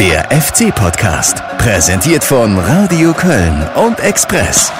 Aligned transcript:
Der 0.00 0.30
FC-Podcast, 0.30 1.42
präsentiert 1.58 2.24
von 2.24 2.58
Radio 2.58 3.12
Köln 3.12 3.68
und 3.74 4.00
Express. 4.00 4.72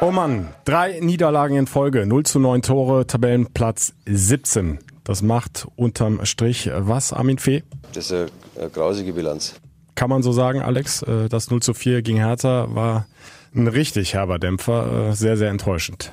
Oh 0.00 0.10
Mann, 0.10 0.48
drei 0.64 0.98
Niederlagen 0.98 1.56
in 1.56 1.68
Folge, 1.68 2.06
0 2.06 2.24
zu 2.24 2.40
9 2.40 2.62
Tore, 2.62 3.06
Tabellenplatz 3.06 3.92
17. 4.06 4.80
Das 5.04 5.22
macht 5.22 5.68
unterm 5.76 6.24
Strich 6.24 6.68
was, 6.74 7.12
Armin 7.12 7.38
Fee? 7.38 7.62
Das 7.92 8.10
ist 8.10 8.32
eine, 8.58 8.68
grausige 8.70 9.12
Bilanz. 9.12 9.60
Kann 9.94 10.10
man 10.10 10.24
so 10.24 10.32
sagen, 10.32 10.60
Alex, 10.60 11.02
äh, 11.02 11.28
das 11.28 11.52
0 11.52 11.62
zu 11.62 11.72
4 11.72 12.02
gegen 12.02 12.18
Hertha 12.18 12.66
war 12.74 13.06
ein 13.54 13.68
richtig 13.68 14.14
herber 14.14 14.40
Dämpfer, 14.40 15.10
äh, 15.10 15.14
sehr, 15.14 15.36
sehr 15.36 15.50
enttäuschend. 15.50 16.10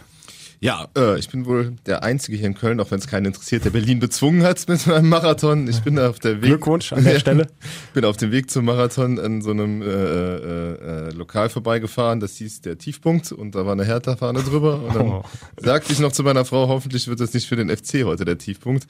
Ja, 0.64 0.88
äh, 0.96 1.18
ich 1.18 1.28
bin 1.28 1.48
wohl 1.48 1.74
der 1.88 2.04
Einzige 2.04 2.38
hier 2.38 2.46
in 2.46 2.54
Köln, 2.54 2.80
auch 2.80 2.92
wenn 2.92 3.00
es 3.00 3.08
keinen 3.08 3.26
interessiert, 3.26 3.66
der 3.66 3.72
Berlin 3.72 4.00
bezwungen 4.00 4.44
hat 4.44 4.68
mit 4.68 4.86
meinem 4.86 5.10
Marathon. 5.10 5.68
Ich 5.68 5.80
bin 5.82 5.98
auf 5.98 6.20
der 6.20 6.36
Weg. 6.36 6.44
Glückwunsch 6.50 6.94
an 6.94 7.04
der 7.04 7.20
Stelle. 7.20 7.48
bin 7.96 8.06
auf 8.06 8.16
dem 8.18 8.32
Weg 8.32 8.52
zum 8.52 8.66
Marathon 8.66 9.18
an 9.18 9.42
so 9.42 9.50
einem 9.50 9.82
äh, 9.82 9.86
äh, 9.88 11.08
äh, 11.08 11.10
Lokal 11.14 11.50
vorbeigefahren. 11.50 12.20
Das 12.20 12.36
hieß 12.36 12.62
der 12.62 12.78
Tiefpunkt 12.78 13.32
und 13.32 13.56
da 13.56 13.66
war 13.66 13.72
eine 13.72 13.86
Hertha-Fahne 13.86 14.44
drüber. 14.44 14.84
Und 14.84 14.96
dann 14.96 15.08
Oh. 15.10 15.24
sagte 15.58 15.94
ich 15.94 16.00
noch 16.00 16.12
zu 16.12 16.22
meiner 16.22 16.46
Frau, 16.46 16.68
hoffentlich 16.68 17.08
wird 17.08 17.20
das 17.22 17.34
nicht 17.34 17.48
für 17.48 17.56
den 17.56 17.76
FC 17.76 18.04
heute 18.04 18.24
der 18.24 18.38
Tiefpunkt. 18.38 18.86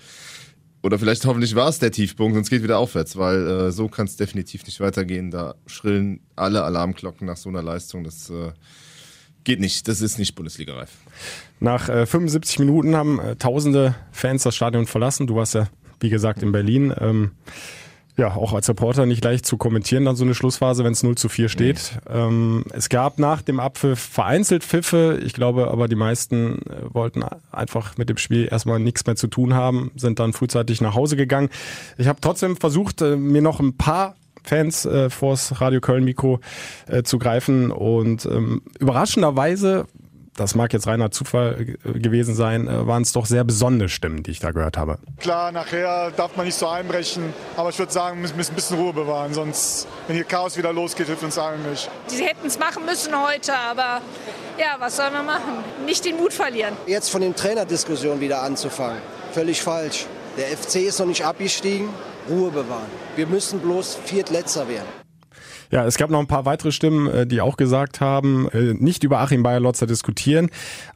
Oder 0.83 0.99
vielleicht 0.99 1.25
hoffentlich 1.25 1.55
war 1.55 1.69
es 1.69 1.79
der 1.79 1.91
Tiefpunkt 1.91 2.35
und 2.35 2.43
es 2.43 2.49
geht 2.49 2.63
wieder 2.63 2.79
aufwärts, 2.79 3.15
weil 3.15 3.47
äh, 3.47 3.71
so 3.71 3.87
kann 3.87 4.07
es 4.07 4.17
definitiv 4.17 4.65
nicht 4.65 4.81
weitergehen. 4.81 5.31
Da 5.31 5.55
schrillen 5.67 6.19
alle 6.35 6.63
Alarmglocken 6.63 7.25
nach 7.27 7.37
so 7.37 7.47
einer 7.47 7.63
Leistung. 7.63 8.03
Das 8.03 8.29
äh, 8.29 8.51
geht 9.43 9.59
nicht. 9.59 9.87
Das 9.87 10.01
ist 10.01 10.17
nicht 10.17 10.35
Bundesliga-reif. 10.35 10.89
Nach 11.59 11.89
äh, 11.89 12.05
75 12.05 12.59
Minuten 12.59 12.95
haben 12.95 13.19
äh, 13.19 13.35
tausende 13.35 13.95
Fans 14.11 14.43
das 14.43 14.55
Stadion 14.55 14.87
verlassen. 14.87 15.27
Du 15.27 15.35
warst 15.35 15.53
ja, 15.53 15.67
wie 15.99 16.09
gesagt, 16.09 16.41
in 16.43 16.51
Berlin. 16.51 16.93
Ähm, 16.99 17.31
ja, 18.17 18.35
auch 18.35 18.53
als 18.53 18.67
Reporter 18.67 19.05
nicht 19.05 19.23
leicht 19.23 19.45
zu 19.45 19.57
kommentieren, 19.57 20.05
dann 20.05 20.15
so 20.15 20.23
eine 20.23 20.35
Schlussphase, 20.35 20.83
wenn 20.83 20.91
es 20.91 21.01
0 21.01 21.15
zu 21.15 21.29
4 21.29 21.49
steht. 21.49 21.93
Ähm, 22.09 22.65
es 22.71 22.89
gab 22.89 23.19
nach 23.19 23.41
dem 23.41 23.59
Abpfiff 23.59 23.99
vereinzelt 23.99 24.63
Pfiffe. 24.63 25.19
Ich 25.23 25.33
glaube 25.33 25.71
aber, 25.71 25.87
die 25.87 25.95
meisten 25.95 26.59
äh, 26.59 26.93
wollten 26.93 27.23
einfach 27.51 27.97
mit 27.97 28.09
dem 28.09 28.17
Spiel 28.17 28.47
erstmal 28.51 28.79
nichts 28.79 29.05
mehr 29.05 29.15
zu 29.15 29.27
tun 29.27 29.53
haben, 29.53 29.91
sind 29.95 30.19
dann 30.19 30.33
frühzeitig 30.33 30.81
nach 30.81 30.93
Hause 30.93 31.15
gegangen. 31.15 31.49
Ich 31.97 32.07
habe 32.07 32.19
trotzdem 32.21 32.57
versucht, 32.57 33.01
äh, 33.01 33.15
mir 33.15 33.41
noch 33.41 33.59
ein 33.59 33.77
paar 33.77 34.15
Fans 34.43 34.85
äh, 34.85 35.09
vors 35.09 35.61
Radio 35.61 35.81
Köln 35.81 36.03
Mikro 36.03 36.39
äh, 36.87 37.03
zu 37.03 37.19
greifen 37.19 37.71
und 37.71 38.25
ähm, 38.25 38.61
überraschenderweise 38.79 39.85
das 40.37 40.55
mag 40.55 40.71
jetzt 40.71 40.87
reiner 40.87 41.11
Zufall 41.11 41.77
gewesen 41.83 42.35
sein, 42.35 42.67
äh, 42.67 42.87
waren 42.87 43.03
es 43.03 43.11
doch 43.11 43.25
sehr 43.25 43.43
besondere 43.43 43.89
Stimmen, 43.89 44.23
die 44.23 44.31
ich 44.31 44.39
da 44.39 44.51
gehört 44.51 44.77
habe. 44.77 44.97
Klar, 45.19 45.51
nachher 45.51 46.11
darf 46.11 46.35
man 46.37 46.45
nicht 46.45 46.57
so 46.57 46.67
einbrechen, 46.67 47.33
aber 47.57 47.69
ich 47.69 47.79
würde 47.79 47.91
sagen, 47.91 48.21
wir 48.21 48.33
müssen 48.35 48.51
ein 48.51 48.55
bisschen 48.55 48.77
Ruhe 48.79 48.93
bewahren, 48.93 49.33
sonst, 49.33 49.87
wenn 50.07 50.15
hier 50.15 50.25
Chaos 50.25 50.57
wieder 50.57 50.71
losgeht, 50.71 51.07
hilft 51.07 51.23
uns 51.23 51.37
allen 51.37 51.69
nicht. 51.69 51.89
Sie 52.07 52.23
hätten 52.23 52.47
es 52.47 52.57
machen 52.57 52.85
müssen 52.85 53.13
heute, 53.13 53.53
aber 53.53 54.01
ja, 54.57 54.75
was 54.79 54.97
soll 54.97 55.11
man 55.11 55.25
machen? 55.25 55.63
Nicht 55.85 56.05
den 56.05 56.15
Mut 56.17 56.33
verlieren. 56.33 56.75
Jetzt 56.87 57.09
von 57.09 57.21
den 57.21 57.35
Trainerdiskussionen 57.35 58.21
wieder 58.21 58.41
anzufangen, 58.41 59.01
völlig 59.33 59.61
falsch. 59.61 60.05
Der 60.37 60.47
FC 60.47 60.77
ist 60.77 60.99
noch 60.99 61.07
nicht 61.07 61.25
abgestiegen, 61.25 61.89
Ruhe 62.29 62.51
bewahren. 62.51 62.89
Wir 63.15 63.27
müssen 63.27 63.59
bloß 63.59 63.99
Viertletzter 64.05 64.67
werden. 64.67 64.87
Ja, 65.71 65.85
es 65.85 65.97
gab 65.97 66.09
noch 66.09 66.19
ein 66.19 66.27
paar 66.27 66.43
weitere 66.43 66.73
Stimmen, 66.73 67.07
äh, 67.07 67.25
die 67.25 67.39
auch 67.39 67.55
gesagt 67.55 68.01
haben, 68.01 68.49
äh, 68.49 68.73
nicht 68.73 69.05
über 69.05 69.19
Achim 69.19 69.41
Bayer-Lotzer 69.41 69.87
diskutieren. 69.87 70.49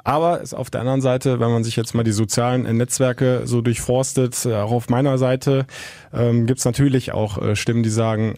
Aber 0.03 0.41
es 0.41 0.53
auf 0.53 0.69
der 0.69 0.81
anderen 0.81 0.99
Seite, 0.99 1.39
wenn 1.39 1.49
man 1.49 1.63
sich 1.63 1.77
jetzt 1.77 1.95
mal 1.95 2.03
die 2.03 2.11
sozialen 2.11 2.65
äh, 2.65 2.73
Netzwerke 2.73 3.43
so 3.45 3.61
durchforstet, 3.61 4.45
auch 4.45 4.71
auf 4.71 4.89
meiner 4.89 5.17
Seite, 5.17 5.65
ähm, 6.13 6.45
gibt 6.45 6.59
es 6.59 6.65
natürlich 6.65 7.13
auch 7.13 7.55
Stimmen, 7.55 7.83
die 7.83 7.89
sagen, 7.89 8.35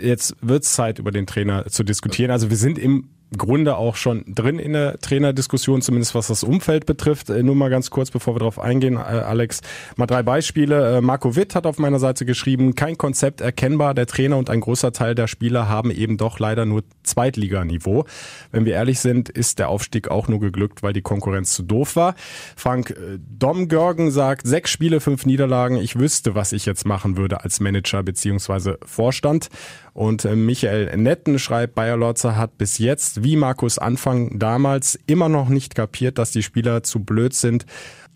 jetzt 0.00 0.34
wird's 0.40 0.72
Zeit, 0.72 0.98
über 0.98 1.12
den 1.12 1.26
Trainer 1.26 1.66
zu 1.66 1.84
diskutieren. 1.84 2.30
Also 2.32 2.50
wir 2.50 2.56
sind 2.56 2.78
im 2.78 3.08
Grunde 3.36 3.76
auch 3.76 3.96
schon 3.96 4.24
drin 4.26 4.58
in 4.58 4.72
der 4.72 4.98
Trainerdiskussion, 4.98 5.82
zumindest 5.82 6.14
was 6.14 6.28
das 6.28 6.44
Umfeld 6.44 6.86
betrifft. 6.86 7.28
Äh, 7.28 7.42
Nur 7.42 7.56
mal 7.56 7.70
ganz 7.70 7.90
kurz, 7.90 8.10
bevor 8.10 8.34
wir 8.34 8.38
darauf 8.38 8.60
eingehen, 8.60 8.94
äh, 8.94 8.98
Alex, 8.98 9.60
mal 9.96 10.06
drei 10.06 10.22
Beispiele. 10.22 10.98
Äh, 10.98 11.00
Marco 11.00 11.34
Witt 11.34 11.54
hat 11.54 11.66
auf 11.66 11.78
meiner 11.78 11.98
Seite 11.98 12.24
geschrieben, 12.24 12.74
kein 12.74 12.96
Konzept 12.96 13.40
erkennbar. 13.40 13.94
Der 13.94 14.06
Trainer 14.06 14.36
und 14.36 14.48
ein 14.48 14.60
großer 14.60 14.92
Teil 14.92 15.14
der 15.14 15.26
Spieler 15.26 15.68
haben 15.68 15.90
eben 15.90 16.16
doch 16.16 16.38
leider 16.38 16.66
nur 16.66 16.82
Zweitliganiveau. 17.06 18.04
Wenn 18.50 18.64
wir 18.64 18.74
ehrlich 18.74 19.00
sind, 19.00 19.28
ist 19.28 19.58
der 19.58 19.68
Aufstieg 19.68 20.08
auch 20.08 20.28
nur 20.28 20.40
geglückt, 20.40 20.82
weil 20.82 20.92
die 20.92 21.02
Konkurrenz 21.02 21.54
zu 21.54 21.62
doof 21.62 21.96
war. 21.96 22.14
Frank 22.56 22.90
äh, 22.90 23.18
Domgörgen 23.18 24.10
sagt, 24.10 24.46
sechs 24.46 24.70
Spiele, 24.70 25.00
fünf 25.00 25.26
Niederlagen. 25.26 25.76
Ich 25.76 25.98
wüsste, 25.98 26.34
was 26.34 26.52
ich 26.52 26.66
jetzt 26.66 26.86
machen 26.86 27.16
würde 27.16 27.42
als 27.42 27.60
Manager 27.60 28.02
beziehungsweise 28.02 28.78
Vorstand. 28.84 29.48
Und 29.92 30.24
äh, 30.24 30.36
Michael 30.36 30.94
Netten 30.96 31.38
schreibt, 31.38 31.74
Bayer 31.74 31.96
Lotzer 31.96 32.36
hat 32.36 32.58
bis 32.58 32.78
jetzt, 32.78 33.22
wie 33.24 33.36
Markus 33.36 33.78
Anfang 33.78 34.38
damals, 34.38 34.98
immer 35.06 35.28
noch 35.28 35.48
nicht 35.48 35.74
kapiert, 35.74 36.18
dass 36.18 36.32
die 36.32 36.42
Spieler 36.42 36.82
zu 36.82 37.00
blöd 37.00 37.32
sind, 37.32 37.64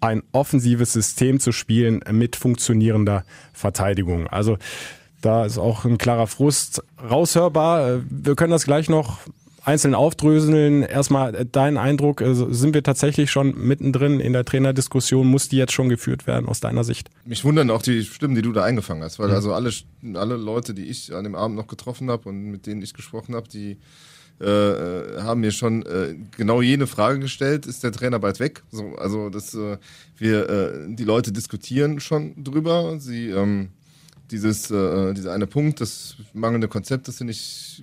ein 0.01 0.23
offensives 0.33 0.93
System 0.93 1.41
zu 1.41 1.53
spielen 1.53 2.03
mit 2.11 2.37
funktionierender 2.37 3.25
Verteidigung. 3.53 4.27
Also 4.27 4.59
da 5.21 5.45
ist 5.45 5.59
auch 5.59 5.85
ein 5.85 5.99
klarer 5.99 6.27
Frust 6.27 6.83
raushörbar. 7.03 7.89
Äh, 7.89 7.99
Wir 8.11 8.37
können 8.37 8.53
das 8.53 8.65
gleich 8.65 8.89
noch 8.89 9.19
einzeln 9.65 9.95
aufdröseln. 9.95 10.83
Erstmal 10.83 11.35
äh, 11.35 11.47
dein 11.51 11.77
Eindruck, 11.77 12.21
äh, 12.21 12.35
sind 12.35 12.75
wir 12.75 12.83
tatsächlich 12.83 13.31
schon 13.31 13.55
mittendrin 13.57 14.21
in 14.21 14.33
der 14.33 14.45
Trainerdiskussion? 14.45 15.27
Muss 15.27 15.49
die 15.49 15.57
jetzt 15.57 15.73
schon 15.73 15.89
geführt 15.89 16.27
werden 16.27 16.49
aus 16.49 16.61
deiner 16.61 16.85
Sicht? 16.85 17.11
Mich 17.25 17.45
wundern 17.45 17.71
auch 17.71 17.83
die 17.83 18.05
Stimmen, 18.05 18.35
die 18.35 18.43
du 18.43 18.53
da 18.53 18.65
eingefangen 18.65 19.03
hast, 19.03 19.19
weil 19.19 19.31
also 19.31 19.53
alle, 19.53 19.71
alle 20.15 20.37
Leute, 20.37 20.75
die 20.75 20.85
ich 20.85 21.15
an 21.15 21.25
dem 21.25 21.35
Abend 21.35 21.57
noch 21.57 21.67
getroffen 21.67 22.11
habe 22.11 22.29
und 22.29 22.51
mit 22.51 22.67
denen 22.67 22.83
ich 22.83 22.95
gesprochen 22.95 23.35
habe, 23.35 23.49
die 23.49 23.79
äh, 24.41 25.21
haben 25.21 25.41
mir 25.41 25.53
schon 25.53 25.85
äh, 25.85 26.15
genau 26.35 26.63
jene 26.63 26.87
Frage 26.87 27.19
gestellt, 27.19 27.67
ist 27.67 27.85
der 27.85 27.93
Trainer 27.93 28.19
bald 28.19 28.41
weg? 28.41 28.63
So, 28.71 28.95
also 28.97 29.29
das, 29.29 29.55
äh, 29.55 29.77
wir, 30.17 30.87
die 30.89 31.05
Leute 31.05 31.33
diskutieren 31.33 32.01
schon 32.01 32.43
drüber. 32.43 32.99
Sie 32.99 33.29
ähm, 33.29 33.69
dieses, 34.31 34.71
äh, 34.71 35.13
dieser 35.15 35.33
eine 35.33 35.47
Punkt, 35.47 35.81
das 35.81 36.17
mangelnde 36.33 36.69
Konzept, 36.69 37.09
das 37.09 37.19
sie 37.19 37.25
nicht 37.25 37.83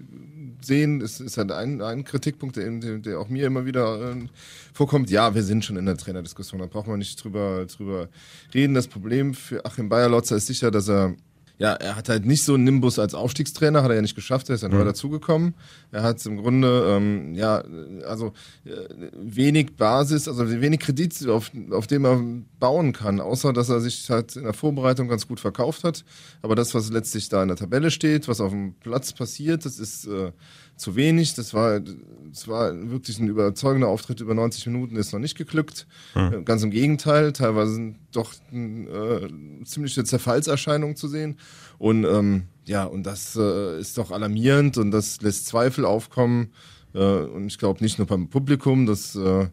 sehen, 0.62 1.02
ist, 1.02 1.19
ist 1.19 1.38
halt 1.38 1.52
ein, 1.52 1.81
ein 1.81 2.03
Kritikpunkt, 2.03 2.56
der, 2.56 2.69
der, 2.72 2.97
der 3.00 3.19
auch 3.19 3.30
mir 3.30 3.47
immer 3.47 3.66
wieder 3.66 4.12
äh, 4.12 4.28
vorkommt. 4.74 5.09
Ja, 5.09 5.35
wir 5.35 5.44
sind 5.44 5.66
schon 5.66 5.78
in 5.78 5.85
der 5.85 5.97
Trainerdiskussion, 5.97 6.59
da 6.59 6.68
braucht 6.68 6.88
man 6.88 7.00
nicht 7.00 7.24
drüber, 7.24 7.66
drüber 7.66 8.09
reden. 8.53 8.74
Das 8.74 8.88
Problem 8.88 9.34
für 9.34 9.66
Achim 9.66 9.90
Bayerlotzer 9.90 10.35
ist 10.35 10.47
sicher, 10.47 10.72
dass 10.72 10.90
er 10.90 11.16
ja, 11.59 11.73
er 11.73 11.95
hat 11.95 12.07
halt 12.07 12.25
nicht 12.25 12.44
so 12.44 12.53
einen 12.53 12.66
Nimbus 12.66 13.00
als 13.00 13.16
Aufstiegstrainer, 13.16 13.81
hat 13.81 13.90
er 13.90 13.95
ja 13.95 14.01
nicht 14.01 14.16
geschafft, 14.16 14.50
er 14.50 14.56
ist 14.56 14.62
ja 14.62 14.69
neu 14.69 14.84
dazugekommen. 14.84 15.56
Er 15.91 16.03
hat 16.03 16.23
im 16.25 16.38
Grunde, 16.38 16.85
ähm, 16.88 17.34
ja, 17.34 17.63
also 18.06 18.34
äh, 18.63 18.72
wenig 19.19 19.75
Basis, 19.75 20.28
also 20.28 20.50
wenig 20.50 20.81
Kredit, 20.81 21.28
auf, 21.28 21.51
auf 21.72 21.88
dem 21.88 22.06
er 22.06 22.22
bauen 22.59 22.94
kann, 22.94 23.19
außer 23.19 23.53
dass 23.53 23.69
er 23.69 23.81
sich 23.81 24.09
halt 24.09 24.35
in 24.35 24.44
der 24.44 24.53
Vorbereitung 24.53 25.07
ganz 25.07 25.28
gut 25.28 25.40
verkauft 25.40 25.84
hat. 25.84 26.06
Aber 26.44 26.56
das, 26.56 26.75
was 26.75 26.91
letztlich 26.91 27.29
da 27.29 27.41
in 27.41 27.47
der 27.47 27.57
Tabelle 27.57 27.90
steht, 27.90 28.28
was 28.28 28.40
auf 28.40 28.51
dem 28.51 28.75
Platz 28.75 29.13
passiert, 29.13 29.66
das 29.66 29.79
ist 29.79 30.06
äh, 30.06 30.31
zu 30.78 30.96
wenig. 30.96 31.34
Das 31.34 31.54
war, 31.54 31.80
das 31.80 32.48
war 32.48 32.74
wirklich 32.90 33.20
ein 33.20 33.28
überzeugender 33.28 33.88
Auftritt 33.88 34.22
über 34.22 34.34
90 34.34 34.68
Minuten, 34.68 34.96
ist 34.96 35.12
noch 35.12 35.20
nicht 35.20 35.38
geglückt. 35.38 35.88
Äh, 36.16 36.44
Ganz 36.44 36.64
im 36.64 36.72
Gegenteil, 36.72 37.34
teilweise 37.34 37.74
sind 37.74 37.98
doch 38.12 38.34
äh, 38.54 39.28
ziemliche 39.66 40.04
Zerfallserscheinungen 40.04 40.96
zu 40.96 41.08
sehen. 41.08 41.38
Und 41.78 42.06
ähm, 42.06 42.44
ja, 42.66 42.86
und 42.86 43.04
das 43.04 43.36
äh, 43.36 43.80
ist 43.80 43.98
doch 43.98 44.12
alarmierend 44.12 44.78
und 44.78 44.92
das 44.92 45.22
lässt 45.22 45.48
Zweifel 45.48 45.84
aufkommen. 45.86 46.54
Äh, 46.94 47.00
und 47.00 47.48
ich 47.48 47.58
glaube 47.58 47.84
nicht 47.84 47.98
nur 47.98 48.08
beim 48.08 48.30
Publikum, 48.30 48.86
das 48.86 49.16
äh, 49.16 49.48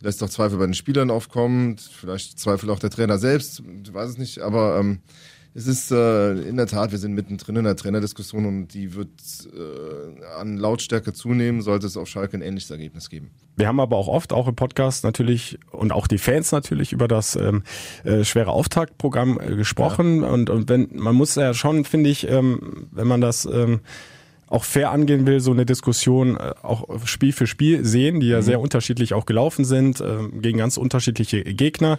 lässt 0.00 0.22
auch 0.22 0.30
Zweifel 0.30 0.58
bei 0.58 0.66
den 0.66 0.74
Spielern 0.74 1.10
aufkommen, 1.10 1.76
vielleicht 1.78 2.38
Zweifel 2.38 2.70
auch 2.70 2.78
der 2.78 2.90
Trainer 2.90 3.18
selbst, 3.18 3.62
ich 3.84 3.94
weiß 3.94 4.10
es 4.10 4.18
nicht, 4.18 4.40
aber 4.40 4.78
ähm, 4.78 5.00
es 5.54 5.66
ist 5.66 5.90
äh, 5.90 6.32
in 6.32 6.56
der 6.56 6.66
Tat, 6.66 6.92
wir 6.92 6.98
sind 6.98 7.12
mittendrin 7.12 7.56
in 7.56 7.64
der 7.64 7.76
Trainerdiskussion 7.76 8.46
und 8.46 8.68
die 8.68 8.94
wird 8.94 9.10
äh, 9.54 10.24
an 10.40 10.56
Lautstärke 10.56 11.12
zunehmen, 11.12 11.60
sollte 11.60 11.86
es 11.86 11.96
auf 11.96 12.08
Schalke 12.08 12.38
ein 12.38 12.42
ähnliches 12.42 12.70
Ergebnis 12.70 13.10
geben. 13.10 13.30
Wir 13.56 13.68
haben 13.68 13.80
aber 13.80 13.96
auch 13.96 14.08
oft, 14.08 14.32
auch 14.32 14.48
im 14.48 14.54
Podcast 14.54 15.04
natürlich 15.04 15.58
und 15.70 15.92
auch 15.92 16.06
die 16.06 16.16
Fans 16.16 16.52
natürlich 16.52 16.92
über 16.92 17.06
das 17.06 17.36
ähm, 17.36 17.64
äh, 18.04 18.24
schwere 18.24 18.50
Auftaktprogramm 18.50 19.38
äh, 19.38 19.54
gesprochen. 19.54 20.24
Und, 20.24 20.48
und 20.48 20.70
wenn 20.70 20.88
man 20.94 21.14
muss 21.14 21.34
ja 21.34 21.52
schon, 21.52 21.84
finde 21.84 22.08
ich, 22.08 22.28
ähm, 22.28 22.88
wenn 22.90 23.06
man 23.06 23.20
das 23.20 23.44
ähm, 23.44 23.80
auch 24.52 24.64
fair 24.64 24.90
angehen 24.90 25.26
will, 25.26 25.40
so 25.40 25.50
eine 25.50 25.64
Diskussion 25.64 26.36
äh, 26.36 26.52
auch 26.62 26.86
Spiel 27.06 27.32
für 27.32 27.46
Spiel 27.46 27.84
sehen, 27.84 28.20
die 28.20 28.28
ja 28.28 28.42
sehr 28.42 28.60
unterschiedlich 28.60 29.14
auch 29.14 29.24
gelaufen 29.24 29.64
sind, 29.64 30.00
ähm, 30.00 30.42
gegen 30.42 30.58
ganz 30.58 30.76
unterschiedliche 30.76 31.42
Gegner. 31.42 31.98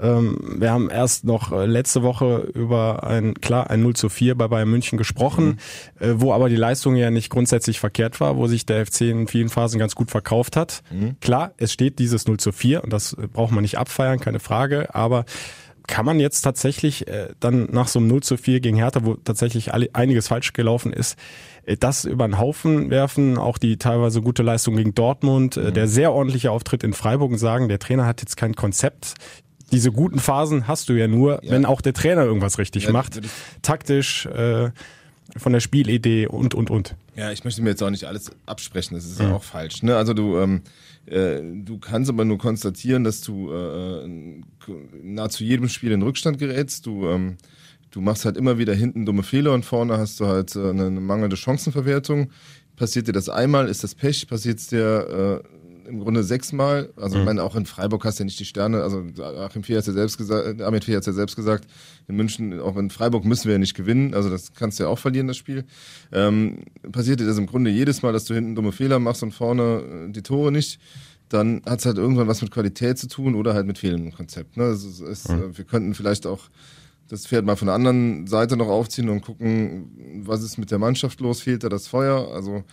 Ähm, 0.00 0.56
wir 0.58 0.72
haben 0.72 0.90
erst 0.90 1.24
noch 1.24 1.52
äh, 1.52 1.64
letzte 1.64 2.02
Woche 2.02 2.50
über 2.54 3.04
ein, 3.04 3.34
klar, 3.34 3.70
ein 3.70 3.82
0 3.82 3.94
zu 3.94 4.08
4 4.08 4.34
bei 4.34 4.48
Bayern 4.48 4.68
München 4.68 4.98
gesprochen, 4.98 5.60
äh, 6.00 6.14
wo 6.16 6.32
aber 6.32 6.48
die 6.48 6.56
Leistung 6.56 6.96
ja 6.96 7.10
nicht 7.10 7.30
grundsätzlich 7.30 7.78
verkehrt 7.78 8.20
war, 8.20 8.36
wo 8.36 8.48
sich 8.48 8.66
der 8.66 8.84
FC 8.84 9.02
in 9.02 9.28
vielen 9.28 9.48
Phasen 9.48 9.78
ganz 9.78 9.94
gut 9.94 10.10
verkauft 10.10 10.56
hat. 10.56 10.82
Klar, 11.20 11.52
es 11.56 11.72
steht 11.72 12.00
dieses 12.00 12.26
0 12.26 12.38
zu 12.38 12.50
4 12.50 12.82
und 12.82 12.92
das 12.92 13.16
braucht 13.32 13.52
man 13.52 13.62
nicht 13.62 13.78
abfeiern, 13.78 14.18
keine 14.18 14.40
Frage, 14.40 14.94
aber 14.94 15.24
kann 15.86 16.04
man 16.06 16.20
jetzt 16.20 16.42
tatsächlich 16.42 17.08
äh, 17.08 17.28
dann 17.40 17.68
nach 17.72 17.88
so 17.88 17.98
einem 17.98 18.08
0 18.08 18.22
zu 18.22 18.36
4 18.36 18.60
gegen 18.60 18.76
Hertha, 18.76 19.04
wo 19.04 19.14
tatsächlich 19.14 19.72
alle, 19.74 19.88
einiges 19.92 20.28
falsch 20.28 20.52
gelaufen 20.52 20.92
ist, 20.92 21.16
äh, 21.66 21.76
das 21.76 22.04
über 22.04 22.26
den 22.26 22.38
Haufen 22.38 22.90
werfen, 22.90 23.38
auch 23.38 23.58
die 23.58 23.76
teilweise 23.76 24.20
gute 24.22 24.42
Leistung 24.42 24.76
gegen 24.76 24.94
Dortmund, 24.94 25.56
äh, 25.56 25.72
der 25.72 25.88
sehr 25.88 26.12
ordentliche 26.12 26.50
Auftritt 26.50 26.82
in 26.84 26.92
Freiburg 26.92 27.30
und 27.32 27.38
sagen, 27.38 27.68
der 27.68 27.78
Trainer 27.78 28.06
hat 28.06 28.20
jetzt 28.20 28.36
kein 28.36 28.54
Konzept. 28.54 29.14
Diese 29.72 29.90
guten 29.90 30.18
Phasen 30.18 30.68
hast 30.68 30.88
du 30.88 30.92
ja 30.92 31.08
nur, 31.08 31.42
Ja. 31.42 31.50
wenn 31.52 31.64
auch 31.64 31.80
der 31.80 31.94
Trainer 31.94 32.24
irgendwas 32.24 32.58
richtig 32.58 32.84
Ja, 32.84 32.92
macht. 32.92 33.20
Taktisch, 33.62 34.26
äh, 34.26 34.70
von 35.36 35.52
der 35.52 35.60
Spielidee 35.60 36.26
und, 36.26 36.54
und, 36.54 36.70
und. 36.70 36.94
Ja, 37.16 37.30
ich 37.32 37.42
möchte 37.44 37.62
mir 37.62 37.70
jetzt 37.70 37.82
auch 37.82 37.88
nicht 37.90 38.04
alles 38.04 38.30
absprechen, 38.44 38.94
das 38.96 39.06
ist 39.06 39.18
ja 39.18 39.32
auch 39.32 39.42
falsch. 39.42 39.82
Ne? 39.82 39.96
Also 39.96 40.12
du, 40.12 40.38
ähm, 40.38 40.60
äh, 41.06 41.40
du 41.42 41.78
kannst 41.78 42.10
aber 42.10 42.24
nur 42.24 42.38
konstatieren, 42.38 43.04
dass 43.04 43.20
du 43.20 43.50
äh, 43.52 44.04
äh, 44.04 44.40
nahezu 45.02 45.44
jedem 45.44 45.68
Spiel 45.68 45.92
in 45.92 46.02
Rückstand 46.02 46.38
gerätst. 46.38 46.86
Du, 46.86 47.08
ähm, 47.08 47.36
du 47.90 48.00
machst 48.00 48.24
halt 48.24 48.36
immer 48.36 48.58
wieder 48.58 48.74
hinten 48.74 49.04
dumme 49.04 49.22
Fehler 49.22 49.52
und 49.52 49.64
vorne 49.64 49.98
hast 49.98 50.20
du 50.20 50.26
halt 50.26 50.54
äh, 50.56 50.70
eine 50.70 50.90
mangelnde 50.90 51.36
Chancenverwertung. 51.36 52.30
Passiert 52.76 53.08
dir 53.08 53.12
das 53.12 53.28
einmal, 53.28 53.68
ist 53.68 53.84
das 53.84 53.94
Pech, 53.94 54.26
passiert 54.28 54.58
es 54.58 54.68
dir 54.68 55.42
im 55.86 56.00
Grunde 56.00 56.22
sechsmal. 56.22 56.90
Also 56.96 57.18
ich 57.18 57.24
meine, 57.24 57.42
auch 57.42 57.56
in 57.56 57.66
Freiburg 57.66 58.04
hast 58.04 58.18
du 58.18 58.22
ja 58.22 58.24
nicht 58.26 58.40
die 58.40 58.44
Sterne. 58.44 58.82
Also 58.82 59.04
Achim 59.22 59.62
Vier 59.62 59.78
hat 59.78 59.86
ja 59.86 59.92
selbst 59.92 60.18
gesagt, 60.18 60.60
Ahmed 60.60 60.84
Vier 60.84 60.96
hat 60.96 61.06
ja 61.06 61.12
selbst 61.12 61.36
gesagt, 61.36 61.66
in 62.08 62.16
München, 62.16 62.60
auch 62.60 62.76
in 62.76 62.90
Freiburg 62.90 63.24
müssen 63.24 63.46
wir 63.46 63.52
ja 63.52 63.58
nicht 63.58 63.74
gewinnen. 63.74 64.14
Also 64.14 64.30
das 64.30 64.52
kannst 64.54 64.78
du 64.78 64.84
ja 64.84 64.88
auch 64.88 64.98
verlieren, 64.98 65.28
das 65.28 65.36
Spiel. 65.36 65.64
Ähm, 66.12 66.64
passiert 66.90 67.20
dir 67.20 67.26
das 67.26 67.38
im 67.38 67.46
Grunde 67.46 67.70
jedes 67.70 68.02
Mal, 68.02 68.12
dass 68.12 68.24
du 68.24 68.34
hinten 68.34 68.54
dumme 68.54 68.72
Fehler 68.72 68.98
machst 68.98 69.22
und 69.22 69.32
vorne 69.32 70.06
äh, 70.08 70.12
die 70.12 70.22
Tore 70.22 70.52
nicht. 70.52 70.78
Dann 71.28 71.62
hat 71.66 71.80
es 71.80 71.86
halt 71.86 71.98
irgendwann 71.98 72.28
was 72.28 72.42
mit 72.42 72.50
Qualität 72.50 72.98
zu 72.98 73.08
tun 73.08 73.34
oder 73.34 73.54
halt 73.54 73.66
mit 73.66 73.78
fehlendem 73.78 74.12
Konzept. 74.12 74.56
Ne? 74.56 74.64
Also 74.64 74.88
es 74.88 75.00
ist, 75.00 75.30
äh, 75.30 75.56
wir 75.56 75.64
könnten 75.64 75.94
vielleicht 75.94 76.26
auch 76.26 76.50
das 77.08 77.26
Pferd 77.26 77.44
mal 77.44 77.56
von 77.56 77.66
der 77.66 77.74
anderen 77.74 78.26
Seite 78.26 78.56
noch 78.56 78.68
aufziehen 78.68 79.10
und 79.10 79.20
gucken, 79.20 80.22
was 80.24 80.42
ist 80.42 80.56
mit 80.56 80.70
der 80.70 80.78
Mannschaft 80.78 81.20
los, 81.20 81.42
fehlt 81.42 81.62
da 81.62 81.68
das 81.68 81.86
Feuer? 81.86 82.32
Also 82.32 82.64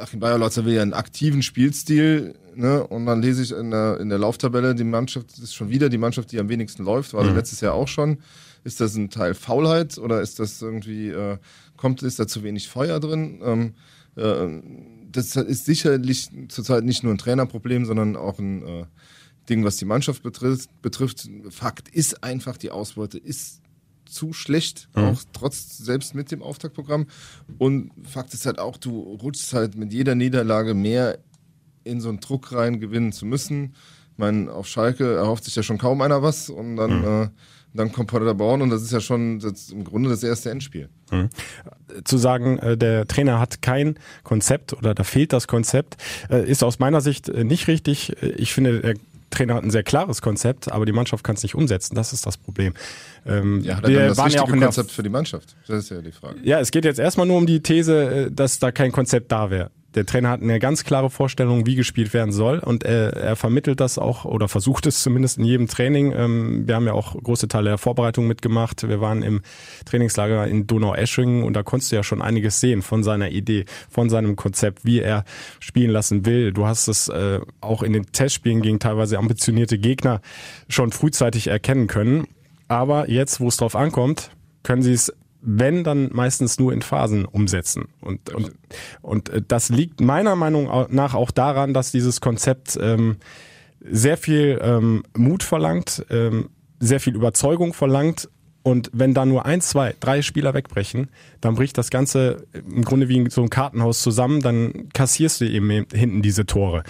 Achim 0.00 0.20
Bayerlotzer 0.20 0.64
will 0.64 0.74
ja 0.74 0.82
einen 0.82 0.92
aktiven 0.92 1.42
Spielstil, 1.42 2.34
ne? 2.54 2.86
Und 2.86 3.06
dann 3.06 3.22
lese 3.22 3.42
ich 3.42 3.52
in 3.52 3.70
der, 3.70 3.98
in 4.00 4.08
der 4.08 4.18
Lauftabelle, 4.18 4.74
die 4.74 4.84
Mannschaft 4.84 5.38
ist 5.38 5.54
schon 5.54 5.70
wieder 5.70 5.88
die 5.88 5.98
Mannschaft, 5.98 6.32
die 6.32 6.40
am 6.40 6.48
wenigsten 6.48 6.84
läuft, 6.84 7.14
war 7.14 7.24
sie 7.24 7.32
letztes 7.32 7.60
Jahr 7.60 7.74
auch 7.74 7.88
schon. 7.88 8.18
Ist 8.64 8.80
das 8.80 8.94
ein 8.94 9.10
Teil 9.10 9.34
Faulheit 9.34 9.98
oder 9.98 10.20
ist 10.20 10.38
das 10.38 10.60
irgendwie, 10.60 11.08
äh, 11.08 11.38
kommt, 11.76 12.02
ist 12.02 12.18
da 12.18 12.26
zu 12.26 12.42
wenig 12.42 12.68
Feuer 12.68 13.00
drin? 13.00 13.40
Ähm, 13.42 13.74
äh, 14.16 14.62
das 15.10 15.34
ist 15.36 15.64
sicherlich 15.64 16.28
zurzeit 16.48 16.84
nicht 16.84 17.02
nur 17.02 17.14
ein 17.14 17.18
Trainerproblem, 17.18 17.84
sondern 17.84 18.16
auch 18.16 18.38
ein 18.38 18.66
äh, 18.66 18.84
Ding, 19.48 19.64
was 19.64 19.76
die 19.76 19.84
Mannschaft 19.84 20.22
betrifft, 20.22 20.70
betrifft. 20.82 21.28
Fakt 21.48 21.88
ist 21.88 22.22
einfach, 22.22 22.56
die 22.56 22.70
Ausbeute 22.70 23.18
ist 23.18 23.59
zu 24.10 24.32
schlecht, 24.32 24.88
auch 24.94 25.20
trotz, 25.32 25.78
selbst 25.78 26.14
mit 26.14 26.30
dem 26.30 26.42
Auftaktprogramm. 26.42 27.06
Und 27.58 27.92
Fakt 28.08 28.34
ist 28.34 28.46
halt 28.46 28.58
auch, 28.58 28.76
du 28.76 29.18
rutschst 29.22 29.52
halt 29.52 29.76
mit 29.76 29.92
jeder 29.92 30.14
Niederlage 30.14 30.74
mehr 30.74 31.18
in 31.84 32.00
so 32.00 32.08
einen 32.08 32.20
Druck 32.20 32.52
rein, 32.52 32.80
gewinnen 32.80 33.12
zu 33.12 33.26
müssen. 33.26 33.74
Ich 34.12 34.18
meine, 34.18 34.52
auf 34.52 34.66
Schalke 34.66 35.14
erhofft 35.14 35.44
sich 35.44 35.54
ja 35.54 35.62
schon 35.62 35.78
kaum 35.78 36.02
einer 36.02 36.22
was 36.22 36.50
und 36.50 36.76
dann, 36.76 37.04
äh, 37.04 37.28
dann 37.72 37.92
kommt 37.92 38.10
Paderborn 38.10 38.60
und 38.62 38.70
das 38.70 38.82
ist 38.82 38.92
ja 38.92 39.00
schon 39.00 39.38
das, 39.38 39.70
im 39.70 39.84
Grunde 39.84 40.10
das 40.10 40.22
erste 40.22 40.50
Endspiel. 40.50 40.88
zu 42.04 42.18
sagen, 42.18 42.58
äh, 42.58 42.76
der 42.76 43.06
Trainer 43.06 43.40
hat 43.40 43.62
kein 43.62 43.98
Konzept 44.22 44.72
oder 44.72 44.94
da 44.94 45.04
fehlt 45.04 45.32
das 45.32 45.46
Konzept, 45.46 45.96
äh, 46.30 46.48
ist 46.48 46.62
aus 46.62 46.78
meiner 46.78 47.00
Sicht 47.00 47.28
äh, 47.28 47.44
nicht 47.44 47.68
richtig. 47.68 48.12
Ich 48.36 48.52
finde, 48.52 48.80
der 48.80 48.94
Trainer 49.30 49.54
hat 49.54 49.64
ein 49.64 49.70
sehr 49.70 49.82
klares 49.82 50.22
Konzept, 50.22 50.70
aber 50.70 50.86
die 50.86 50.92
Mannschaft 50.92 51.24
kann 51.24 51.36
es 51.36 51.42
nicht 51.42 51.54
umsetzen. 51.54 51.94
Das 51.94 52.12
ist 52.12 52.26
das 52.26 52.36
Problem. 52.36 52.74
Ähm, 53.26 53.62
Ja, 53.62 53.80
wir 53.82 53.98
dann 53.98 54.08
das 54.08 54.18
waren 54.18 54.30
ja 54.30 54.42
auch 54.42 54.48
in 54.48 54.60
der 54.60 54.68
Konzept 54.68 54.90
für 54.90 55.02
die 55.02 55.08
Mannschaft? 55.08 55.56
Das 55.66 55.84
ist 55.84 55.90
ja 55.90 56.00
die 56.00 56.12
Frage. 56.12 56.38
ja, 56.42 56.60
es 56.60 56.70
geht 56.70 56.84
jetzt 56.84 56.98
erstmal 56.98 57.26
nur 57.26 57.36
um 57.36 57.46
die 57.46 57.60
These, 57.62 58.26
äh, 58.26 58.30
dass 58.30 58.58
da 58.58 58.72
kein 58.72 58.92
Konzept 58.92 59.30
da 59.32 59.50
wäre. 59.50 59.70
Der 59.94 60.06
Trainer 60.06 60.30
hat 60.30 60.40
eine 60.40 60.60
ganz 60.60 60.84
klare 60.84 61.10
Vorstellung, 61.10 61.66
wie 61.66 61.74
gespielt 61.74 62.14
werden 62.14 62.30
soll 62.30 62.60
und 62.60 62.84
er, 62.84 63.16
er 63.16 63.34
vermittelt 63.34 63.80
das 63.80 63.98
auch 63.98 64.24
oder 64.24 64.48
versucht 64.48 64.86
es 64.86 65.02
zumindest 65.02 65.38
in 65.38 65.44
jedem 65.44 65.66
Training. 65.66 66.12
Ähm, 66.12 66.68
Wir 66.68 66.76
haben 66.76 66.86
ja 66.86 66.92
auch 66.92 67.20
große 67.20 67.48
Teile 67.48 67.70
der 67.70 67.78
Vorbereitung 67.78 68.28
mitgemacht. 68.28 68.86
Wir 68.86 69.00
waren 69.00 69.22
im 69.22 69.42
Trainingslager 69.86 70.46
in 70.46 70.68
Donau-Eschingen 70.68 71.42
und 71.42 71.54
da 71.54 71.64
konntest 71.64 71.90
du 71.90 71.96
ja 71.96 72.04
schon 72.04 72.22
einiges 72.22 72.60
sehen 72.60 72.82
von 72.82 73.02
seiner 73.02 73.30
Idee, 73.30 73.64
von 73.88 74.10
seinem 74.10 74.36
Konzept, 74.36 74.84
wie 74.84 75.00
er 75.00 75.24
spielen 75.58 75.90
lassen 75.90 76.24
will. 76.24 76.52
Du 76.52 76.66
hast 76.66 76.86
es 76.86 77.08
äh, 77.08 77.40
auch 77.60 77.82
in 77.82 77.92
den 77.92 78.06
Testspielen 78.12 78.62
gegen 78.62 78.78
teilweise 78.78 79.18
ambitionierte 79.18 79.78
Gegner 79.78 80.20
schon 80.68 80.92
frühzeitig 80.92 81.48
erkennen 81.48 81.88
können. 81.88 82.28
Aber 82.68 83.10
jetzt, 83.10 83.40
wo 83.40 83.48
es 83.48 83.56
drauf 83.56 83.74
ankommt, 83.74 84.30
können 84.62 84.82
sie 84.82 84.92
es 84.92 85.12
wenn 85.42 85.84
dann 85.84 86.10
meistens 86.12 86.58
nur 86.58 86.72
in 86.72 86.82
Phasen 86.82 87.24
umsetzen. 87.24 87.88
Und, 88.00 88.34
und, 88.34 88.52
und 89.02 89.28
äh, 89.30 89.42
das 89.46 89.68
liegt 89.68 90.00
meiner 90.00 90.36
Meinung 90.36 90.68
nach 90.90 91.14
auch 91.14 91.30
daran, 91.30 91.74
dass 91.74 91.92
dieses 91.92 92.20
Konzept 92.20 92.78
ähm, 92.80 93.16
sehr 93.80 94.16
viel 94.16 94.60
ähm, 94.62 95.02
Mut 95.16 95.42
verlangt, 95.42 96.04
ähm, 96.10 96.50
sehr 96.78 97.00
viel 97.00 97.14
Überzeugung 97.14 97.72
verlangt. 97.72 98.28
Und 98.62 98.90
wenn 98.92 99.14
da 99.14 99.24
nur 99.24 99.46
ein, 99.46 99.62
zwei, 99.62 99.94
drei 100.00 100.20
Spieler 100.20 100.52
wegbrechen, 100.52 101.08
dann 101.40 101.54
bricht 101.54 101.78
das 101.78 101.88
Ganze 101.88 102.46
im 102.52 102.84
Grunde 102.84 103.08
wie 103.08 103.30
so 103.30 103.42
ein 103.42 103.48
Kartenhaus 103.48 104.02
zusammen, 104.02 104.42
dann 104.42 104.90
kassierst 104.92 105.40
du 105.40 105.48
eben 105.48 105.70
hinten 105.70 106.20
diese 106.20 106.44
Tore. 106.44 106.82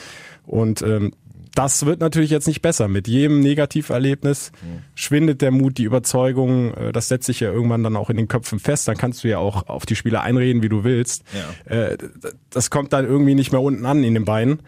Und 0.46 0.82
ähm, 0.82 1.12
das 1.62 1.84
wird 1.86 2.00
natürlich 2.00 2.30
jetzt 2.30 2.46
nicht 2.46 2.62
besser. 2.62 2.88
Mit 2.88 3.06
jedem 3.08 3.40
Negativerlebnis 3.40 4.52
schwindet 4.94 5.42
der 5.42 5.50
Mut, 5.50 5.78
die 5.78 5.84
Überzeugung. 5.84 6.72
äh, 6.74 6.92
Das 6.92 7.08
setzt 7.08 7.26
sich 7.26 7.40
ja 7.40 7.50
irgendwann 7.52 7.82
dann 7.82 7.96
auch 7.96 8.10
in 8.10 8.16
den 8.16 8.28
Köpfen 8.28 8.58
fest. 8.58 8.88
Dann 8.88 8.96
kannst 8.96 9.24
du 9.24 9.28
ja 9.28 9.38
auch 9.38 9.68
auf 9.68 9.86
die 9.86 9.96
Spieler 9.96 10.22
einreden, 10.22 10.62
wie 10.62 10.68
du 10.68 10.84
willst. 10.84 11.22
Äh, 11.64 11.96
d- 11.98 12.08
Das 12.50 12.70
kommt 12.70 12.92
dann 12.92 13.04
irgendwie 13.06 13.34
nicht 13.34 13.52
mehr 13.52 13.60
unten 13.60 13.84
an 13.86 14.02
in 14.04 14.14
den 14.14 14.24
Beinen. 14.24 14.60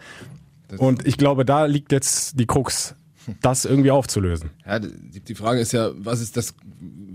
Und 0.77 1.05
ich 1.05 1.17
glaube, 1.17 1.45
da 1.45 1.65
liegt 1.65 1.91
jetzt 1.91 2.39
die 2.39 2.47
Krux, 2.47 2.95
das 3.41 3.65
irgendwie 3.65 3.91
aufzulösen. 3.91 4.49
Ja, 4.65 4.79
die, 4.79 5.35
Frage 5.35 5.59
ist 5.59 5.71
ja, 5.71 5.91
was 5.95 6.21
ist 6.21 6.37
das, 6.37 6.53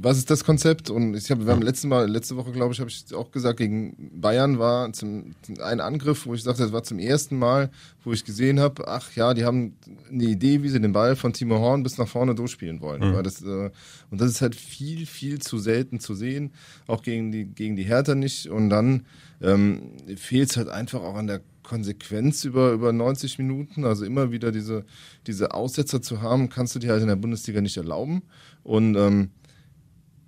was 0.00 0.18
ist 0.18 0.30
das 0.30 0.44
Konzept? 0.44 0.90
Und 0.90 1.14
ich 1.14 1.30
habe, 1.30 1.46
wir 1.46 1.52
haben 1.52 1.62
letzte 1.62 1.86
Mal, 1.86 2.08
letzte 2.08 2.36
Woche, 2.36 2.52
glaube 2.52 2.72
ich, 2.72 2.80
habe 2.80 2.90
ich 2.90 3.14
auch 3.14 3.30
gesagt, 3.30 3.58
gegen 3.58 4.10
Bayern 4.20 4.58
war 4.58 4.92
zum, 4.92 5.34
ein 5.62 5.80
Angriff, 5.80 6.26
wo 6.26 6.34
ich 6.34 6.42
sagte, 6.42 6.62
das 6.62 6.72
war 6.72 6.82
zum 6.82 6.98
ersten 6.98 7.38
Mal, 7.38 7.70
wo 8.04 8.12
ich 8.12 8.24
gesehen 8.24 8.60
habe, 8.60 8.86
ach 8.88 9.14
ja, 9.14 9.34
die 9.34 9.44
haben 9.44 9.76
eine 10.10 10.24
Idee, 10.24 10.62
wie 10.62 10.68
sie 10.68 10.80
den 10.80 10.92
Ball 10.92 11.16
von 11.16 11.32
Timo 11.32 11.58
Horn 11.58 11.82
bis 11.82 11.98
nach 11.98 12.08
vorne 12.08 12.34
durchspielen 12.34 12.80
wollen. 12.80 13.14
Weil 13.14 13.22
das, 13.22 13.42
äh, 13.42 13.70
und 14.10 14.20
das 14.20 14.30
ist 14.30 14.40
halt 14.40 14.54
viel, 14.54 15.06
viel 15.06 15.40
zu 15.40 15.58
selten 15.58 16.00
zu 16.00 16.14
sehen, 16.14 16.52
auch 16.86 17.02
gegen 17.02 17.32
die, 17.32 17.44
gegen 17.44 17.76
die 17.76 17.84
Hertha 17.84 18.14
nicht. 18.14 18.48
Und 18.48 18.70
dann 18.70 19.04
ähm, 19.40 19.92
fehlt 20.16 20.50
es 20.50 20.56
halt 20.56 20.68
einfach 20.68 21.02
auch 21.02 21.14
an 21.14 21.26
der 21.26 21.40
Konsequenz 21.68 22.44
über, 22.44 22.72
über 22.72 22.92
90 22.92 23.38
Minuten, 23.38 23.84
also 23.84 24.04
immer 24.04 24.32
wieder 24.32 24.50
diese, 24.50 24.84
diese 25.26 25.52
Aussetzer 25.52 26.00
zu 26.00 26.22
haben, 26.22 26.48
kannst 26.48 26.74
du 26.74 26.78
dir 26.78 26.90
halt 26.90 27.02
in 27.02 27.08
der 27.08 27.16
Bundesliga 27.16 27.60
nicht 27.60 27.76
erlauben. 27.76 28.22
Und 28.62 28.96
ähm, 28.96 29.30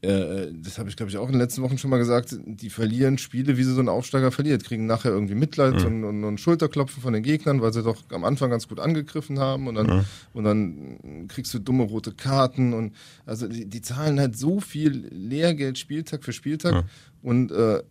äh, 0.02 0.52
das 0.52 0.78
habe 0.78 0.90
ich, 0.90 0.97
glaube 0.97 1.11
ich, 1.11 1.16
auch 1.16 1.26
in 1.26 1.32
den 1.32 1.40
letzten 1.40 1.62
Wochen 1.62 1.78
schon 1.78 1.90
mal 1.90 1.99
gesagt, 1.99 2.37
die 2.44 2.70
verlieren 2.70 3.16
Spiele, 3.18 3.56
wie 3.56 3.64
sie 3.64 3.75
so 3.75 3.80
ein 3.80 3.88
Aufsteiger 3.88 4.30
verliert, 4.30 4.64
kriegen 4.64 4.87
nachher 4.87 5.12
irgendwie 5.12 5.35
Mitleid 5.35 5.85
und, 5.85 6.04
und, 6.04 6.25
und 6.25 6.40
Schulterklopfen 6.40 7.02
von 7.02 7.14
den 7.14 7.23
Gegnern, 7.23 7.62
weil 7.62 7.73
sie 7.73 7.82
doch 7.82 8.02
am 8.11 8.25
Anfang 8.25 8.50
ganz 8.50 8.68
gut 8.68 8.80
angegriffen 8.80 9.38
haben 9.38 9.66
und 9.66 9.75
dann, 9.75 9.88
und 10.32 10.44
dann 10.44 11.28
kriegst 11.28 11.52
du 11.54 11.59
dumme 11.59 11.85
rote 11.85 12.12
Karten 12.12 12.73
und 12.73 12.94
also 13.26 13.49
die, 13.49 13.66
die 13.66 13.82
zahlen 13.82 14.18
halt 14.20 14.38
so 14.38 14.61
viel 14.61 15.09
Lehrgeld 15.11 15.78
Spieltag 15.78 16.25
für 16.25 16.32
Spieltag 16.32 16.85
und 17.23 17.50
äh, 17.52 17.82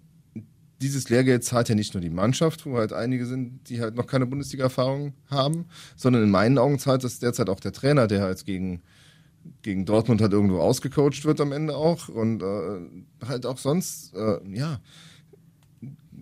dieses 0.82 1.10
Lehrgeld 1.10 1.44
zahlt 1.44 1.70
ja 1.70 1.76
nicht 1.76 1.94
nur 1.94 2.02
die 2.02 2.10
Mannschaft, 2.10 2.66
wo 2.66 2.78
halt 2.78 2.94
einige 2.94 3.26
sind, 3.26 3.70
die 3.70 3.82
halt 3.82 3.96
noch 3.96 4.08
keine 4.08 4.26
Bundesliga-Erfahrung 4.26 5.14
haben, 5.30 5.66
sondern 5.96 6.24
in 6.24 6.32
meinen 6.32 6.58
Augen 6.58 6.80
zahlt 6.80 7.04
das 7.04 7.20
derzeit 7.20 7.50
auch 7.50 7.60
der 7.60 7.74
Trainer, 7.74 8.08
der 8.08 8.22
halt 8.22 8.46
gegen, 8.46 8.82
gegen 9.62 9.86
Dortmund 9.86 10.22
halt 10.22 10.32
irgendwo 10.32 10.60
ausgecoacht 10.60 11.26
wird 11.26 11.42
am 11.42 11.52
Ende 11.52 11.76
auch 11.76 12.08
und 12.08 12.42
äh, 12.42 13.26
halt 13.28 13.46
auch 13.46 13.58
sonst, 13.58 14.16
äh, 14.16 14.40
ja, 14.54 14.80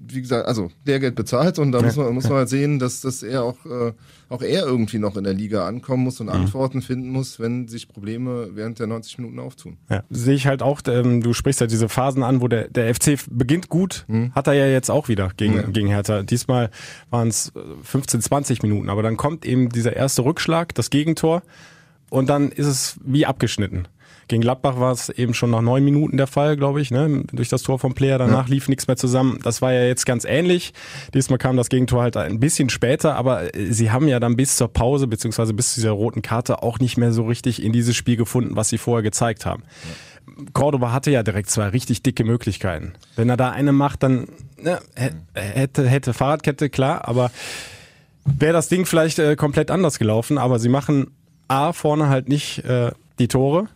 wie 0.10 0.22
gesagt, 0.22 0.48
also 0.48 0.70
Lehrgeld 0.86 1.16
bezahlt 1.16 1.60
und 1.60 1.72
da 1.72 1.82
muss 1.82 1.96
man, 1.96 2.14
muss 2.14 2.26
man 2.30 2.40
halt 2.40 2.50
sehen, 2.50 2.80
dass, 2.80 3.02
dass 3.02 3.24
er 3.24 3.44
auch, 3.44 3.58
äh, 3.66 3.94
auch 4.30 4.42
er 4.42 4.66
irgendwie 4.66 5.00
noch 5.00 5.18
in 5.18 5.24
der 5.24 5.34
Liga 5.34 5.68
ankommen 5.68 6.04
muss 6.04 6.20
und 6.20 6.30
Antworten 6.30 6.82
finden 6.82 7.10
muss, 7.10 7.40
wenn 7.40 7.68
sich 7.68 7.88
Probleme 7.88 8.50
während 8.54 8.80
der 8.80 8.88
90 8.88 9.18
Minuten 9.20 9.40
auftun. 9.40 9.78
Ja, 9.90 10.04
sehe 10.10 10.36
ich 10.36 10.48
halt 10.48 10.62
auch, 10.62 10.82
ähm, 10.88 11.22
du 11.22 11.34
sprichst 11.34 11.62
ja 11.62 11.68
diese 11.68 11.90
Phasen 11.90 12.24
an, 12.24 12.42
wo 12.42 12.48
der, 12.48 12.68
der 12.70 12.94
FC 12.94 13.18
beginnt 13.30 13.70
gut, 13.70 14.06
hat 14.34 14.48
er 14.48 14.54
ja 14.54 14.68
jetzt 14.68 14.90
auch 14.92 15.08
wieder 15.08 15.32
gegen, 15.38 15.56
Ja. 15.56 15.62
gegen 15.64 15.88
Hertha. 15.88 16.24
Diesmal 16.24 16.70
waren 17.10 17.28
es 17.30 17.52
15, 17.84 18.22
20 18.22 18.64
Minuten, 18.64 18.90
aber 18.90 19.04
dann 19.04 19.18
kommt 19.18 19.46
eben 19.46 19.70
dieser 19.70 19.96
erste 19.96 20.24
Rückschlag, 20.26 20.74
das 20.76 20.90
Gegentor 20.90 21.42
und 22.10 22.30
dann 22.30 22.52
ist 22.52 22.68
es 22.68 23.00
wie 23.04 23.26
abgeschnitten. 23.26 23.88
Gegen 24.28 24.42
Gladbach 24.42 24.80
war 24.80 24.92
es 24.92 25.10
eben 25.10 25.34
schon 25.34 25.52
nach 25.52 25.62
neun 25.62 25.84
Minuten 25.84 26.18
der 26.18 26.28
Fall, 26.28 26.58
glaube 26.58 26.82
ich, 26.82 26.92
ne? 26.92 27.24
durch 27.32 27.50
das 27.50 27.62
Tor 27.62 27.80
vom 27.80 27.94
Player. 27.94 28.18
Danach 28.18 28.48
ja. 28.48 28.54
lief 28.54 28.68
nichts 28.68 28.88
mehr 28.88 28.98
zusammen. 28.98 29.40
Das 29.44 29.62
war 29.62 29.74
ja 29.74 29.86
jetzt 29.86 30.06
ganz 30.06 30.26
ähnlich. 30.26 30.74
Diesmal 31.14 31.38
kam 31.38 31.56
das 31.56 31.70
Gegentor 31.70 32.02
halt 32.04 32.18
ein 32.18 32.40
bisschen 32.40 32.70
später, 32.70 33.16
aber 33.16 33.56
äh, 33.56 33.72
sie 33.72 33.92
haben 33.92 34.08
ja 34.08 34.20
dann 34.20 34.36
bis 34.36 34.58
zur 34.58 34.68
Pause 34.68 35.08
beziehungsweise 35.08 35.54
bis 35.54 35.74
zu 35.74 35.80
dieser 35.80 35.92
roten 35.92 36.22
Karte 36.22 36.62
auch 36.64 36.80
nicht 36.80 36.98
mehr 36.98 37.12
so 37.12 37.24
richtig 37.26 37.64
in 37.64 37.72
dieses 37.72 37.96
Spiel 37.96 38.18
gefunden, 38.18 38.56
was 38.56 38.70
sie 38.70 38.78
vorher 38.78 39.04
gezeigt 39.04 39.46
haben. 39.46 39.64
Ja. 39.64 39.96
Cordoba 40.54 40.92
hatte 40.92 41.10
ja 41.12 41.24
direkt 41.24 41.50
zwei 41.50 41.70
richtig 41.70 42.04
dicke 42.04 42.24
Möglichkeiten. 42.24 42.94
Wenn 43.16 43.30
er 43.30 43.38
da 43.38 43.52
eine 43.52 43.72
macht, 43.72 44.04
dann 44.04 44.28
ne, 44.62 44.80
hätte, 45.34 45.88
hätte 45.88 46.14
Fahrradkette, 46.14 46.70
klar, 46.70 47.08
aber 47.08 47.32
wäre 48.26 48.54
das 48.54 48.68
Ding 48.68 48.86
vielleicht 48.86 49.20
äh, 49.20 49.36
komplett 49.36 49.72
anders 49.72 50.00
gelaufen. 50.00 50.38
Aber 50.38 50.60
sie 50.60 50.70
machen 50.70 51.12
A 51.48 51.72
vorne 51.74 52.10
halt 52.10 52.30
nicht 52.30 52.60
äh, 52.66 52.92
die 53.20 53.28
Tore. 53.28 53.68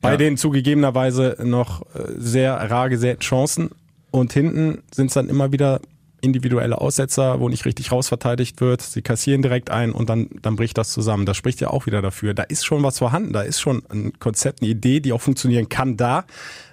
Bei 0.00 0.12
ja. 0.12 0.16
den 0.16 0.36
zugegebenerweise 0.36 1.36
noch 1.42 1.82
äh, 1.94 2.12
sehr 2.16 2.54
rar 2.54 2.88
gesäten 2.88 3.20
Chancen. 3.20 3.70
Und 4.10 4.32
hinten 4.32 4.82
sind 4.92 5.08
es 5.08 5.14
dann 5.14 5.28
immer 5.28 5.52
wieder 5.52 5.80
individuelle 6.20 6.80
Aussetzer, 6.80 7.40
wo 7.40 7.48
nicht 7.48 7.64
richtig 7.64 7.92
rausverteidigt 7.92 8.60
wird. 8.60 8.82
Sie 8.82 9.02
kassieren 9.02 9.42
direkt 9.42 9.70
ein 9.70 9.92
und 9.92 10.08
dann, 10.08 10.28
dann 10.42 10.56
bricht 10.56 10.78
das 10.78 10.90
zusammen. 10.90 11.26
Das 11.26 11.36
spricht 11.36 11.60
ja 11.60 11.70
auch 11.70 11.86
wieder 11.86 12.02
dafür. 12.02 12.34
Da 12.34 12.42
ist 12.44 12.64
schon 12.64 12.82
was 12.82 12.98
vorhanden. 12.98 13.32
Da 13.32 13.42
ist 13.42 13.60
schon 13.60 13.82
ein 13.88 14.18
Konzept, 14.18 14.62
eine 14.62 14.70
Idee, 14.70 15.00
die 15.00 15.12
auch 15.12 15.20
funktionieren 15.20 15.68
kann 15.68 15.96
da. 15.96 16.24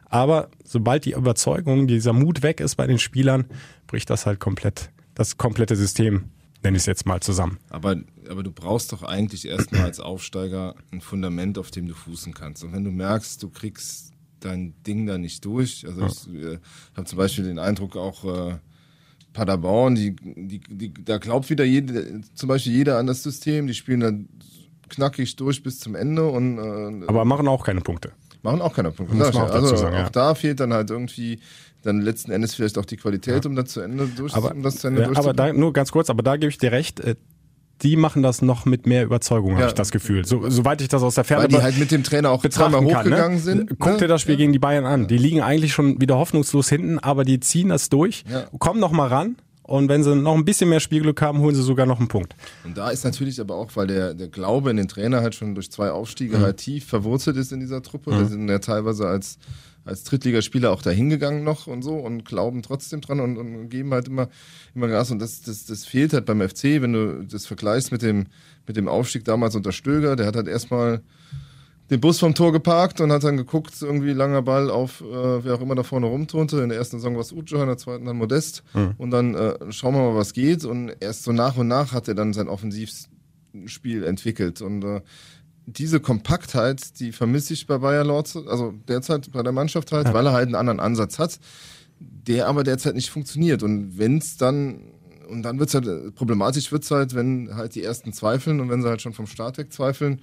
Aber 0.09 0.49
sobald 0.63 1.05
die 1.05 1.11
Überzeugung, 1.11 1.87
dieser 1.87 2.13
Mut 2.13 2.41
weg 2.41 2.59
ist 2.59 2.75
bei 2.75 2.87
den 2.87 2.99
Spielern, 2.99 3.45
bricht 3.87 4.09
das 4.09 4.25
halt 4.25 4.39
komplett, 4.39 4.89
das 5.13 5.37
komplette 5.37 5.75
System 5.75 6.29
nenne 6.65 6.77
ich 6.77 6.81
es 6.81 6.87
jetzt 6.87 7.05
mal 7.05 7.21
zusammen. 7.21 7.59
Aber, 7.69 7.95
aber 8.29 8.43
du 8.43 8.51
brauchst 8.51 8.91
doch 8.91 9.03
eigentlich 9.03 9.47
erstmal 9.47 9.83
als 9.83 9.99
Aufsteiger 9.99 10.75
ein 10.91 10.99
Fundament, 10.99 11.57
auf 11.57 11.71
dem 11.71 11.87
du 11.87 11.93
fußen 11.93 12.33
kannst. 12.33 12.63
Und 12.63 12.73
wenn 12.73 12.83
du 12.83 12.91
merkst, 12.91 13.41
du 13.41 13.49
kriegst 13.49 14.11
dein 14.41 14.73
Ding 14.85 15.05
da 15.05 15.17
nicht 15.17 15.45
durch, 15.45 15.85
also 15.87 16.01
ja. 16.01 16.07
ich 16.07 16.27
äh, 16.33 16.59
habe 16.95 17.07
zum 17.07 17.17
Beispiel 17.17 17.45
den 17.45 17.57
Eindruck 17.57 17.95
auch 17.95 18.25
äh, 18.25 18.57
Paderborn, 19.33 19.95
die, 19.95 20.15
die, 20.15 20.59
die, 20.59 20.93
da 20.93 21.17
glaubt 21.17 21.49
wieder 21.49 21.63
jede, 21.63 22.21
zum 22.33 22.49
Beispiel 22.49 22.73
jeder 22.73 22.97
an 22.97 23.07
das 23.07 23.23
System, 23.23 23.67
die 23.67 23.73
spielen 23.73 23.99
dann 24.01 24.29
knackig 24.89 25.35
durch 25.35 25.63
bis 25.63 25.79
zum 25.79 25.95
Ende 25.95 26.27
und 26.27 26.57
äh, 26.57 27.05
aber 27.07 27.25
machen 27.25 27.47
auch 27.47 27.63
keine 27.63 27.81
Punkte. 27.81 28.11
Machen 28.45 28.61
auch 28.61 28.73
keine 28.73 28.91
Punkte. 28.91 29.15
Muss 29.15 29.33
man 29.33 29.43
auch 29.43 29.51
also 29.51 29.75
sagen, 29.75 29.95
auch 29.95 29.99
ja. 29.99 30.09
da 30.09 30.35
fehlt 30.35 30.59
dann 30.59 30.73
halt 30.73 30.89
irgendwie 30.89 31.39
dann 31.83 32.01
letzten 32.01 32.31
Endes 32.31 32.55
vielleicht 32.55 32.77
auch 32.77 32.85
die 32.85 32.97
Qualität, 32.97 33.43
ja. 33.43 33.49
um 33.49 33.55
das 33.55 33.69
zu 33.69 33.81
Ende 33.81 34.07
durch, 34.07 34.33
aber, 34.33 34.51
um 34.51 34.63
das 34.63 34.77
zu 34.77 34.87
Ende 34.87 35.03
ja, 35.03 35.09
Aber 35.15 35.33
da, 35.33 35.53
nur 35.53 35.73
ganz 35.73 35.91
kurz, 35.91 36.09
aber 36.09 36.23
da 36.23 36.37
gebe 36.37 36.49
ich 36.49 36.57
dir 36.57 36.71
recht, 36.71 36.99
äh, 36.99 37.15
die 37.81 37.95
machen 37.95 38.23
das 38.23 38.41
noch 38.41 38.65
mit 38.65 38.87
mehr 38.87 39.03
Überzeugung, 39.03 39.51
ja. 39.51 39.57
habe 39.57 39.67
ich 39.67 39.73
das 39.73 39.91
Gefühl. 39.91 40.25
So, 40.25 40.49
soweit 40.49 40.81
ich 40.81 40.87
das 40.87 41.03
aus 41.03 41.15
der 41.15 41.23
Ferne 41.23 41.43
Weil 41.43 41.49
die 41.49 41.61
halt 41.61 41.77
mit 41.77 41.91
dem 41.91 42.03
Trainer 42.03 42.31
auch 42.31 42.41
betrachten 42.41 42.85
hochgegangen 42.85 43.37
ne? 43.37 43.43
sind. 43.43 43.69
Guck 43.79 43.93
ne? 43.93 43.97
dir 43.97 44.07
das 44.07 44.21
Spiel 44.21 44.37
gegen 44.37 44.53
die 44.53 44.59
Bayern 44.59 44.85
an. 44.85 45.07
Die 45.07 45.17
liegen 45.17 45.41
eigentlich 45.41 45.73
schon 45.73 45.99
wieder 45.99 46.17
hoffnungslos 46.17 46.69
hinten, 46.69 46.99
aber 46.99 47.25
die 47.25 47.39
ziehen 47.39 47.69
das 47.69 47.89
durch, 47.89 48.23
ja. 48.31 48.45
kommen 48.59 48.79
noch 48.79 48.91
mal 48.91 49.07
ran. 49.07 49.35
Und 49.67 49.89
wenn 49.89 50.03
sie 50.03 50.15
noch 50.15 50.35
ein 50.35 50.45
bisschen 50.45 50.69
mehr 50.69 50.79
Spielglück 50.79 51.21
haben, 51.23 51.39
holen 51.39 51.55
sie 51.55 51.63
sogar 51.63 51.87
noch 51.87 51.97
einen 51.97 52.07
Punkt. 52.07 52.35
Und 52.63 52.77
da 52.77 52.91
ist 52.91 53.03
natürlich 53.03 53.41
aber 53.41 53.55
auch, 53.55 53.71
weil 53.75 53.87
der, 53.87 54.13
der 54.13 54.27
Glaube 54.27 54.69
in 54.69 54.77
den 54.77 54.87
Trainer 54.87 55.21
halt 55.21 55.33
schon 55.33 55.55
durch 55.55 55.71
zwei 55.71 55.89
Aufstiege 55.89 56.37
mhm. 56.37 56.41
halt 56.41 56.57
tief 56.57 56.85
verwurzelt 56.85 57.35
ist 57.37 57.51
in 57.51 57.59
dieser 57.59 57.81
Truppe. 57.81 58.11
Mhm. 58.11 58.19
Da 58.19 58.25
sind 58.25 58.49
ja 58.49 58.59
teilweise 58.59 59.07
als 59.07 59.39
als 59.85 60.03
Drittligaspieler 60.03 60.71
auch 60.71 60.81
dahingegangen 60.81 61.43
noch 61.43 61.67
und 61.67 61.83
so 61.83 61.95
und 61.95 62.25
glauben 62.25 62.63
trotzdem 62.63 63.01
dran 63.01 63.19
und, 63.19 63.37
und 63.37 63.69
geben 63.69 63.93
halt 63.93 64.07
immer, 64.07 64.29
immer 64.73 64.87
Gas. 64.87 65.11
Und 65.11 65.19
das, 65.19 65.41
das, 65.43 65.65
das 65.65 65.85
fehlt 65.85 66.11
halt 66.11 66.25
beim 66.25 66.41
FC, 66.41 66.81
wenn 66.81 66.93
du 66.93 67.23
das 67.23 67.45
vergleichst 67.45 67.91
mit 67.91 68.01
dem, 68.01 68.25
mit 68.65 68.77
dem 68.77 68.87
Aufstieg 68.87 69.25
damals 69.25 69.55
unter 69.55 69.71
Stöger. 69.71 70.15
Der 70.15 70.25
hat 70.25 70.35
halt 70.35 70.47
erstmal 70.47 71.01
den 71.89 72.01
Bus 72.01 72.19
vom 72.19 72.33
Tor 72.33 72.51
geparkt 72.51 72.99
und 72.99 73.11
hat 73.11 73.23
dann 73.23 73.37
geguckt, 73.37 73.79
irgendwie 73.81 74.13
langer 74.13 74.41
Ball 74.41 74.71
auf, 74.71 75.01
äh, 75.01 75.43
wer 75.43 75.55
auch 75.55 75.61
immer 75.61 75.75
da 75.75 75.83
vorne 75.83 76.07
rumturnte. 76.07 76.61
In 76.61 76.69
der 76.69 76.77
ersten 76.79 76.97
Saison 76.97 77.13
war 77.13 77.21
es 77.21 77.31
Ujo, 77.31 77.61
in 77.61 77.67
der 77.67 77.77
zweiten 77.77 78.05
dann 78.05 78.17
Modest. 78.17 78.63
Mhm. 78.73 78.95
Und 78.97 79.11
dann 79.11 79.35
äh, 79.35 79.71
schauen 79.71 79.93
wir 79.93 80.01
mal, 80.01 80.15
was 80.15 80.33
geht. 80.33 80.65
Und 80.65 80.95
erst 80.99 81.23
so 81.23 81.31
nach 81.31 81.57
und 81.57 81.67
nach 81.67 81.93
hat 81.93 82.07
er 82.07 82.15
dann 82.15 82.33
sein 82.33 82.47
Offensivspiel 82.47 84.03
entwickelt. 84.03 84.61
Und 84.61 84.83
äh, 84.83 85.01
diese 85.67 85.99
Kompaktheit, 85.99 86.99
die 86.99 87.11
vermisse 87.11 87.53
ich 87.53 87.67
bei 87.67 87.77
Bayer 87.77 88.03
Lorz, 88.03 88.35
also 88.35 88.73
derzeit 88.87 89.31
bei 89.31 89.43
der 89.43 89.51
Mannschaft 89.51 89.91
halt, 89.91 90.07
ja. 90.07 90.13
weil 90.13 90.25
er 90.25 90.33
halt 90.33 90.47
einen 90.47 90.55
anderen 90.55 90.79
Ansatz 90.79 91.19
hat, 91.19 91.39
der 91.99 92.47
aber 92.47 92.63
derzeit 92.63 92.95
nicht 92.95 93.11
funktioniert. 93.11 93.61
Und 93.61 93.97
wenn 93.97 94.17
es 94.17 94.37
dann, 94.37 94.91
und 95.29 95.43
dann 95.43 95.59
wird 95.59 95.69
es 95.69 95.75
halt, 95.75 96.15
problematisch 96.15 96.71
wird 96.71 96.83
es 96.83 96.89
halt, 96.89 97.13
wenn 97.13 97.55
halt 97.55 97.75
die 97.75 97.83
ersten 97.83 98.11
zweifeln 98.11 98.59
und 98.59 98.69
wenn 98.69 98.81
sie 98.81 98.89
halt 98.89 99.01
schon 99.01 99.13
vom 99.13 99.27
Start 99.27 99.59
weg 99.59 99.71
zweifeln, 99.71 100.21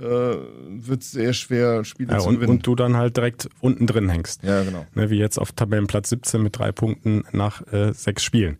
äh, 0.00 0.36
wird 0.68 1.02
es 1.02 1.10
sehr 1.10 1.32
schwer, 1.32 1.84
Spiele 1.84 2.12
ja, 2.12 2.18
zu 2.18 2.28
und, 2.28 2.34
gewinnen. 2.36 2.52
Und 2.52 2.66
du 2.66 2.74
dann 2.74 2.96
halt 2.96 3.16
direkt 3.16 3.48
unten 3.60 3.86
drin 3.86 4.08
hängst. 4.08 4.42
Ja, 4.42 4.62
genau. 4.62 4.86
Ne, 4.94 5.10
wie 5.10 5.18
jetzt 5.18 5.38
auf 5.38 5.52
Tabellenplatz 5.52 6.08
17 6.10 6.42
mit 6.42 6.58
drei 6.58 6.72
Punkten 6.72 7.24
nach 7.32 7.66
äh, 7.72 7.92
sechs 7.92 8.24
Spielen. 8.24 8.58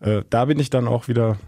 Äh, 0.00 0.22
da 0.30 0.46
bin 0.46 0.58
ich 0.58 0.70
dann 0.70 0.88
auch 0.88 1.08
wieder 1.08 1.38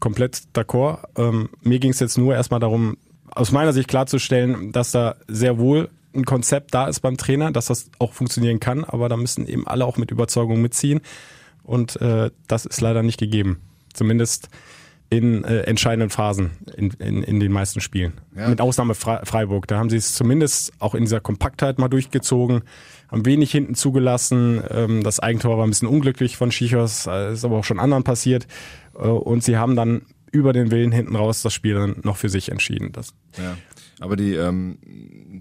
komplett 0.00 0.42
d'accord. 0.54 1.04
Ähm, 1.16 1.50
mir 1.62 1.78
ging 1.78 1.90
es 1.90 2.00
jetzt 2.00 2.18
nur 2.18 2.34
erstmal 2.34 2.60
darum, 2.60 2.96
aus 3.30 3.52
meiner 3.52 3.72
Sicht 3.72 3.88
klarzustellen, 3.88 4.72
dass 4.72 4.92
da 4.92 5.16
sehr 5.28 5.58
wohl 5.58 5.88
ein 6.14 6.24
Konzept 6.24 6.74
da 6.74 6.86
ist 6.86 7.00
beim 7.00 7.16
Trainer, 7.16 7.50
dass 7.50 7.66
das 7.66 7.90
auch 7.98 8.12
funktionieren 8.12 8.60
kann, 8.60 8.84
aber 8.84 9.08
da 9.08 9.16
müssen 9.16 9.46
eben 9.46 9.66
alle 9.66 9.84
auch 9.84 9.96
mit 9.96 10.10
Überzeugung 10.10 10.62
mitziehen. 10.62 11.00
Und 11.64 12.00
äh, 12.00 12.30
das 12.46 12.66
ist 12.66 12.80
leider 12.80 13.02
nicht 13.02 13.18
gegeben. 13.18 13.60
Zumindest 13.92 14.48
in 15.18 15.44
äh, 15.44 15.60
entscheidenden 15.60 16.10
Phasen 16.10 16.50
in, 16.76 16.90
in, 16.98 17.22
in 17.22 17.40
den 17.40 17.52
meisten 17.52 17.80
Spielen. 17.80 18.14
Ja. 18.36 18.48
Mit 18.48 18.60
Ausnahme 18.60 18.94
Freiburg. 18.94 19.68
Da 19.68 19.78
haben 19.78 19.90
sie 19.90 19.96
es 19.96 20.14
zumindest 20.14 20.72
auch 20.80 20.94
in 20.94 21.04
dieser 21.04 21.20
Kompaktheit 21.20 21.78
mal 21.78 21.88
durchgezogen, 21.88 22.62
haben 23.10 23.24
wenig 23.24 23.52
hinten 23.52 23.76
zugelassen. 23.76 24.62
Ähm, 24.70 25.04
das 25.04 25.20
Eigentor 25.20 25.56
war 25.56 25.64
ein 25.66 25.70
bisschen 25.70 25.88
unglücklich 25.88 26.36
von 26.36 26.50
Schichos, 26.50 27.06
äh, 27.06 27.32
ist 27.32 27.44
aber 27.44 27.58
auch 27.58 27.64
schon 27.64 27.78
anderen 27.78 28.02
passiert. 28.02 28.48
Äh, 28.94 29.06
und 29.06 29.44
sie 29.44 29.56
haben 29.56 29.76
dann 29.76 30.02
über 30.32 30.52
den 30.52 30.72
Willen 30.72 30.90
hinten 30.90 31.14
raus 31.14 31.42
das 31.42 31.54
Spiel 31.54 31.74
dann 31.74 31.96
noch 32.02 32.16
für 32.16 32.28
sich 32.28 32.50
entschieden. 32.50 32.90
Das 32.90 33.14
ja, 33.38 33.56
aber 34.00 34.16
die, 34.16 34.34
ähm, 34.34 34.78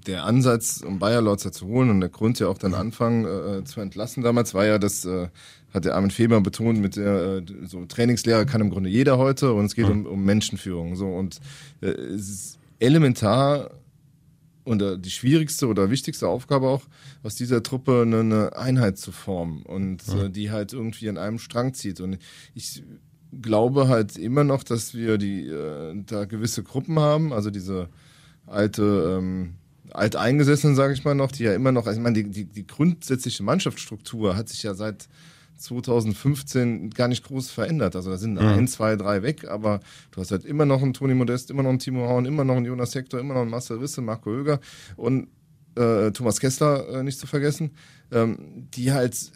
der 0.06 0.25
Ansatz, 0.25 0.84
um 0.86 1.00
Bayer 1.00 1.22
Lorzer 1.22 1.51
zu 1.51 1.65
holen 1.65 1.89
und 1.89 2.00
der 2.00 2.10
Grund 2.10 2.38
ja 2.38 2.48
auch 2.48 2.60
dann 2.60 2.75
Anfang 2.75 3.25
äh, 3.25 3.63
zu 3.63 3.82
entlassen 3.82 4.22
damals, 4.22 4.53
war 4.53 4.65
ja, 4.65 4.77
dass 4.77 5.03
äh, 5.06 5.30
hat 5.74 5.86
der 5.86 5.96
Armin 5.96 6.12
Feber 6.12 6.39
betont, 6.42 6.80
mit 6.80 6.96
der 6.96 7.38
äh, 7.38 7.44
so 7.65 7.86
Trainingslehre 7.86 8.46
kann 8.46 8.62
im 8.62 8.70
Grunde 8.70 8.89
jeder 8.89 9.18
heute 9.18 9.53
und 9.53 9.65
es 9.65 9.75
geht 9.75 9.86
um, 9.86 10.06
um 10.06 10.24
Menschenführung. 10.24 10.96
So 10.96 11.08
und 11.08 11.39
äh, 11.82 11.88
es 11.88 12.30
ist 12.30 12.60
elementar 12.80 13.72
und 14.63 14.82
äh, 14.82 14.98
die 14.98 15.12
schwierigste 15.12 15.68
oder 15.68 15.89
wichtigste 15.89 16.27
Aufgabe 16.27 16.68
auch, 16.68 16.84
aus 17.24 17.36
dieser 17.36 17.63
Truppe 17.63 18.03
eine, 18.03 18.20
eine 18.20 18.56
Einheit 18.56 18.98
zu 18.98 19.12
formen 19.12 19.63
und 19.63 20.08
äh, 20.10 20.30
die 20.30 20.51
halt 20.51 20.74
irgendwie 20.74 21.10
an 21.10 21.18
einem 21.18 21.39
Strang 21.39 21.74
zieht. 21.74 22.00
Und 22.00 22.18
ich 22.53 22.84
glaube 23.42 23.88
halt 23.88 24.18
immer 24.18 24.44
noch, 24.44 24.63
dass 24.63 24.94
wir 24.94 25.18
die 25.18 25.48
äh, 25.48 25.96
da 26.06 26.25
gewisse 26.25 26.63
Gruppen 26.63 27.00
haben, 27.00 27.34
also 27.34 27.50
diese 27.50 27.89
alte 28.46 29.18
ähm, 29.20 29.56
alteingesessenen, 29.92 30.75
sage 30.75 30.94
ich 30.94 31.03
mal 31.03 31.15
noch, 31.15 31.32
die 31.32 31.44
ja 31.44 31.53
immer 31.53 31.72
noch, 31.72 31.86
also 31.86 32.00
ich 32.00 32.03
meine, 32.03 32.24
die, 32.24 32.30
die, 32.30 32.46
die 32.46 32.65
grundsätzliche 32.65 33.44
Mannschaftsstruktur 33.44 34.36
hat 34.36 34.50
sich 34.50 34.63
ja 34.63 34.74
seit 34.74 35.08
2015 35.57 36.89
gar 36.91 37.07
nicht 37.07 37.24
groß 37.25 37.50
verändert. 37.51 37.95
Also 37.95 38.10
da 38.10 38.17
sind 38.17 38.33
mhm. 38.33 38.48
ein, 38.48 38.67
zwei, 38.67 38.95
drei 38.95 39.24
weg, 39.24 39.48
aber 39.48 39.79
du 40.12 40.22
hast 40.22 40.31
halt 40.31 40.45
immer 40.45 40.65
noch 40.65 40.81
einen 40.81 40.93
Toni 40.93 41.13
Modest, 41.13 41.51
immer 41.51 41.63
noch 41.63 41.69
einen 41.69 41.79
Timo 41.79 42.07
Horn, 42.07 42.25
immer 42.25 42.43
noch 42.43 42.55
einen 42.55 42.65
Jonas 42.65 42.95
Hector, 42.95 43.19
immer 43.19 43.33
noch 43.33 43.41
einen 43.41 43.51
Marcel 43.51 43.77
Risse, 43.77 44.01
Marco 44.01 44.31
Höger 44.31 44.60
und 44.95 45.27
äh, 45.75 46.12
Thomas 46.12 46.39
Kessler 46.39 46.88
äh, 46.89 47.03
nicht 47.03 47.19
zu 47.19 47.27
vergessen, 47.27 47.72
ähm, 48.12 48.67
die 48.74 48.91
halt 48.91 49.31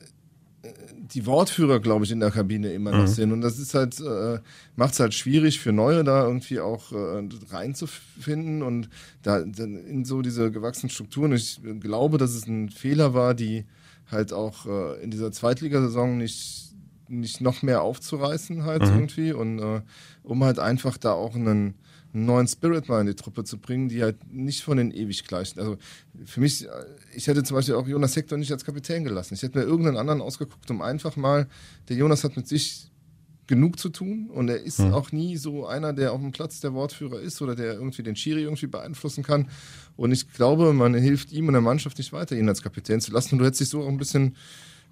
die 1.13 1.25
Wortführer, 1.25 1.79
glaube 1.79 2.05
ich, 2.05 2.11
in 2.11 2.19
der 2.19 2.31
Kabine 2.31 2.73
immer 2.73 2.91
noch 2.91 3.01
mhm. 3.01 3.07
sind. 3.07 3.31
Und 3.31 3.41
das 3.41 3.59
ist 3.59 3.73
halt, 3.73 3.99
äh, 3.99 4.39
macht 4.75 4.93
es 4.93 4.99
halt 4.99 5.13
schwierig 5.13 5.59
für 5.59 5.71
Neue 5.71 6.03
da 6.03 6.25
irgendwie 6.25 6.59
auch 6.59 6.91
äh, 6.91 7.27
reinzufinden 7.49 8.61
und 8.61 8.89
da, 9.23 9.41
da 9.41 9.63
in 9.63 10.05
so 10.05 10.21
diese 10.21 10.51
gewachsenen 10.51 10.89
Strukturen. 10.89 11.31
Ich 11.33 11.61
glaube, 11.79 12.17
dass 12.17 12.31
es 12.31 12.47
ein 12.47 12.69
Fehler 12.69 13.13
war, 13.13 13.33
die 13.33 13.65
halt 14.11 14.33
auch 14.33 14.65
äh, 14.65 15.03
in 15.03 15.11
dieser 15.11 15.31
Zweitligasaison 15.31 16.17
nicht 16.17 16.65
nicht 17.09 17.39
noch 17.39 17.61
mehr 17.61 17.83
aufzureißen 17.83 18.65
halt 18.65 18.81
mhm. 18.83 18.89
irgendwie 18.89 19.31
und 19.31 19.59
äh, 19.59 19.81
um 20.23 20.43
halt 20.43 20.59
einfach 20.59 20.97
da 20.97 21.13
auch 21.13 21.35
einen 21.35 21.75
einen 22.13 22.25
neuen 22.25 22.47
Spirit 22.47 22.87
mal 22.87 23.01
in 23.01 23.07
die 23.07 23.15
Truppe 23.15 23.43
zu 23.43 23.57
bringen, 23.57 23.89
die 23.89 24.01
halt 24.01 24.31
nicht 24.31 24.63
von 24.63 24.77
den 24.77 24.91
ewig 24.91 25.25
gleichen. 25.25 25.59
Also 25.59 25.77
für 26.25 26.39
mich, 26.39 26.67
ich 27.13 27.27
hätte 27.27 27.43
zum 27.43 27.55
Beispiel 27.55 27.75
auch 27.75 27.87
Jonas 27.87 28.15
Hector 28.15 28.37
nicht 28.37 28.51
als 28.51 28.65
Kapitän 28.65 29.03
gelassen. 29.03 29.33
Ich 29.33 29.43
hätte 29.43 29.57
mir 29.57 29.65
irgendeinen 29.65 29.97
anderen 29.97 30.21
ausgeguckt, 30.21 30.69
um 30.71 30.81
einfach 30.81 31.15
mal, 31.15 31.47
der 31.89 31.97
Jonas 31.97 32.23
hat 32.23 32.35
mit 32.35 32.47
sich 32.47 32.89
genug 33.47 33.79
zu 33.79 33.89
tun 33.89 34.29
und 34.29 34.49
er 34.49 34.61
ist 34.61 34.79
mhm. 34.79 34.93
auch 34.93 35.11
nie 35.11 35.37
so 35.37 35.65
einer, 35.65 35.93
der 35.93 36.13
auf 36.13 36.19
dem 36.19 36.31
Platz 36.31 36.59
der 36.59 36.73
Wortführer 36.73 37.19
ist 37.19 37.41
oder 37.41 37.55
der 37.55 37.73
irgendwie 37.73 38.03
den 38.03 38.15
Schiri 38.15 38.43
irgendwie 38.43 38.67
beeinflussen 38.67 39.23
kann. 39.23 39.47
Und 39.95 40.11
ich 40.11 40.31
glaube, 40.31 40.73
man 40.73 40.93
hilft 40.93 41.31
ihm 41.31 41.47
und 41.47 41.53
der 41.53 41.61
Mannschaft 41.61 41.97
nicht 41.97 42.13
weiter, 42.13 42.35
ihn 42.35 42.49
als 42.49 42.61
Kapitän 42.61 43.01
zu 43.01 43.11
lassen. 43.11 43.35
Und 43.35 43.39
du 43.39 43.45
hättest 43.45 43.61
dich 43.61 43.69
so 43.69 43.81
auch 43.81 43.87
ein 43.87 43.97
bisschen, 43.97 44.35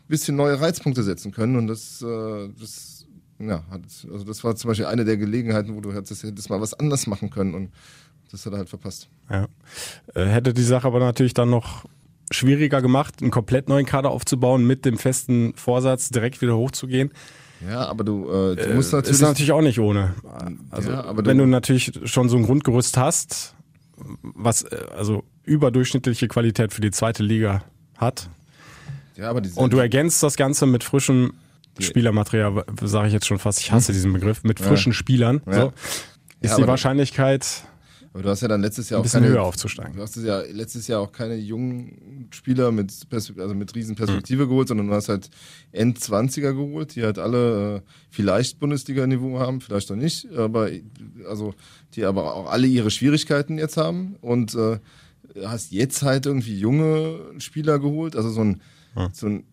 bisschen 0.07 0.35
neue 0.35 0.59
Reizpunkte 0.59 1.03
setzen 1.03 1.31
können 1.31 1.57
und 1.57 1.67
das, 1.67 2.01
äh, 2.01 2.49
das 2.59 2.95
ja, 3.39 3.63
also 3.69 4.23
das 4.23 4.43
war 4.43 4.55
zum 4.55 4.69
Beispiel 4.69 4.85
eine 4.85 5.03
der 5.03 5.17
Gelegenheiten, 5.17 5.75
wo 5.75 5.81
du 5.81 5.93
hättest, 5.93 6.23
hättest 6.23 6.49
mal 6.49 6.61
was 6.61 6.73
anders 6.73 7.07
machen 7.07 7.29
können. 7.29 7.53
Und 7.53 7.71
Das 8.31 8.45
hat 8.45 8.53
er 8.53 8.59
halt 8.59 8.69
verpasst. 8.69 9.09
Ja. 9.29 9.47
Äh, 10.13 10.25
hätte 10.25 10.53
die 10.53 10.63
Sache 10.63 10.87
aber 10.87 10.99
natürlich 10.99 11.33
dann 11.33 11.49
noch 11.49 11.85
schwieriger 12.31 12.81
gemacht, 12.81 13.21
einen 13.21 13.31
komplett 13.31 13.69
neuen 13.69 13.85
Kader 13.85 14.09
aufzubauen 14.09 14.65
mit 14.65 14.85
dem 14.85 14.97
festen 14.97 15.53
Vorsatz, 15.55 16.09
direkt 16.09 16.41
wieder 16.41 16.57
hochzugehen. 16.57 17.11
Ja, 17.67 17.87
aber 17.87 18.03
du, 18.03 18.29
äh, 18.29 18.55
du 18.55 18.73
musst 18.75 18.93
natürlich. 18.93 19.15
Ist 19.15 19.21
natürlich 19.21 19.51
auch 19.51 19.61
nicht 19.61 19.79
ohne. 19.79 20.13
Also, 20.71 20.91
Ja, 20.91 21.03
aber 21.03 21.25
wenn 21.25 21.37
du- 21.37 21.45
du 21.45 21.49
natürlich 21.49 21.91
schon 22.05 22.29
so 22.29 22.37
ein 22.37 22.43
Grundgerüst 22.43 22.97
hast, 22.97 23.55
was 24.21 24.63
äh, 24.63 24.77
also 24.95 25.23
überdurchschnittliche 25.43 26.27
Qualität 26.27 26.73
für 26.73 26.81
die 26.81 26.91
zweite 26.91 27.23
Liga 27.23 27.63
hat, 27.97 28.29
ja, 29.17 29.29
aber 29.29 29.41
die 29.41 29.49
und 29.55 29.71
du 29.73 29.77
ergänzt 29.77 30.21
das 30.23 30.35
Ganze 30.35 30.65
mit 30.65 30.83
frischem 30.83 31.33
Spielermaterial, 31.79 32.63
sage 32.83 33.07
ich 33.07 33.13
jetzt 33.13 33.25
schon 33.27 33.39
fast, 33.39 33.59
ich 33.59 33.71
hasse 33.71 33.91
diesen 33.93 34.11
Begriff, 34.13 34.43
mit 34.43 34.59
frischen 34.59 34.93
Spielern, 34.93 35.41
Ja. 35.45 35.53
so, 35.53 35.59
Ja, 35.59 35.71
ist 36.41 36.57
die 36.57 36.61
du- 36.61 36.67
Wahrscheinlichkeit 36.67 37.63
Aber 38.15 38.23
du 38.23 38.29
hast 38.29 38.39
ja 38.39 38.47
dann 38.47 38.61
letztes 38.61 38.89
Jahr 38.89 38.99
ein 38.99 39.01
auch 39.01 39.03
bisschen 39.03 39.23
keine, 39.23 39.33
höher 39.33 39.43
aufzusteigen. 39.43 39.97
Du 39.97 40.01
hast 40.01 40.15
ja 40.15 40.39
letztes 40.39 40.87
Jahr 40.87 41.01
auch 41.01 41.11
keine 41.11 41.35
jungen 41.35 42.29
Spieler 42.31 42.71
mit, 42.71 42.93
Perspekt- 43.09 43.41
also 43.41 43.53
mit 43.53 43.75
riesen 43.75 43.97
Perspektive 43.97 44.47
geholt, 44.47 44.69
sondern 44.69 44.87
du 44.87 44.93
hast 44.93 45.09
halt 45.09 45.29
End-20er 45.73 46.53
geholt, 46.53 46.95
die 46.95 47.03
halt 47.03 47.19
alle 47.19 47.75
äh, 47.75 47.81
vielleicht 48.09 48.57
Bundesliga-Niveau 48.59 49.37
haben, 49.39 49.59
vielleicht 49.59 49.91
auch 49.91 49.97
nicht, 49.97 50.31
aber 50.31 50.69
also 51.27 51.53
die 51.95 52.05
aber 52.05 52.35
auch 52.35 52.49
alle 52.49 52.67
ihre 52.67 52.89
Schwierigkeiten 52.89 53.57
jetzt 53.57 53.75
haben 53.75 54.15
und 54.21 54.55
äh, 54.55 54.79
hast 55.43 55.73
jetzt 55.73 56.01
halt 56.01 56.25
irgendwie 56.25 56.57
junge 56.57 57.19
Spieler 57.39 57.79
geholt, 57.79 58.15
also 58.15 58.29
so 58.29 58.39
ein, 58.45 58.61
so 59.11 59.27
ein 59.27 59.43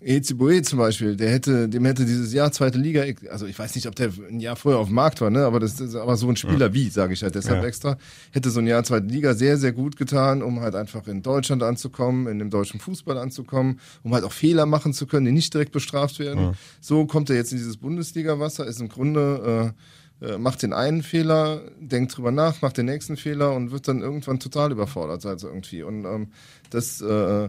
Ezeboe 0.00 0.62
zum 0.62 0.78
Beispiel, 0.78 1.16
der 1.16 1.30
hätte, 1.30 1.68
dem 1.68 1.84
hätte 1.84 2.04
dieses 2.04 2.32
Jahr 2.32 2.52
zweite 2.52 2.78
Liga, 2.78 3.02
also 3.30 3.46
ich 3.46 3.58
weiß 3.58 3.74
nicht, 3.74 3.88
ob 3.88 3.96
der 3.96 4.10
ein 4.28 4.38
Jahr 4.38 4.54
vorher 4.54 4.80
auf 4.80 4.86
dem 4.86 4.94
Markt 4.94 5.20
war, 5.20 5.30
ne, 5.30 5.44
aber 5.44 5.58
das 5.58 5.80
ist 5.80 5.96
aber 5.96 6.16
so 6.16 6.28
ein 6.28 6.36
Spieler 6.36 6.72
wie, 6.72 6.88
sage 6.88 7.14
ich 7.14 7.22
halt 7.24 7.34
deshalb 7.34 7.62
Ja. 7.62 7.66
extra, 7.68 7.98
hätte 8.30 8.50
so 8.50 8.60
ein 8.60 8.68
Jahr 8.68 8.84
zweite 8.84 9.06
Liga 9.06 9.34
sehr, 9.34 9.56
sehr 9.56 9.72
gut 9.72 9.96
getan, 9.96 10.42
um 10.42 10.60
halt 10.60 10.76
einfach 10.76 11.08
in 11.08 11.22
Deutschland 11.22 11.64
anzukommen, 11.64 12.28
in 12.28 12.38
dem 12.38 12.48
deutschen 12.48 12.78
Fußball 12.78 13.18
anzukommen, 13.18 13.80
um 14.04 14.14
halt 14.14 14.22
auch 14.22 14.32
Fehler 14.32 14.66
machen 14.66 14.92
zu 14.92 15.06
können, 15.06 15.26
die 15.26 15.32
nicht 15.32 15.52
direkt 15.52 15.72
bestraft 15.72 16.20
werden. 16.20 16.56
So 16.80 17.06
kommt 17.06 17.28
er 17.30 17.36
jetzt 17.36 17.50
in 17.50 17.58
dieses 17.58 17.76
Bundesliga-Wasser, 17.78 18.66
ist 18.66 18.80
im 18.80 18.88
Grunde, 18.88 19.74
äh, 20.20 20.26
äh, 20.26 20.38
macht 20.38 20.62
den 20.62 20.72
einen 20.72 21.02
Fehler, 21.02 21.62
denkt 21.80 22.16
drüber 22.16 22.30
nach, 22.30 22.62
macht 22.62 22.76
den 22.76 22.86
nächsten 22.86 23.16
Fehler 23.16 23.52
und 23.52 23.72
wird 23.72 23.88
dann 23.88 24.00
irgendwann 24.00 24.38
total 24.38 24.70
überfordert, 24.70 25.26
also 25.26 25.48
irgendwie. 25.48 25.82
Und 25.82 26.04
ähm, 26.04 26.28
das, 26.70 27.00
äh, 27.00 27.48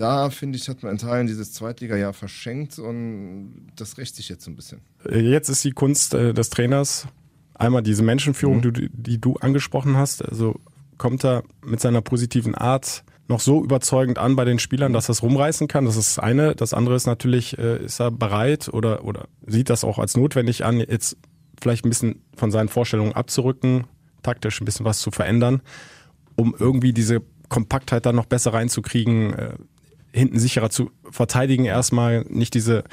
da 0.00 0.30
finde 0.30 0.56
ich, 0.56 0.68
hat 0.68 0.82
man 0.82 0.92
in 0.92 0.98
Teilen 0.98 1.26
dieses 1.26 1.52
Zweitliga-Jahr 1.52 2.14
verschenkt 2.14 2.78
und 2.78 3.66
das 3.76 3.98
rächt 3.98 4.16
sich 4.16 4.30
jetzt 4.30 4.44
so 4.44 4.50
ein 4.50 4.56
bisschen. 4.56 4.80
Jetzt 5.10 5.50
ist 5.50 5.62
die 5.62 5.72
Kunst 5.72 6.14
äh, 6.14 6.32
des 6.32 6.48
Trainers 6.48 7.06
einmal 7.54 7.82
diese 7.82 8.02
Menschenführung, 8.02 8.62
die, 8.62 8.88
die 8.90 9.20
du 9.20 9.36
angesprochen 9.36 9.98
hast. 9.98 10.24
Also 10.24 10.58
kommt 10.96 11.24
er 11.24 11.44
mit 11.62 11.80
seiner 11.80 12.00
positiven 12.00 12.54
Art 12.54 13.04
noch 13.28 13.40
so 13.40 13.62
überzeugend 13.62 14.18
an 14.18 14.36
bei 14.36 14.46
den 14.46 14.58
Spielern, 14.58 14.94
dass 14.94 15.08
er 15.08 15.12
es 15.12 15.22
rumreißen 15.22 15.68
kann. 15.68 15.84
Das 15.84 15.96
ist 15.96 16.16
das 16.16 16.24
eine. 16.24 16.54
Das 16.54 16.72
andere 16.72 16.96
ist 16.96 17.06
natürlich, 17.06 17.58
äh, 17.58 17.84
ist 17.84 18.00
er 18.00 18.10
bereit 18.10 18.70
oder, 18.72 19.04
oder 19.04 19.28
sieht 19.46 19.68
das 19.68 19.84
auch 19.84 19.98
als 19.98 20.16
notwendig 20.16 20.64
an, 20.64 20.80
jetzt 20.80 21.18
vielleicht 21.60 21.84
ein 21.84 21.90
bisschen 21.90 22.22
von 22.34 22.50
seinen 22.50 22.68
Vorstellungen 22.68 23.12
abzurücken, 23.12 23.84
taktisch 24.22 24.62
ein 24.62 24.64
bisschen 24.64 24.86
was 24.86 25.00
zu 25.00 25.10
verändern, 25.10 25.60
um 26.36 26.54
irgendwie 26.58 26.94
diese 26.94 27.20
Kompaktheit 27.50 28.06
dann 28.06 28.16
noch 28.16 28.26
besser 28.26 28.54
reinzukriegen, 28.54 29.34
äh, 29.34 29.54
hinten 30.12 30.38
sicherer 30.38 30.70
zu 30.70 30.90
verteidigen, 31.10 31.64
erstmal 31.64 32.24
nicht 32.28 32.54
diese 32.54 32.84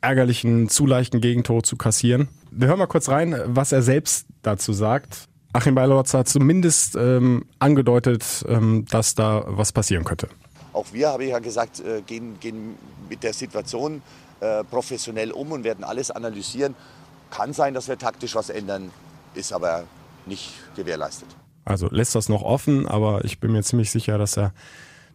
ärgerlichen, 0.00 0.68
zu 0.68 0.86
leichten 0.86 1.20
Gegentore 1.20 1.62
zu 1.62 1.76
kassieren. 1.76 2.28
Wir 2.50 2.68
hören 2.68 2.78
mal 2.78 2.86
kurz 2.86 3.08
rein, 3.08 3.36
was 3.46 3.72
er 3.72 3.82
selbst 3.82 4.26
dazu 4.42 4.72
sagt. 4.72 5.28
Achim 5.52 5.74
Beilorz 5.74 6.14
hat 6.14 6.28
zumindest 6.28 6.96
ähm, 6.96 7.44
angedeutet, 7.58 8.44
ähm, 8.48 8.84
dass 8.88 9.14
da 9.14 9.44
was 9.46 9.72
passieren 9.72 10.04
könnte. 10.04 10.28
Auch 10.72 10.86
wir, 10.92 11.08
habe 11.08 11.24
ich 11.24 11.30
ja 11.30 11.40
gesagt, 11.40 11.80
äh, 11.80 12.02
gehen, 12.02 12.38
gehen 12.38 12.76
mit 13.08 13.22
der 13.24 13.32
Situation 13.32 14.02
äh, 14.40 14.62
professionell 14.64 15.32
um 15.32 15.50
und 15.50 15.64
werden 15.64 15.84
alles 15.84 16.10
analysieren. 16.10 16.76
Kann 17.30 17.52
sein, 17.52 17.74
dass 17.74 17.88
wir 17.88 17.98
taktisch 17.98 18.34
was 18.36 18.48
ändern, 18.48 18.90
ist 19.34 19.52
aber 19.52 19.84
nicht 20.26 20.52
gewährleistet. 20.76 21.28
Also 21.64 21.88
lässt 21.90 22.14
das 22.14 22.28
noch 22.28 22.42
offen, 22.42 22.86
aber 22.86 23.24
ich 23.24 23.40
bin 23.40 23.52
mir 23.52 23.62
ziemlich 23.62 23.90
sicher, 23.90 24.18
dass 24.18 24.36
er 24.36 24.52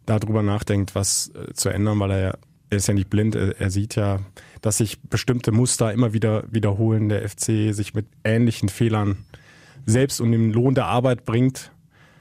darüber 0.05 0.43
nachdenkt, 0.43 0.95
was 0.95 1.31
äh, 1.35 1.53
zu 1.53 1.69
ändern, 1.69 1.99
weil 1.99 2.11
er 2.11 2.39
er 2.69 2.77
ist 2.77 2.87
ja 2.87 2.93
nicht 2.93 3.09
blind, 3.09 3.35
er 3.35 3.69
sieht 3.69 3.95
ja, 3.95 4.19
dass 4.61 4.77
sich 4.77 4.99
bestimmte 5.01 5.51
Muster 5.51 5.93
immer 5.93 6.13
wieder 6.13 6.43
wiederholen, 6.51 7.09
der 7.09 7.27
FC 7.27 7.73
sich 7.73 7.93
mit 7.93 8.07
ähnlichen 8.23 8.69
Fehlern 8.69 9.25
selbst 9.85 10.19
um 10.19 10.31
den 10.31 10.51
Lohn 10.51 10.75
der 10.75 10.85
Arbeit 10.85 11.25
bringt. 11.25 11.71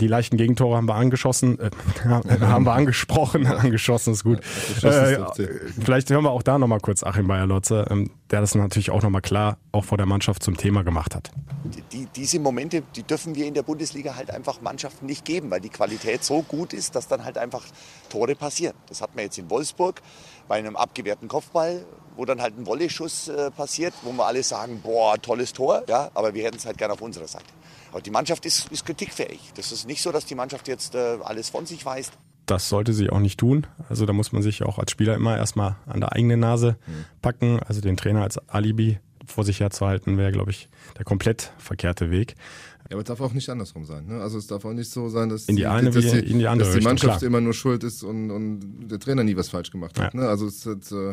Die 0.05 0.09
leichten 0.09 0.37
Gegentore 0.37 0.77
haben 0.77 0.87
wir 0.87 0.97
angeschossen, 0.97 1.59
äh, 1.59 1.71
haben 2.05 2.67
wir 2.67 2.75
angesprochen, 2.75 3.47
angeschossen 3.47 4.13
ist 4.13 4.23
gut. 4.23 4.41
Äh, 4.83 5.15
FC. 5.15 5.49
vielleicht 5.83 6.11
hören 6.11 6.25
wir 6.25 6.31
auch 6.31 6.43
da 6.43 6.59
nochmal 6.59 6.81
kurz 6.81 7.03
Achim 7.03 7.27
Bayer-Lotze, 7.27 7.87
ähm, 7.89 8.11
der 8.31 8.43
das 8.43 8.55
natürlich 8.55 8.91
auch 8.91 9.01
nochmal 9.01 9.23
klar 9.23 9.57
auch 9.73 9.83
vor 9.83 9.97
der 9.97 10.07
Mannschaft 10.07 10.43
zum 10.43 10.59
Thema 10.59 10.85
gemacht 10.85 11.15
hat. 11.15 11.31
Die, 11.91 12.07
diese 12.15 12.39
Momente, 12.39 12.83
die 12.95 13.03
dürfen 13.03 13.35
wir 13.35 13.47
in 13.47 13.55
der 13.55 13.63
Bundesliga 13.63 14.15
halt 14.15 14.31
einfach 14.31 14.61
Mannschaften 14.61 15.07
nicht 15.07 15.25
geben, 15.25 15.51
weil 15.51 15.63
die 15.63 15.71
Qualität 15.71 16.23
so 16.23 16.43
gut 16.43 16.75
ist, 16.75 16.95
dass 16.95 17.09
dann 17.09 17.25
halt 17.25 17.39
einfach 17.39 17.65
Tore 18.11 18.35
passieren. 18.35 18.75
Das 18.91 19.01
hat 19.01 19.15
man 19.15 19.25
jetzt 19.25 19.39
in 19.39 19.49
Wolfsburg 19.49 20.03
bei 20.49 20.57
einem 20.57 20.77
abgewehrten 20.77 21.29
Kopfball, 21.29 21.87
wo 22.15 22.27
dann 22.27 22.43
halt 22.43 22.59
ein 22.59 22.67
Volley-Schuss 22.67 23.29
äh, 23.29 23.51
passiert, 23.51 23.95
wo 24.03 24.13
wir 24.13 24.27
alle 24.27 24.43
sagen, 24.43 24.83
boah, 24.83 25.17
tolles 25.17 25.55
Tor, 25.55 25.83
ja, 25.89 26.11
aber 26.13 26.35
wir 26.35 26.45
hätten 26.45 26.59
es 26.59 26.67
halt 26.67 26.77
gerne 26.77 26.93
auf 26.93 27.01
unserer 27.01 27.27
Seite. 27.27 27.47
Aber 27.95 28.03
die 28.03 28.11
Mannschaft 28.11 28.45
ist, 28.45 28.73
ist 28.73 28.85
kritikfähig. 28.85 29.53
Das 29.55 29.71
ist 29.71 29.87
nicht 29.87 30.03
so, 30.03 30.11
dass 30.11 30.27
die 30.27 30.35
Mannschaft 30.35 30.67
jetzt 30.67 30.97
äh, 30.97 31.17
alles 31.23 31.51
von 31.51 31.65
sich 31.65 31.87
weist. 31.87 32.13
Das 32.45 32.69
sollte 32.69 32.93
sie 32.93 33.09
auch 33.09 33.21
nicht 33.21 33.39
tun. 33.39 33.69
Also 33.89 34.05
da 34.05 34.13
muss 34.13 34.33
man 34.33 34.43
sich 34.43 34.65
auch 34.65 34.81
als 34.81 34.91
Spieler 34.91 35.15
immer 35.15 35.37
erstmal 35.37 35.77
an 35.87 36.01
der 36.01 36.11
eigenen 36.11 36.41
Nase 36.41 36.77
packen. 37.23 37.61
Also 37.61 37.81
den 37.81 37.97
Trainer 37.97 38.25
als 38.25 38.37
Alibi 38.49 38.99
vor 39.25 39.45
sich 39.45 39.61
herzuhalten, 39.61 40.19
wäre, 40.19 40.33
glaube 40.33 40.51
ich, 40.51 40.69
der 40.99 41.05
komplett 41.05 41.53
verkehrte 41.59 42.11
Weg. 42.11 42.35
Ja, 42.91 42.97
aber 42.97 43.03
es 43.03 43.05
darf 43.05 43.21
auch 43.21 43.33
nicht 43.33 43.49
andersrum 43.49 43.85
sein. 43.85 44.07
Ne? 44.07 44.21
Also 44.21 44.39
es 44.39 44.49
darf 44.49 44.65
auch 44.65 44.73
nicht 44.73 44.91
so 44.91 45.09
sein, 45.09 45.29
dass 45.29 45.45
In 45.45 45.55
die 45.55 45.69
eine 45.69 45.93
dass 45.93 46.03
wie 46.03 46.19
in 46.19 46.41
die 46.41 46.49
andere 46.49 46.67
dass 46.67 46.75
die 46.75 46.79
Richtung, 46.79 46.91
Mannschaft 46.91 47.19
klar. 47.21 47.29
immer 47.29 47.41
nur 47.41 47.55
schuld 47.55 47.85
ist 47.85 48.03
und, 48.03 48.33
und 48.33 48.89
der 48.89 48.99
Trainer 48.99 49.23
nie 49.23 49.37
was 49.37 49.51
falsch 49.51 49.71
gemacht 49.71 50.01
hat. 50.01 50.15
Ja. 50.15 50.21
Ne? 50.21 50.29
Also 50.29 50.49
es 50.49 50.67
hat, 50.67 50.91
äh, 50.91 51.13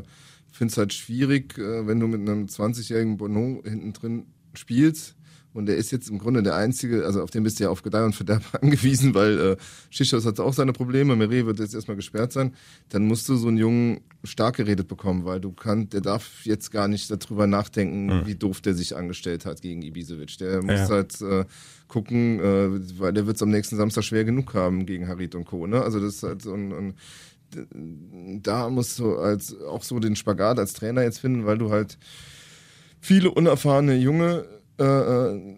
ich 0.52 0.58
finde 0.58 0.72
es 0.72 0.78
halt 0.80 0.94
schwierig, 0.94 1.60
äh, 1.60 1.86
wenn 1.86 2.00
du 2.00 2.08
mit 2.08 2.28
einem 2.28 2.48
20-jährigen 2.48 3.18
Bono 3.18 3.62
hinten 3.64 3.94
drin 3.94 4.26
spielst 4.56 5.16
und 5.54 5.66
der 5.66 5.76
ist 5.78 5.92
jetzt 5.92 6.10
im 6.10 6.18
Grunde 6.18 6.42
der 6.44 6.56
Einzige, 6.56 7.06
also 7.06 7.22
auf 7.22 7.30
den 7.32 7.44
bist 7.44 7.60
du 7.60 7.66
ja 7.66 7.70
auf 7.70 7.82
Gedeih 7.82 8.06
und 8.06 8.16
Verderb 8.16 8.44
angewiesen, 8.62 9.14
weil 9.14 9.40
äh, 9.40 9.58
Schichos 9.90 10.26
hat 10.26 10.40
auch 10.40 10.54
seine 10.54 10.74
Probleme, 10.74 11.16
Meret 11.16 11.46
wird 11.46 11.60
jetzt 11.60 11.76
erstmal 11.76 11.98
gesperrt 11.98 12.32
sein, 12.32 12.54
dann 12.90 13.06
musst 13.06 13.28
du 13.28 13.36
so 13.36 13.48
einen 13.50 13.58
Jungen 13.58 14.02
stark 14.24 14.56
geredet 14.58 14.88
bekommen, 14.88 15.26
weil 15.26 15.40
du 15.42 15.52
kannst, 15.52 15.94
der 15.94 16.02
darf 16.02 16.46
jetzt 16.46 16.72
gar 16.72 16.88
nicht 16.88 17.10
darüber 17.12 17.48
nachdenken, 17.48 18.26
wie 18.26 18.36
doof 18.36 18.62
der 18.62 18.74
sich 18.76 18.96
angestellt 18.96 19.46
hat 19.46 19.62
gegen 19.62 19.82
Ibisevic. 19.82 20.38
Der 20.38 20.62
muss 20.62 20.72
Ja. 20.80 20.90
halt 20.90 21.20
äh, 21.22 21.46
gucken, 21.88 22.40
äh, 22.40 23.00
weil 23.00 23.12
der 23.14 23.26
wird 23.28 23.36
es 23.36 23.42
am 23.44 23.50
nächsten 23.50 23.76
Samstag 23.78 24.04
schwer 24.04 24.24
genug 24.24 24.54
haben 24.54 24.86
gegen 24.86 25.08
Harit 25.08 25.36
und 25.36 25.46
Co. 25.46 25.68
Ne? 25.68 25.82
Also 25.82 26.00
das 26.00 26.16
ist 26.16 26.24
halt 26.24 26.42
so 26.44 26.54
ein, 26.54 26.72
ein 26.72 26.94
da 28.42 28.70
musst 28.70 28.98
du 29.00 29.18
als 29.18 29.60
auch 29.62 29.84
so 29.84 30.00
den 30.00 30.16
Spagat 30.16 30.58
als 30.60 30.72
Trainer 30.74 31.04
jetzt 31.04 31.20
finden, 31.20 31.46
weil 31.46 31.58
du 31.58 31.70
halt 31.72 31.98
viele 33.02 33.32
unerfahrene 33.32 33.96
Junge 33.96 34.46
äh, 34.80 34.84
äh, 34.84 35.58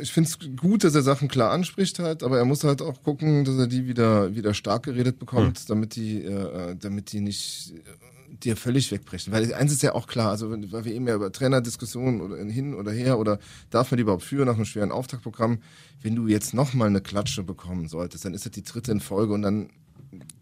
ich 0.00 0.12
finde 0.12 0.28
es 0.28 0.38
gut, 0.56 0.84
dass 0.84 0.94
er 0.94 1.02
Sachen 1.02 1.28
klar 1.28 1.50
anspricht 1.50 1.98
halt, 1.98 2.22
aber 2.22 2.36
er 2.38 2.44
muss 2.44 2.62
halt 2.64 2.82
auch 2.82 3.02
gucken, 3.02 3.44
dass 3.44 3.56
er 3.56 3.66
die 3.66 3.86
wieder 3.86 4.34
wieder 4.34 4.52
stark 4.52 4.82
geredet 4.82 5.18
bekommt, 5.18 5.70
damit 5.70 5.96
die 5.96 6.22
äh, 6.24 6.76
damit 6.78 7.12
die 7.12 7.20
nicht 7.20 7.72
äh, 7.74 8.36
dir 8.44 8.56
völlig 8.56 8.90
wegbrechen. 8.90 9.32
Weil 9.32 9.54
eins 9.54 9.72
ist 9.72 9.82
ja 9.82 9.94
auch 9.94 10.06
klar, 10.06 10.30
also 10.30 10.50
weil 10.50 10.84
wir 10.84 10.92
eben 10.92 11.06
ja 11.08 11.14
über 11.14 11.32
Trainerdiskussionen 11.32 12.20
oder 12.20 12.36
hin 12.36 12.74
oder 12.74 12.92
her 12.92 13.18
oder 13.18 13.38
darf 13.70 13.90
man 13.90 13.96
die 13.96 14.02
überhaupt 14.02 14.24
führen 14.24 14.46
nach 14.46 14.56
einem 14.56 14.64
schweren 14.66 14.92
Auftaktprogramm, 14.92 15.58
wenn 16.02 16.16
du 16.16 16.26
jetzt 16.26 16.52
nochmal 16.52 16.88
eine 16.88 17.00
Klatsche 17.00 17.42
bekommen 17.42 17.88
solltest, 17.88 18.24
dann 18.24 18.34
ist 18.34 18.44
das 18.44 18.52
die 18.52 18.64
dritte 18.64 18.92
in 18.92 19.00
Folge 19.00 19.32
und 19.32 19.42
dann 19.42 19.70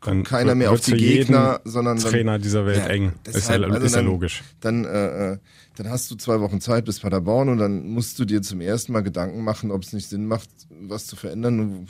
Dann 0.00 0.24
keiner 0.24 0.54
mehr 0.56 0.72
auf 0.72 0.80
die 0.80 0.94
Gegner, 0.94 1.60
sondern 1.64 1.98
dann, 1.98 2.10
Trainer 2.10 2.38
dieser 2.40 2.66
Welt 2.66 2.88
eng. 2.88 3.12
Ist 3.24 3.26
ja, 3.26 3.32
deshalb, 3.58 3.64
also 3.70 3.86
ist 3.86 3.92
ja 3.92 3.98
dann- 3.98 4.06
logisch. 4.06 4.42
Dann, 4.60 4.84
äh, 4.84 5.32
äh, 5.34 5.38
dann 5.80 5.90
hast 5.90 6.10
du 6.10 6.14
zwei 6.14 6.40
Wochen 6.40 6.60
Zeit 6.60 6.84
bis 6.84 7.00
Paderborn 7.00 7.48
und 7.48 7.56
dann 7.56 7.88
musst 7.88 8.18
du 8.18 8.26
dir 8.26 8.42
zum 8.42 8.60
ersten 8.60 8.92
Mal 8.92 9.00
Gedanken 9.00 9.42
machen, 9.42 9.70
ob 9.70 9.82
es 9.82 9.94
nicht 9.94 10.10
Sinn 10.10 10.26
macht, 10.26 10.50
was 10.68 11.06
zu 11.06 11.16
verändern. 11.16 11.86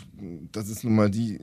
Das 0.52 0.68
ist 0.68 0.84
nun 0.84 0.94
mal 0.94 1.10
die 1.10 1.40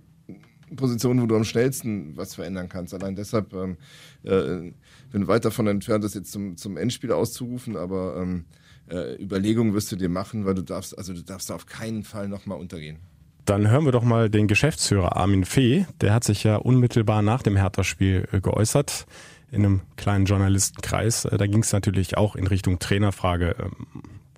Position, 0.73 1.21
wo 1.21 1.25
du 1.25 1.35
am 1.35 1.43
schnellsten 1.43 2.15
was 2.15 2.35
verändern 2.35 2.69
kannst. 2.69 2.93
Allein 2.93 3.17
deshalb 3.17 3.53
ähm, 3.53 3.75
äh, 4.23 4.71
bin 5.11 5.27
weit 5.27 5.43
davon 5.43 5.67
entfernt, 5.67 6.05
das 6.05 6.13
jetzt 6.13 6.31
zum, 6.31 6.55
zum 6.55 6.77
Endspiel 6.77 7.11
auszurufen, 7.11 7.75
aber 7.75 8.15
ähm, 8.15 8.45
äh, 8.89 9.21
Überlegungen 9.21 9.73
wirst 9.73 9.91
du 9.91 9.97
dir 9.97 10.07
machen, 10.07 10.45
weil 10.45 10.55
du 10.55 10.61
darfst, 10.61 10.97
also 10.97 11.13
du 11.13 11.23
darfst 11.23 11.49
da 11.49 11.55
auf 11.55 11.65
keinen 11.65 12.03
Fall 12.03 12.29
nochmal 12.29 12.57
untergehen. 12.57 12.99
Dann 13.43 13.69
hören 13.69 13.83
wir 13.83 13.91
doch 13.91 14.03
mal 14.03 14.29
den 14.29 14.47
Geschäftsführer 14.47 15.17
Armin 15.17 15.43
Fee. 15.43 15.85
Der 15.99 16.13
hat 16.13 16.23
sich 16.23 16.45
ja 16.45 16.55
unmittelbar 16.55 17.21
nach 17.21 17.43
dem 17.43 17.57
Hertha-Spiel 17.57 18.29
äh, 18.31 18.39
geäußert 18.39 19.05
in 19.51 19.65
einem 19.65 19.81
kleinen 19.95 20.25
Journalistenkreis. 20.25 21.25
Äh, 21.25 21.37
Da 21.37 21.47
ging 21.47 21.61
es 21.61 21.71
natürlich 21.71 22.17
auch 22.17 22.35
in 22.35 22.47
Richtung 22.47 22.79
Trainerfrage. 22.79 23.55
Ähm, 23.59 23.87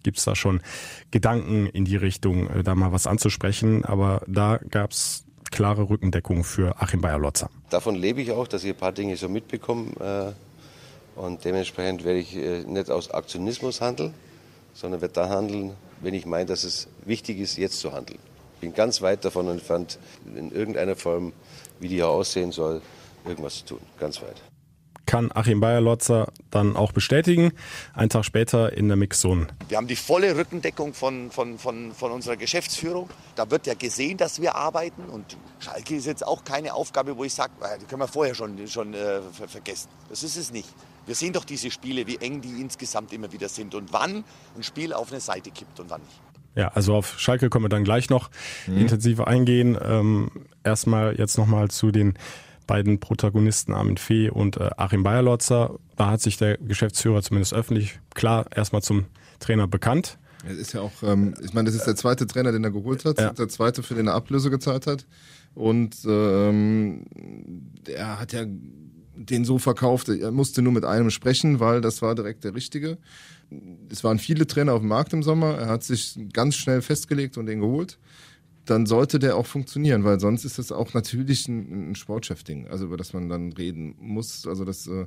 gibt 0.03 0.17
es 0.17 0.23
da 0.23 0.35
schon 0.35 0.61
Gedanken 1.11 1.65
in 1.67 1.85
die 1.85 1.97
Richtung, 1.97 2.49
äh, 2.49 2.63
da 2.63 2.75
mal 2.75 2.91
was 2.91 3.07
anzusprechen. 3.07 3.85
Aber 3.85 4.21
da 4.27 4.59
gab 4.69 4.91
es 4.91 5.25
klare 5.51 5.89
Rückendeckung 5.89 6.43
für 6.43 6.81
Achim 6.81 7.01
Bayer-Lotzer. 7.01 7.49
Davon 7.69 7.95
lebe 7.95 8.21
ich 8.21 8.31
auch, 8.31 8.47
dass 8.47 8.63
ich 8.63 8.69
ein 8.69 8.77
paar 8.77 8.91
Dinge 8.91 9.17
so 9.17 9.27
mitbekomme. 9.27 10.35
Äh, 10.35 11.19
und 11.19 11.43
dementsprechend 11.43 12.05
werde 12.05 12.19
ich 12.19 12.33
nicht 12.33 12.89
aus 12.89 13.11
Aktionismus 13.11 13.81
handeln, 13.81 14.13
sondern 14.73 15.01
werde 15.01 15.15
da 15.15 15.27
handeln, 15.27 15.73
wenn 15.99 16.13
ich 16.13 16.25
meine, 16.25 16.45
dass 16.45 16.63
es 16.63 16.87
wichtig 17.03 17.39
ist, 17.39 17.57
jetzt 17.57 17.81
zu 17.81 17.91
handeln. 17.91 18.19
Ich 18.55 18.61
bin 18.61 18.73
ganz 18.73 19.01
weit 19.01 19.25
davon 19.25 19.49
entfernt, 19.49 19.99
in 20.33 20.49
irgendeiner 20.49 20.95
Form, 20.95 21.33
wie 21.81 21.89
die 21.89 21.95
hier 21.95 22.07
aussehen 22.07 22.53
soll, 22.53 22.81
irgendwas 23.25 23.65
zu 23.65 23.75
tun. 23.75 23.79
Ganz 23.99 24.21
weit 24.21 24.41
kann 25.09 25.31
Achim 25.33 25.59
Bayerlotzer 25.59 26.31
dann 26.51 26.75
auch 26.75 26.91
bestätigen. 26.91 27.51
Einen 27.95 28.09
Tag 28.09 28.25
später 28.25 28.73
in 28.73 28.89
der 28.89 28.95
Mixzone. 28.95 29.47
Wir 29.67 29.77
haben 29.77 29.87
die 29.87 29.95
volle 29.95 30.37
Rückendeckung 30.37 30.93
von, 30.93 31.31
von, 31.31 31.57
von, 31.57 31.93
von 31.93 32.11
unserer 32.11 32.37
Geschäftsführung. 32.37 33.09
Da 33.35 33.49
wird 33.49 33.65
ja 33.65 33.73
gesehen, 33.73 34.17
dass 34.17 34.39
wir 34.39 34.53
arbeiten. 34.53 35.01
Und 35.05 35.35
Schalke 35.57 35.95
ist 35.95 36.05
jetzt 36.05 36.25
auch 36.25 36.43
keine 36.43 36.75
Aufgabe, 36.75 37.17
wo 37.17 37.23
ich 37.23 37.33
sage, 37.33 37.51
die 37.81 37.85
können 37.85 38.03
wir 38.03 38.07
vorher 38.07 38.35
schon, 38.35 38.67
schon 38.67 38.93
äh, 38.93 39.21
vergessen. 39.47 39.89
Das 40.09 40.21
ist 40.21 40.37
es 40.37 40.51
nicht. 40.51 40.69
Wir 41.07 41.15
sehen 41.15 41.33
doch 41.33 41.43
diese 41.43 41.71
Spiele, 41.71 42.05
wie 42.05 42.17
eng 42.17 42.41
die 42.41 42.61
insgesamt 42.61 43.11
immer 43.11 43.31
wieder 43.31 43.49
sind 43.49 43.73
und 43.73 43.91
wann 43.91 44.23
ein 44.55 44.61
Spiel 44.61 44.93
auf 44.93 45.11
eine 45.11 45.21
Seite 45.21 45.49
kippt 45.49 45.79
und 45.79 45.89
wann 45.89 46.01
nicht. 46.01 46.21
Ja, 46.53 46.67
also 46.67 46.93
auf 46.93 47.19
Schalke 47.19 47.49
können 47.49 47.65
wir 47.65 47.69
dann 47.69 47.83
gleich 47.83 48.11
noch 48.11 48.29
mhm. 48.67 48.77
intensiver 48.77 49.27
eingehen. 49.27 49.75
Ähm, 49.83 50.29
erstmal 50.63 51.17
jetzt 51.17 51.39
nochmal 51.39 51.69
zu 51.69 51.89
den 51.89 52.13
beiden 52.69 52.99
Protagonisten 52.99 53.73
Armin 53.73 53.97
Fee 53.97 54.29
und 54.29 54.57
äh, 54.57 54.69
Achim 54.77 55.01
Bayerlotzer. 55.01 55.79
Da 55.97 56.11
hat 56.11 56.21
sich 56.21 56.37
der 56.37 56.57
Geschäftsführer 56.59 57.23
zumindest 57.23 57.51
öffentlich 57.51 57.99
klar 58.13 58.45
erstmal 58.55 58.83
zum 58.83 59.05
Trainer 59.39 59.67
bekannt. 59.67 60.19
Er 60.47 60.55
ist 60.55 60.73
ja 60.73 60.81
auch, 60.81 61.01
ähm, 61.01 61.33
ich 61.43 61.53
meine, 61.53 61.65
das 61.65 61.75
ist 61.75 61.87
der 61.87 61.95
zweite 61.95 62.27
Trainer, 62.27 62.51
den 62.51 62.63
er 62.63 62.69
geholt 62.69 63.05
hat, 63.05 63.19
ja. 63.19 63.33
der 63.33 63.49
zweite, 63.49 63.81
für 63.81 63.95
den 63.95 64.05
er 64.05 64.13
Ablöse 64.13 64.51
gezahlt 64.51 64.85
hat. 64.85 65.07
Und 65.55 65.97
ähm, 66.05 67.05
er 67.87 68.19
hat 68.19 68.33
ja 68.33 68.45
den 68.45 69.45
so 69.45 69.57
verkauft, 69.57 70.07
er 70.07 70.31
musste 70.31 70.61
nur 70.61 70.71
mit 70.71 70.85
einem 70.85 71.09
sprechen, 71.09 71.59
weil 71.59 71.81
das 71.81 72.03
war 72.03 72.13
direkt 72.13 72.43
der 72.43 72.53
richtige. 72.53 72.99
Es 73.89 74.03
waren 74.03 74.19
viele 74.19 74.45
Trainer 74.45 74.73
auf 74.73 74.81
dem 74.81 74.89
Markt 74.89 75.11
im 75.11 75.23
Sommer. 75.23 75.57
Er 75.57 75.67
hat 75.69 75.83
sich 75.83 76.19
ganz 76.33 76.55
schnell 76.55 76.83
festgelegt 76.83 77.35
und 77.35 77.47
den 77.47 77.61
geholt 77.61 77.97
dann 78.65 78.85
sollte 78.85 79.19
der 79.19 79.35
auch 79.35 79.45
funktionieren, 79.45 80.03
weil 80.03 80.19
sonst 80.19 80.45
ist 80.45 80.59
das 80.59 80.71
auch 80.71 80.93
natürlich 80.93 81.47
ein, 81.47 81.91
ein 81.91 81.95
Sportchef-Ding, 81.95 82.67
also 82.67 82.85
über 82.85 82.97
das 82.97 83.13
man 83.13 83.29
dann 83.29 83.51
reden 83.53 83.95
muss. 83.99 84.45
Also 84.45 84.63
das 84.65 84.87
äh, 84.87 85.05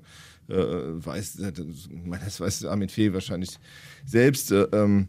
äh 0.53 1.05
weiß, 1.05 1.38
äh, 1.41 1.53
das 2.25 2.41
weiß 2.41 2.65
Armin 2.65 2.88
Fee 2.88 3.12
wahrscheinlich 3.12 3.59
selbst. 4.05 4.51
Äh, 4.51 4.67
ähm, 4.73 5.07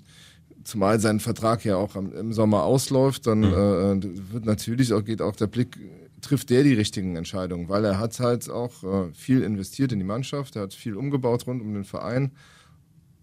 zumal 0.64 1.00
sein 1.00 1.20
Vertrag 1.20 1.66
ja 1.66 1.76
auch 1.78 1.96
am, 1.96 2.14
im 2.14 2.34
Sommer 2.34 2.64
ausläuft, 2.64 3.28
dann 3.28 3.40
mhm. 3.40 4.02
äh, 4.02 4.32
wird 4.34 4.46
natürlich 4.46 4.94
auch 4.94 5.04
geht 5.04 5.22
auch 5.22 5.36
der 5.36 5.48
Blick 5.48 5.78
trifft 6.22 6.50
der 6.50 6.64
die 6.64 6.74
richtigen 6.74 7.16
Entscheidungen, 7.16 7.70
weil 7.70 7.86
er 7.86 8.00
hat 8.00 8.20
halt 8.20 8.50
auch 8.50 8.84
äh, 8.84 9.14
viel 9.14 9.44
investiert 9.44 9.92
in 9.92 10.00
die 10.00 10.06
Mannschaft, 10.06 10.56
er 10.56 10.64
hat 10.64 10.74
viel 10.74 10.96
umgebaut 10.96 11.46
rund 11.48 11.62
um 11.62 11.74
den 11.74 11.84
Verein 11.84 12.32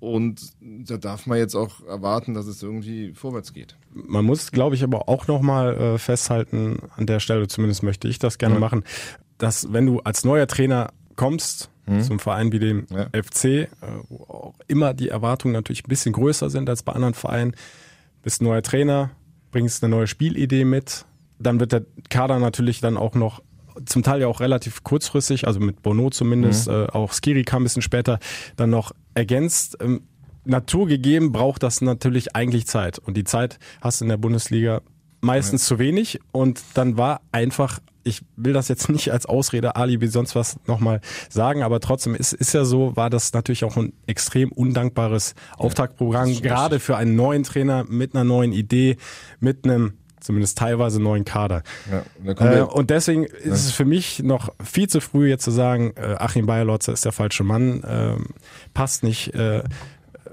und 0.01 0.53
da 0.61 0.97
darf 0.97 1.27
man 1.27 1.39
jetzt 1.39 1.55
auch 1.55 1.87
erwarten, 1.87 2.35
dass 2.35 2.47
es 2.47 2.63
irgendwie 2.63 3.13
vorwärts 3.13 3.53
geht. 3.53 3.77
Man 3.93 4.25
muss, 4.25 4.51
glaube 4.51 4.75
ich, 4.75 4.83
aber 4.83 5.09
auch 5.09 5.27
nochmal 5.27 5.77
äh, 5.77 5.99
festhalten, 5.99 6.79
an 6.97 7.07
der 7.07 7.21
Stelle, 7.21 7.47
zumindest 7.49 7.83
möchte 7.83 8.09
ich 8.09 8.19
das 8.19 8.39
gerne 8.39 8.55
mhm. 8.55 8.61
machen, 8.61 8.85
dass 9.37 9.73
wenn 9.73 9.87
du 9.87 10.01
als 10.01 10.25
neuer 10.25 10.47
Trainer 10.47 10.91
kommst, 11.17 11.71
mhm. 11.87 12.03
zum 12.03 12.19
Verein 12.19 12.51
wie 12.51 12.59
dem 12.59 12.87
ja. 12.91 13.09
FC, 13.13 13.45
äh, 13.45 13.69
wo 14.09 14.25
auch 14.25 14.55
immer 14.69 14.95
die 14.95 15.09
Erwartungen 15.09 15.53
natürlich 15.53 15.85
ein 15.85 15.89
bisschen 15.89 16.13
größer 16.13 16.49
sind 16.49 16.71
als 16.71 16.83
bei 16.83 16.93
anderen 16.93 17.15
Vereinen, 17.15 17.55
bist 18.23 18.41
neuer 18.41 18.63
Trainer, 18.63 19.11
bringst 19.51 19.85
eine 19.85 19.95
neue 19.95 20.07
Spielidee 20.07 20.65
mit, 20.65 21.05
dann 21.39 21.61
wird 21.61 21.73
der 21.73 21.85
Kader 22.09 22.39
natürlich 22.39 22.81
dann 22.81 22.97
auch 22.97 23.15
noch 23.15 23.43
zum 23.87 24.03
Teil 24.03 24.21
ja 24.21 24.27
auch 24.27 24.41
relativ 24.41 24.85
kurzfristig, 24.85 25.47
also 25.47 25.61
mit 25.61 25.83
Bono 25.83 26.11
zumindest, 26.11 26.69
mhm. 26.69 26.75
äh, 26.75 26.87
auch 26.87 27.13
Skiri 27.13 27.45
kam 27.45 27.63
ein 27.63 27.65
bisschen 27.65 27.83
später, 27.83 28.19
dann 28.57 28.71
noch 28.71 28.93
ergänzt. 29.15 29.79
Ähm, 29.81 30.03
naturgegeben 30.45 31.33
braucht 31.33 31.63
das 31.63 31.81
natürlich 31.81 32.35
eigentlich 32.35 32.67
Zeit. 32.67 32.99
Und 32.99 33.17
die 33.17 33.25
Zeit 33.25 33.59
hast 33.81 34.01
du 34.01 34.05
in 34.05 34.09
der 34.09 34.17
Bundesliga 34.17 34.81
meistens 35.21 35.63
ja. 35.63 35.69
zu 35.69 35.79
wenig. 35.79 36.21
Und 36.33 36.61
dann 36.75 36.97
war 36.97 37.21
einfach, 37.33 37.81
ich 38.05 38.23
will 38.37 38.53
das 38.53 38.69
jetzt 38.69 38.89
nicht 38.89 39.13
als 39.13 39.27
Ausrede, 39.27 39.77
Ali, 39.77 40.01
wie 40.01 40.07
sonst 40.07 40.35
was 40.35 40.59
nochmal 40.67 41.01
sagen, 41.29 41.63
aber 41.63 41.81
trotzdem 41.81 42.15
ist, 42.15 42.33
ist 42.33 42.53
ja 42.53 42.65
so, 42.65 42.97
war 42.97 43.11
das 43.11 43.33
natürlich 43.33 43.65
auch 43.65 43.77
ein 43.77 43.93
extrem 44.07 44.53
undankbares 44.53 45.35
Auftaktprogramm, 45.57 46.29
ja, 46.29 46.41
gerade 46.41 46.81
für 46.81 46.97
einen 46.97 47.17
neuen 47.17 47.45
Trainer 47.45 47.85
mit 47.89 48.15
einer 48.15 48.25
neuen 48.25 48.53
Idee, 48.53 48.97
mit 49.41 49.65
einem 49.65 49.95
zumindest 50.21 50.59
teilweise 50.59 51.01
neuen 51.01 51.25
Kader. 51.25 51.63
Ja, 52.25 52.59
äh, 52.59 52.63
und 52.63 52.91
deswegen 52.91 53.25
ist 53.25 53.45
ja. 53.45 53.53
es 53.53 53.73
für 53.73 53.85
mich 53.85 54.23
noch 54.23 54.51
viel 54.63 54.89
zu 54.89 55.01
früh 55.01 55.29
jetzt 55.29 55.45
zu 55.45 55.51
sagen, 55.51 55.93
äh, 55.97 56.17
Achim 56.19 56.47
Bayerlotzer 56.47 56.93
ist 56.93 57.05
der 57.05 57.13
falsche 57.13 57.45
Mann, 57.45 57.83
äh, 57.83 58.17
passt 58.75 59.03
nicht, 59.03 59.35
äh, 59.35 59.63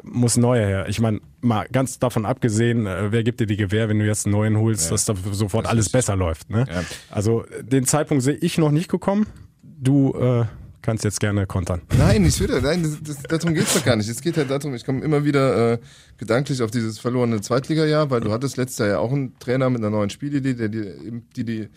muss 0.03 0.37
neuer 0.37 0.65
her. 0.65 0.85
Ich 0.89 0.99
meine, 0.99 1.21
mal 1.41 1.67
ganz 1.71 1.99
davon 1.99 2.25
abgesehen, 2.25 2.85
äh, 2.85 3.11
wer 3.11 3.23
gibt 3.23 3.39
dir 3.39 3.47
die 3.47 3.57
Gewähr, 3.57 3.89
wenn 3.89 3.99
du 3.99 4.05
jetzt 4.05 4.25
einen 4.25 4.33
neuen 4.33 4.57
holst, 4.57 4.85
ja. 4.85 4.91
dass 4.91 5.05
da 5.05 5.15
sofort 5.31 5.65
das 5.65 5.71
alles 5.71 5.89
besser 5.89 6.15
läuft. 6.15 6.49
Ne? 6.49 6.65
Also 7.09 7.45
den 7.61 7.85
Zeitpunkt 7.85 8.23
sehe 8.23 8.35
ich 8.35 8.57
noch 8.57 8.71
nicht 8.71 8.89
gekommen. 8.89 9.27
Du 9.63 10.13
äh, 10.13 10.45
kannst 10.87 11.03
jetzt 11.03 11.19
gerne 11.19 11.45
kontern. 11.45 11.81
Nein, 11.97 12.23
ich 12.23 12.39
würde, 12.39 12.61
nein, 12.61 12.81
das, 12.81 13.03
das, 13.03 13.23
darum 13.23 13.53
geht's 13.53 13.73
doch 13.73 13.83
gar 13.83 13.97
nicht. 13.97 14.07
Es 14.07 14.21
geht 14.21 14.37
halt 14.37 14.49
darum, 14.49 14.73
ich 14.73 14.85
komme 14.85 15.03
immer 15.03 15.25
wieder 15.25 15.73
äh, 15.73 15.79
gedanklich 16.15 16.61
auf 16.61 16.71
dieses 16.71 16.97
verlorene 16.97 17.41
Zweitligajahr, 17.41 18.09
weil 18.09 18.21
du 18.21 18.31
hattest 18.31 18.55
letztes 18.55 18.77
Jahr 18.77 18.87
ja 18.87 18.99
auch 18.99 19.11
einen 19.11 19.37
Trainer 19.37 19.69
mit 19.69 19.81
einer 19.81 19.89
neuen 19.89 20.09
Spielidee, 20.09 20.53
der 20.53 20.69
die, 20.69 21.21
die, 21.35 21.43
die, 21.43 21.67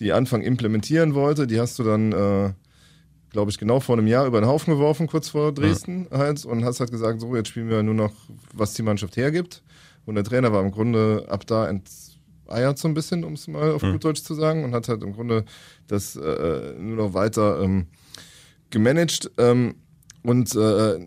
die 0.00 0.12
Anfang 0.12 0.42
implementieren 0.42 1.14
wollte. 1.14 1.46
Die 1.46 1.60
hast 1.60 1.78
du 1.78 1.84
dann, 1.84 2.10
äh, 2.10 2.52
glaube 3.30 3.52
ich, 3.52 3.58
genau 3.58 3.78
vor 3.78 3.96
einem 3.96 4.08
Jahr 4.08 4.26
über 4.26 4.40
den 4.40 4.48
Haufen 4.48 4.74
geworfen, 4.74 5.06
kurz 5.06 5.28
vor 5.28 5.54
Dresden 5.54 6.08
ja. 6.10 6.18
halt, 6.18 6.44
und 6.44 6.64
hast 6.64 6.80
halt 6.80 6.90
gesagt, 6.90 7.20
so, 7.20 7.36
jetzt 7.36 7.50
spielen 7.50 7.70
wir 7.70 7.84
nur 7.84 7.94
noch, 7.94 8.12
was 8.52 8.74
die 8.74 8.82
Mannschaft 8.82 9.16
hergibt. 9.16 9.62
Und 10.04 10.16
der 10.16 10.24
Trainer 10.24 10.52
war 10.52 10.64
im 10.64 10.72
Grunde 10.72 11.26
ab 11.28 11.46
da 11.46 11.72
eiert 12.48 12.78
so 12.78 12.88
ein 12.88 12.94
bisschen, 12.94 13.22
um 13.22 13.34
es 13.34 13.46
mal 13.46 13.70
auf 13.70 13.84
mhm. 13.84 13.92
gut 13.92 14.04
Deutsch 14.04 14.24
zu 14.24 14.34
sagen, 14.34 14.64
und 14.64 14.74
hat 14.74 14.88
halt 14.88 15.04
im 15.04 15.12
Grunde 15.12 15.44
das 15.86 16.16
äh, 16.16 16.72
nur 16.76 16.96
noch 16.96 17.14
weiter 17.14 17.60
ähm, 17.62 17.86
gemanagt 18.70 19.30
ähm, 19.38 19.76
und 20.22 20.54
äh, 20.54 20.98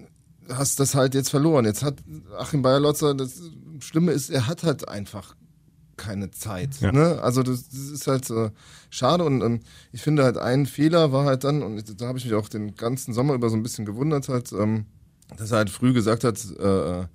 hast 0.49 0.79
das 0.79 0.95
halt 0.95 1.13
jetzt 1.13 1.29
verloren. 1.29 1.65
Jetzt 1.65 1.83
hat 1.83 1.95
Achim 2.37 2.61
Bayerlotzer, 2.61 3.13
das 3.13 3.41
Schlimme 3.79 4.11
ist, 4.11 4.29
er 4.29 4.47
hat 4.47 4.63
halt 4.63 4.87
einfach 4.87 5.35
keine 5.97 6.31
Zeit. 6.31 6.79
Ja. 6.79 6.91
Ne? 6.91 7.21
Also 7.21 7.43
das, 7.43 7.69
das, 7.69 7.79
ist 7.79 8.07
halt 8.07 8.29
äh, 8.31 8.49
schade 8.89 9.23
und 9.23 9.41
ähm, 9.41 9.59
ich 9.91 10.01
finde 10.01 10.23
halt 10.23 10.37
ein 10.37 10.65
Fehler 10.65 11.11
war 11.11 11.25
halt 11.25 11.43
dann, 11.43 11.61
und 11.61 12.01
da 12.01 12.07
habe 12.07 12.17
ich 12.17 12.25
mich 12.25 12.33
auch 12.33 12.49
den 12.49 12.75
ganzen 12.75 13.13
Sommer 13.13 13.35
über 13.35 13.49
so 13.49 13.55
ein 13.55 13.63
bisschen 13.63 13.85
gewundert, 13.85 14.27
halt, 14.27 14.51
ähm, 14.51 14.85
dass 15.37 15.51
er 15.51 15.57
halt 15.57 15.69
früh 15.69 15.93
gesagt 15.93 16.23
hat, 16.23 16.43
äh, 16.59 17.05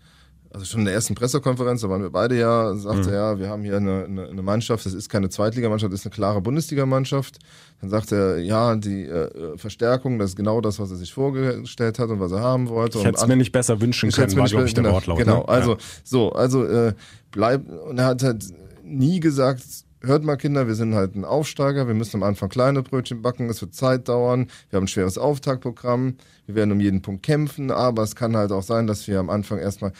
also 0.56 0.64
schon 0.64 0.80
in 0.80 0.86
der 0.86 0.94
ersten 0.94 1.14
Pressekonferenz, 1.14 1.82
da 1.82 1.90
waren 1.90 2.00
wir 2.00 2.08
beide 2.08 2.38
ja, 2.38 2.74
sagte 2.76 3.08
mhm. 3.08 3.08
er, 3.08 3.14
ja, 3.14 3.38
wir 3.38 3.50
haben 3.50 3.62
hier 3.62 3.76
eine, 3.76 4.04
eine, 4.04 4.28
eine, 4.28 4.40
Mannschaft, 4.42 4.86
das 4.86 4.94
ist 4.94 5.10
keine 5.10 5.28
Zweitligamannschaft, 5.28 5.92
das 5.92 6.00
ist 6.00 6.06
eine 6.06 6.14
klare 6.14 6.40
Bundesligamannschaft. 6.40 7.38
Dann 7.82 7.90
sagte 7.90 8.16
er, 8.16 8.38
ja, 8.38 8.74
die 8.74 9.04
äh, 9.04 9.58
Verstärkung, 9.58 10.18
das 10.18 10.30
ist 10.30 10.36
genau 10.36 10.62
das, 10.62 10.78
was 10.78 10.90
er 10.90 10.96
sich 10.96 11.12
vorgestellt 11.12 11.98
hat 11.98 12.08
und 12.08 12.20
was 12.20 12.32
er 12.32 12.40
haben 12.40 12.70
wollte. 12.70 12.96
Ich 12.96 13.04
hätte 13.04 13.18
es 13.18 13.26
mir 13.26 13.36
nicht 13.36 13.52
besser 13.52 13.82
wünschen 13.82 14.10
können, 14.10 14.34
war, 14.34 14.46
glaube 14.46 14.64
ich, 14.64 14.72
der 14.72 14.84
Wortlaut. 14.84 15.18
Genau, 15.18 15.40
ne? 15.40 15.48
also, 15.48 15.72
ja. 15.72 15.78
so, 16.04 16.32
also, 16.32 16.64
äh, 16.64 16.94
bleib, 17.32 17.68
und 17.68 17.98
er 17.98 18.06
hat 18.06 18.22
halt 18.22 18.46
nie 18.82 19.20
gesagt, 19.20 19.62
hört 20.06 20.24
mal 20.24 20.36
Kinder, 20.36 20.66
wir 20.66 20.74
sind 20.74 20.94
halt 20.94 21.16
ein 21.16 21.24
Aufsteiger, 21.24 21.86
wir 21.86 21.94
müssen 21.94 22.16
am 22.16 22.22
Anfang 22.22 22.48
kleine 22.48 22.82
Brötchen 22.82 23.22
backen, 23.22 23.50
es 23.50 23.60
wird 23.60 23.74
Zeit 23.74 24.08
dauern, 24.08 24.48
wir 24.70 24.78
haben 24.78 24.84
ein 24.84 24.88
schweres 24.88 25.18
Auftaktprogramm, 25.18 26.16
wir 26.46 26.54
werden 26.54 26.72
um 26.72 26.80
jeden 26.80 27.02
Punkt 27.02 27.22
kämpfen, 27.22 27.70
aber 27.70 28.02
es 28.02 28.16
kann 28.16 28.36
halt 28.36 28.52
auch 28.52 28.62
sein, 28.62 28.86
dass 28.86 29.06
wir 29.06 29.18
am 29.18 29.30
Anfang 29.30 29.58
erstmal 29.58 29.92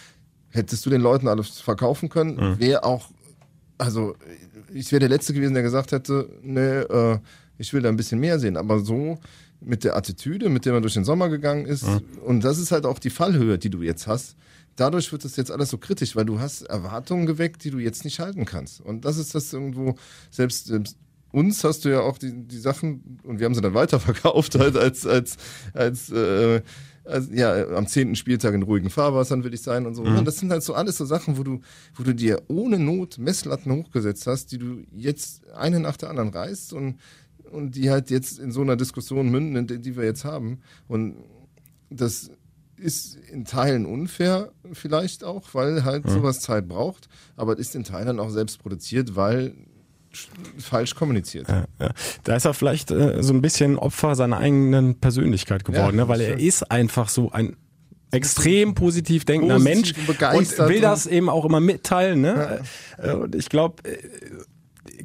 hättest 0.50 0.84
du 0.86 0.90
den 0.90 1.00
Leuten 1.00 1.28
alles 1.28 1.60
verkaufen 1.60 2.08
können, 2.08 2.36
mhm. 2.36 2.58
wäre 2.58 2.84
auch, 2.84 3.10
also 3.78 4.14
ich 4.72 4.90
wäre 4.92 5.00
der 5.00 5.08
Letzte 5.08 5.34
gewesen, 5.34 5.54
der 5.54 5.62
gesagt 5.62 5.92
hätte, 5.92 6.28
nee, 6.42 6.60
äh, 6.60 7.18
ich 7.58 7.72
will 7.72 7.82
da 7.82 7.88
ein 7.88 7.96
bisschen 7.96 8.20
mehr 8.20 8.38
sehen. 8.38 8.56
Aber 8.56 8.80
so 8.80 9.18
mit 9.60 9.84
der 9.84 9.96
Attitüde, 9.96 10.48
mit 10.48 10.64
der 10.64 10.72
man 10.72 10.82
durch 10.82 10.94
den 10.94 11.04
Sommer 11.04 11.28
gegangen 11.28 11.66
ist, 11.66 11.86
mhm. 11.86 12.02
und 12.24 12.44
das 12.44 12.58
ist 12.58 12.72
halt 12.72 12.86
auch 12.86 12.98
die 12.98 13.10
Fallhöhe, 13.10 13.58
die 13.58 13.70
du 13.70 13.82
jetzt 13.82 14.06
hast, 14.06 14.36
dadurch 14.76 15.10
wird 15.12 15.24
das 15.24 15.36
jetzt 15.36 15.50
alles 15.50 15.70
so 15.70 15.78
kritisch, 15.78 16.14
weil 16.16 16.26
du 16.26 16.38
hast 16.38 16.62
Erwartungen 16.62 17.26
geweckt, 17.26 17.64
die 17.64 17.70
du 17.70 17.78
jetzt 17.78 18.04
nicht 18.04 18.20
halten 18.20 18.44
kannst. 18.44 18.80
Und 18.80 19.04
das 19.04 19.16
ist 19.16 19.34
das 19.34 19.52
irgendwo, 19.52 19.96
selbst, 20.30 20.66
selbst 20.66 20.96
uns 21.32 21.64
hast 21.64 21.84
du 21.84 21.90
ja 21.90 22.00
auch 22.00 22.18
die, 22.18 22.32
die 22.46 22.58
Sachen, 22.58 23.20
und 23.24 23.38
wir 23.38 23.46
haben 23.46 23.54
sie 23.54 23.60
dann 23.60 23.74
weiterverkauft, 23.74 24.58
halt 24.58 24.76
als, 24.76 25.06
als, 25.06 25.36
als 25.72 26.10
äh, 26.10 26.62
also, 27.06 27.32
ja, 27.32 27.68
am 27.68 27.86
zehnten 27.86 28.16
Spieltag 28.16 28.54
in 28.54 28.62
ruhigen 28.62 28.90
Fahrwassern 28.90 29.44
will 29.44 29.54
ich 29.54 29.62
sein 29.62 29.86
und 29.86 29.94
so. 29.94 30.02
Mhm. 30.02 30.18
Und 30.18 30.24
das 30.24 30.38
sind 30.38 30.50
halt 30.50 30.62
so 30.62 30.74
alles 30.74 30.96
so 30.96 31.04
Sachen, 31.04 31.38
wo 31.38 31.42
du, 31.42 31.60
wo 31.94 32.02
du 32.02 32.14
dir 32.14 32.42
ohne 32.48 32.78
Not 32.78 33.18
Messlatten 33.18 33.72
hochgesetzt 33.72 34.26
hast, 34.26 34.52
die 34.52 34.58
du 34.58 34.84
jetzt 34.94 35.48
eine 35.54 35.80
nach 35.80 35.96
der 35.96 36.10
anderen 36.10 36.30
reißt 36.30 36.72
und, 36.72 36.98
und 37.50 37.76
die 37.76 37.90
halt 37.90 38.10
jetzt 38.10 38.38
in 38.38 38.50
so 38.50 38.60
einer 38.62 38.76
Diskussion 38.76 39.30
münden, 39.30 39.82
die 39.82 39.96
wir 39.96 40.04
jetzt 40.04 40.24
haben. 40.24 40.60
Und 40.88 41.16
das 41.90 42.30
ist 42.78 43.16
in 43.30 43.44
Teilen 43.44 43.86
unfair 43.86 44.52
vielleicht 44.72 45.24
auch, 45.24 45.54
weil 45.54 45.84
halt 45.84 46.04
Mhm. 46.04 46.10
sowas 46.10 46.40
Zeit 46.40 46.68
braucht, 46.68 47.08
aber 47.36 47.54
es 47.54 47.60
ist 47.60 47.74
in 47.74 47.84
Teilen 47.84 48.20
auch 48.20 48.30
selbst 48.30 48.58
produziert, 48.58 49.16
weil 49.16 49.54
falsch 50.58 50.94
kommuniziert. 50.94 51.48
Ja, 51.48 51.64
ja. 51.80 51.90
Da 52.24 52.36
ist 52.36 52.44
er 52.44 52.54
vielleicht 52.54 52.90
äh, 52.90 53.22
so 53.22 53.32
ein 53.32 53.42
bisschen 53.42 53.78
Opfer 53.78 54.14
seiner 54.14 54.38
eigenen 54.38 54.98
Persönlichkeit 55.00 55.64
geworden, 55.64 55.98
Ja, 55.98 56.04
ne? 56.04 56.08
weil 56.08 56.20
er 56.20 56.38
ist 56.38 56.70
einfach 56.70 57.08
so 57.08 57.30
ein 57.32 57.56
extrem 58.12 58.74
positiv 58.74 59.24
denkender 59.24 59.58
Mensch 59.58 59.92
und 60.06 60.22
und 60.22 60.58
will 60.68 60.80
das 60.80 61.06
eben 61.06 61.28
auch 61.28 61.44
immer 61.44 61.60
mitteilen. 61.60 62.20
Ne? 62.20 62.60
Äh, 62.98 63.12
Und 63.12 63.34
ich 63.34 63.48
glaube, 63.48 63.82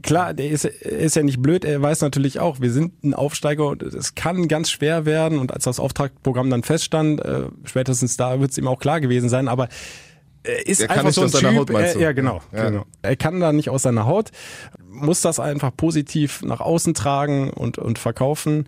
klar, 0.04 0.34
der 0.34 0.50
ist, 0.50 0.66
er 0.66 1.00
ist 1.00 1.16
ja 1.16 1.24
nicht 1.24 1.42
blöd, 1.42 1.66
er 1.66 1.82
weiß 1.82 2.02
natürlich 2.02 2.40
auch, 2.40 2.60
wir 2.62 2.72
sind 2.72 3.04
ein 3.04 3.14
Aufsteiger 3.14 3.68
und 3.68 3.84
es 3.84 4.16
kann 4.16 4.48
ganz 4.48 4.70
schwer 4.70 5.06
werden 5.06 5.40
und 5.40 5.52
als 5.52 5.64
das 5.66 5.80
Auftragprogramm 5.80 6.50
dann 6.50 6.64
feststand, 6.64 7.24
äh, 7.24 7.44
spätestens 7.66 8.18
da 8.18 8.40
wird 8.40 8.52
es 8.52 8.58
ihm 8.58 8.68
auch 8.68 8.80
klar 8.80 9.02
gewesen 9.02 9.30
sein, 9.30 9.48
aber 9.48 9.68
er 10.44 10.66
ist 10.68 10.82
Er 10.82 10.90
einfach 10.90 11.12
so 11.12 11.22
ein 11.22 11.26
aus 11.26 11.32
seiner 11.34 11.50
Typ, 11.50 11.60
Haut, 11.60 11.70
meinst 11.72 11.96
äh, 11.96 12.02
ja 12.02 12.12
genau, 12.14 12.42
Ja. 12.52 12.70
genau. 12.70 12.86
Er 13.04 13.16
kann 13.16 13.40
da 13.40 13.54
nicht 13.54 13.70
aus 13.70 13.84
seiner 13.84 14.06
Haut, 14.06 14.32
muss 14.92 15.22
das 15.22 15.40
einfach 15.40 15.76
positiv 15.76 16.42
nach 16.44 16.60
außen 16.62 16.94
tragen 16.94 17.50
und, 17.50 17.78
und 17.78 17.98
verkaufen. 17.98 18.68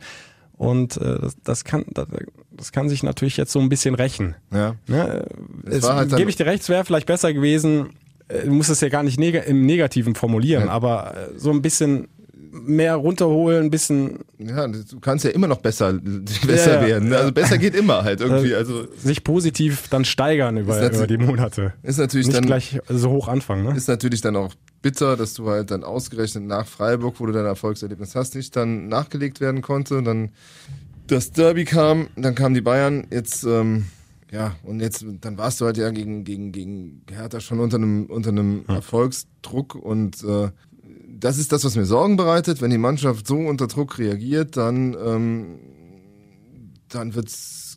Und 0.55 0.97
äh, 0.97 1.19
das, 1.19 1.36
das, 1.43 1.63
kann, 1.65 1.86
das, 1.89 2.07
das 2.51 2.71
kann 2.71 2.88
sich 2.89 3.03
natürlich 3.03 3.38
jetzt 3.38 3.51
so 3.51 3.59
ein 3.59 3.69
bisschen 3.69 3.95
rächen. 3.95 4.36
Ja. 4.51 4.75
Ne? 4.88 5.25
Es 5.65 5.88
halt 5.89 6.15
gebe 6.15 6.29
ich 6.29 6.36
dir 6.36 6.45
recht, 6.45 6.63
es 6.63 6.69
wäre 6.69 6.86
vielleicht 6.86 7.07
besser 7.07 7.33
gewesen, 7.33 7.89
äh, 8.29 8.45
du 8.45 8.51
musst 8.51 8.69
es 8.69 8.79
ja 8.81 8.89
gar 8.89 9.03
nicht 9.03 9.19
neg 9.19 9.43
im 9.47 9.65
Negativen 9.65 10.15
formulieren, 10.15 10.65
Ja. 10.65 10.71
aber 10.71 11.15
äh, 11.15 11.38
so 11.39 11.51
ein 11.51 11.62
bisschen 11.62 12.07
mehr 12.53 12.95
runterholen, 12.95 13.65
ein 13.65 13.69
bisschen 13.71 14.19
Ja, 14.37 14.67
du 14.67 14.99
kannst 15.01 15.25
ja 15.25 15.31
immer 15.31 15.47
noch 15.47 15.57
besser, 15.59 15.93
besser 16.45 16.75
Ja, 16.75 16.81
ja. 16.81 16.87
werden. 16.87 17.13
Also 17.13 17.31
besser 17.31 17.57
geht 17.57 17.75
immer 17.75 18.03
halt 18.03 18.21
irgendwie. 18.21 18.53
Also 18.53 18.87
sich 18.95 19.23
positiv 19.23 19.87
dann 19.89 20.05
steigern 20.05 20.57
über, 20.57 20.79
über 20.91 21.07
die 21.07 21.17
Monate. 21.17 21.73
ist 21.81 21.97
natürlich 21.97 22.27
Nicht 22.27 22.37
dann 22.37 22.45
gleich 22.45 22.79
so 22.89 23.09
hoch 23.09 23.27
anfangen. 23.27 23.63
Ne? 23.65 23.75
ist 23.75 23.87
natürlich 23.87 24.21
dann 24.21 24.35
auch 24.35 24.53
bitter, 24.81 25.17
dass 25.17 25.33
du 25.33 25.49
halt 25.49 25.71
dann 25.71 25.83
ausgerechnet 25.83 26.43
nach 26.43 26.67
Freiburg, 26.67 27.15
wo 27.19 27.25
du 27.25 27.31
dein 27.31 27.45
Erfolgserlebnis 27.45 28.15
hast, 28.15 28.35
nicht 28.35 28.55
dann 28.55 28.87
nachgelegt 28.87 29.41
werden 29.41 29.61
konnte. 29.61 30.03
Dann 30.03 30.29
das 31.07 31.31
Derby 31.31 31.65
kam, 31.65 32.07
dann 32.15 32.35
kamen 32.35 32.53
die 32.53 32.61
Bayern. 32.61 33.07
Jetzt 33.09 33.43
ähm, 33.45 33.85
ja 34.31 34.55
und 34.63 34.79
jetzt 34.79 35.05
dann 35.21 35.37
warst 35.37 35.59
du 35.61 35.65
halt 35.65 35.77
ja 35.77 35.89
gegen 35.89 36.23
gegen 36.23 36.51
gegen 36.51 37.01
Hertha 37.11 37.39
schon 37.39 37.59
unter 37.59 37.77
einem 37.77 38.05
unter 38.05 38.29
einem 38.29 38.65
Erfolgsdruck 38.67 39.75
und 39.75 40.23
äh, 40.23 40.49
das 41.23 41.38
ist 41.38 41.51
das, 41.51 41.63
was 41.63 41.75
mir 41.75 41.86
Sorgen 41.86 42.17
bereitet. 42.17 42.62
Wenn 42.62 42.71
die 42.71 42.77
Mannschaft 42.77 43.27
so 43.27 43.38
unter 43.38 43.67
Druck 43.67 43.97
reagiert, 43.97 44.57
dann 44.57 44.93
ähm, 44.93 45.59
dann 46.89 47.12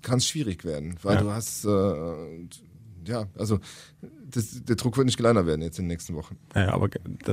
kann 0.02 0.18
es 0.18 0.26
schwierig 0.28 0.64
werden, 0.64 0.96
weil 1.02 1.16
Ja. 1.16 1.22
du 1.22 1.30
hast 1.30 1.64
äh, 1.64 2.48
ja 3.06 3.26
also 3.38 3.59
das, 4.28 4.64
der 4.64 4.76
Druck 4.76 4.96
wird 4.96 5.06
nicht 5.06 5.16
kleiner 5.16 5.46
werden 5.46 5.62
jetzt 5.62 5.78
in 5.78 5.85
den 5.85 5.88
nächsten 5.88 6.14
Wochen. 6.14 6.37
Ja, 6.54 6.72
aber 6.74 6.88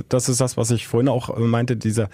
das 0.10 0.30
ist 0.30 0.40
das, 0.40 0.56
was 0.56 0.70
ich 0.72 0.88
vorhin 0.88 1.10
auch 1.10 1.36
meinte, 1.38 1.76
dieser 1.76 2.10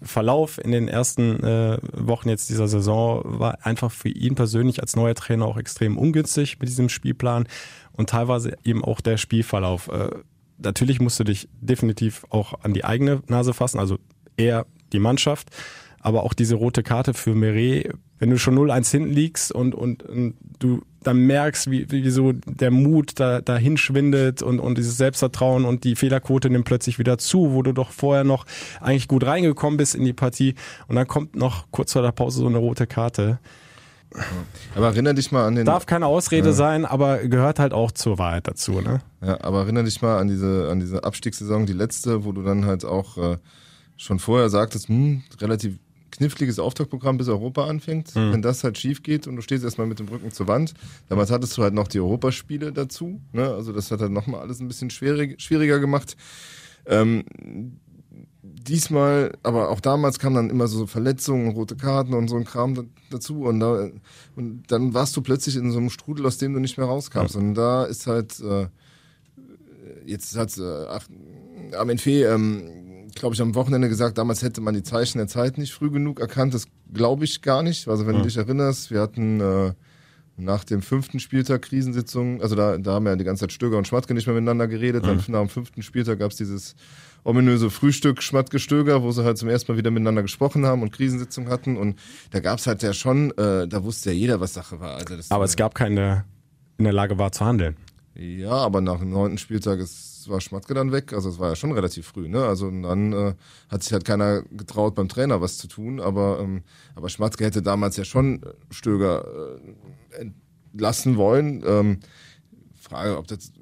Verlauf 0.00 0.58
in 0.58 0.72
den 0.72 0.88
ersten 0.88 1.42
äh, 1.42 1.78
Wochen 1.92 2.28
jetzt 2.28 2.48
dieser 2.48 2.68
Saison 2.68 3.22
war 3.24 3.64
einfach 3.66 3.90
für 3.90 4.08
ihn 4.08 4.34
persönlich 4.34 4.80
als 4.80 4.96
neuer 4.96 5.14
Trainer 5.14 5.46
auch 5.46 5.56
extrem 5.58 5.98
ungünstig 5.98 6.58
mit 6.58 6.68
diesem 6.68 6.88
Spielplan 6.88 7.46
und 7.92 8.10
teilweise 8.10 8.56
eben 8.64 8.82
auch 8.84 9.00
der 9.00 9.16
Spielverlauf. 9.16 9.88
Äh, 9.88 10.10
natürlich 10.64 11.00
musst 11.00 11.20
du 11.20 11.24
dich 11.24 11.48
definitiv 11.60 12.24
auch 12.30 12.54
an 12.62 12.74
die 12.74 12.84
eigene 12.84 13.22
Nase 13.28 13.52
fassen, 13.54 13.78
also 13.78 13.98
eher 14.36 14.66
die 14.92 14.98
Mannschaft, 14.98 15.48
aber 16.00 16.24
auch 16.24 16.34
diese 16.34 16.56
rote 16.56 16.82
Karte 16.82 17.14
für 17.14 17.34
Meret, 17.34 17.92
wenn 18.18 18.30
du 18.30 18.38
schon 18.38 18.56
0-1 18.56 18.90
hinten 18.90 19.12
liegst 19.12 19.52
und, 19.52 19.74
und, 19.74 20.02
und 20.02 20.34
du 20.58 20.82
dann 21.02 21.18
merkst, 21.26 21.70
wie, 21.70 21.90
wie 21.90 22.08
so 22.10 22.32
der 22.32 22.70
Mut 22.70 23.18
da, 23.18 23.40
dahin 23.40 23.76
schwindet 23.76 24.42
und, 24.42 24.60
und 24.60 24.78
dieses 24.78 24.96
Selbstvertrauen 24.96 25.64
und 25.64 25.84
die 25.84 25.96
Fehlerquote 25.96 26.48
nimmt 26.48 26.64
plötzlich 26.64 26.98
wieder 26.98 27.18
zu, 27.18 27.52
wo 27.52 27.62
du 27.62 27.72
doch 27.72 27.90
vorher 27.90 28.24
noch 28.24 28.46
eigentlich 28.80 29.08
gut 29.08 29.24
reingekommen 29.24 29.76
bist 29.76 29.94
in 29.94 30.04
die 30.04 30.12
Partie 30.12 30.54
und 30.86 30.96
dann 30.96 31.08
kommt 31.08 31.34
noch 31.34 31.66
kurz 31.70 31.92
vor 31.92 32.02
der 32.02 32.12
Pause 32.12 32.40
so 32.40 32.46
eine 32.46 32.58
rote 32.58 32.86
Karte. 32.86 33.40
Aber 34.74 34.86
erinnere 34.86 35.14
dich 35.14 35.32
mal 35.32 35.46
an 35.46 35.54
den 35.54 35.64
Darf 35.64 35.86
keine 35.86 36.06
Ausrede 36.06 36.52
sein, 36.52 36.84
aber 36.84 37.18
gehört 37.18 37.58
halt 37.58 37.72
auch 37.72 37.92
zur 37.92 38.18
Wahrheit 38.18 38.48
dazu, 38.48 38.80
ne? 38.80 39.00
Ja, 39.24 39.40
aber 39.42 39.60
erinnere 39.60 39.84
dich 39.84 40.02
mal 40.02 40.18
an 40.18 40.28
diese, 40.28 40.68
an 40.70 40.80
diese 40.80 41.04
Abstiegssaison, 41.04 41.66
die 41.66 41.72
letzte, 41.72 42.24
wo 42.24 42.32
du 42.32 42.42
dann 42.42 42.64
halt 42.64 42.84
auch 42.84 43.16
äh, 43.18 43.36
schon 43.96 44.18
vorher 44.18 44.48
sagtest, 44.50 44.88
hm, 44.88 45.22
relativ 45.40 45.78
kniffliges 46.10 46.58
Auftaktprogramm 46.58 47.16
bis 47.16 47.28
Europa 47.28 47.66
anfängt. 47.66 48.14
Wenn 48.14 48.42
das 48.42 48.62
halt 48.64 48.76
schief 48.76 49.02
geht 49.02 49.26
und 49.26 49.36
du 49.36 49.42
stehst 49.42 49.64
erstmal 49.64 49.86
mit 49.86 49.98
dem 49.98 50.08
Rücken 50.08 50.30
zur 50.30 50.46
Wand, 50.46 50.74
damals 51.08 51.30
hattest 51.30 51.56
du 51.56 51.62
halt 51.62 51.72
noch 51.72 51.88
die 51.88 52.00
Europaspiele 52.00 52.70
dazu, 52.70 53.20
ne? 53.32 53.48
Also 53.48 53.72
das 53.72 53.90
hat 53.90 54.00
halt 54.00 54.12
nochmal 54.12 54.42
alles 54.42 54.60
ein 54.60 54.68
bisschen 54.68 54.90
schwierig, 54.90 55.40
schwieriger 55.40 55.80
gemacht. 55.80 56.16
Ähm, 56.86 57.24
diesmal, 58.68 59.36
aber 59.42 59.70
auch 59.70 59.80
damals 59.80 60.18
kamen 60.18 60.36
dann 60.36 60.50
immer 60.50 60.68
so 60.68 60.86
Verletzungen, 60.86 61.52
rote 61.52 61.76
Karten 61.76 62.14
und 62.14 62.28
so 62.28 62.36
ein 62.36 62.44
Kram 62.44 62.74
da, 62.74 62.82
dazu 63.10 63.42
und, 63.44 63.60
da, 63.60 63.90
und 64.36 64.64
dann 64.68 64.94
warst 64.94 65.16
du 65.16 65.22
plötzlich 65.22 65.56
in 65.56 65.70
so 65.70 65.78
einem 65.78 65.90
Strudel, 65.90 66.26
aus 66.26 66.38
dem 66.38 66.54
du 66.54 66.60
nicht 66.60 66.78
mehr 66.78 66.86
rauskamst. 66.86 67.36
Und 67.36 67.54
da 67.54 67.84
ist 67.84 68.06
halt 68.06 68.40
äh, 68.40 68.68
jetzt 70.06 70.36
hat 70.36 70.56
äh, 70.58 70.86
ach, 70.88 71.06
Fee, 71.98 72.24
ähm, 72.24 73.08
glaube 73.14 73.34
ich, 73.34 73.40
am 73.40 73.54
Wochenende 73.54 73.88
gesagt, 73.88 74.18
damals 74.18 74.42
hätte 74.42 74.60
man 74.60 74.74
die 74.74 74.82
Zeichen 74.82 75.18
der 75.18 75.28
Zeit 75.28 75.58
nicht 75.58 75.72
früh 75.72 75.90
genug 75.90 76.20
erkannt. 76.20 76.54
Das 76.54 76.66
glaube 76.92 77.24
ich 77.24 77.42
gar 77.42 77.62
nicht. 77.62 77.88
Also 77.88 78.06
wenn 78.06 78.16
du 78.16 78.22
dich 78.22 78.36
erinnerst, 78.36 78.90
wir 78.90 79.00
hatten 79.00 79.40
äh, 79.40 79.72
nach 80.36 80.64
dem 80.64 80.82
fünften 80.82 81.20
Spieltag 81.20 81.62
Krisensitzung, 81.62 82.40
also 82.42 82.54
da, 82.56 82.78
da 82.78 82.92
haben 82.94 83.06
ja 83.06 83.16
die 83.16 83.24
ganze 83.24 83.40
Zeit 83.40 83.52
Stöger 83.52 83.78
und 83.78 83.86
Schmatke 83.86 84.14
nicht 84.14 84.26
mehr 84.26 84.34
miteinander 84.34 84.66
geredet. 84.66 85.06
Dann 85.06 85.22
nach 85.28 85.40
dem 85.40 85.48
fünften 85.48 85.82
Spieltag 85.82 86.18
gab 86.18 86.30
es 86.30 86.36
dieses 86.36 86.74
ominöse 87.24 87.70
Frühstück 87.70 88.22
Schmatke-Stöger, 88.22 89.02
wo 89.02 89.12
sie 89.12 89.24
halt 89.24 89.38
zum 89.38 89.48
ersten 89.48 89.72
Mal 89.72 89.78
wieder 89.78 89.90
miteinander 89.90 90.22
gesprochen 90.22 90.66
haben 90.66 90.82
und 90.82 90.92
Krisensitzung 90.92 91.48
hatten. 91.48 91.76
Und 91.76 91.98
da 92.30 92.40
gab 92.40 92.58
es 92.58 92.66
halt 92.66 92.82
ja 92.82 92.92
schon, 92.92 93.30
äh, 93.38 93.68
da 93.68 93.84
wusste 93.84 94.10
ja 94.10 94.16
jeder, 94.16 94.40
was 94.40 94.54
Sache 94.54 94.80
war. 94.80 94.96
Also 94.96 95.14
Aber 95.34 95.44
es 95.44 95.56
gab 95.56 95.74
keinen, 95.74 95.96
der 95.96 96.24
in 96.78 96.84
der 96.84 96.92
Lage 96.92 97.18
war 97.18 97.30
zu 97.32 97.44
handeln. 97.44 97.76
ja, 98.14 98.50
aber 98.50 98.80
nach 98.80 98.98
dem 98.98 99.10
neunten 99.10 99.38
Spieltag 99.38 99.78
ist, 99.78 100.28
war 100.28 100.40
Schmatke 100.40 100.74
dann 100.74 100.92
weg. 100.92 101.12
Also 101.12 101.28
es 101.30 101.38
war 101.38 101.50
ja 101.50 101.56
schon 101.56 101.72
relativ 101.72 102.06
früh, 102.06 102.28
ne? 102.28 102.44
Also 102.44 102.66
und 102.66 102.82
dann 102.82 103.12
äh, 103.12 103.34
hat 103.68 103.82
sich 103.82 103.92
halt 103.92 104.04
keiner 104.04 104.42
getraut, 104.42 104.94
beim 104.94 105.08
Trainer 105.08 105.40
was 105.40 105.58
zu 105.58 105.68
tun. 105.68 106.00
Aber, 106.00 106.40
ähm, 106.40 106.62
aber 106.94 107.08
Schmatke 107.08 107.44
hätte 107.44 107.62
damals 107.62 107.96
ja 107.96 108.04
schon 108.04 108.42
äh, 108.42 108.46
Stöger 108.70 109.24
äh, 110.10 110.30
entlassen 110.72 111.16
wollen. 111.16 111.62
Ähm, 111.66 112.00
Frage, 112.80 113.16
ob 113.16 113.26
das 113.28 113.52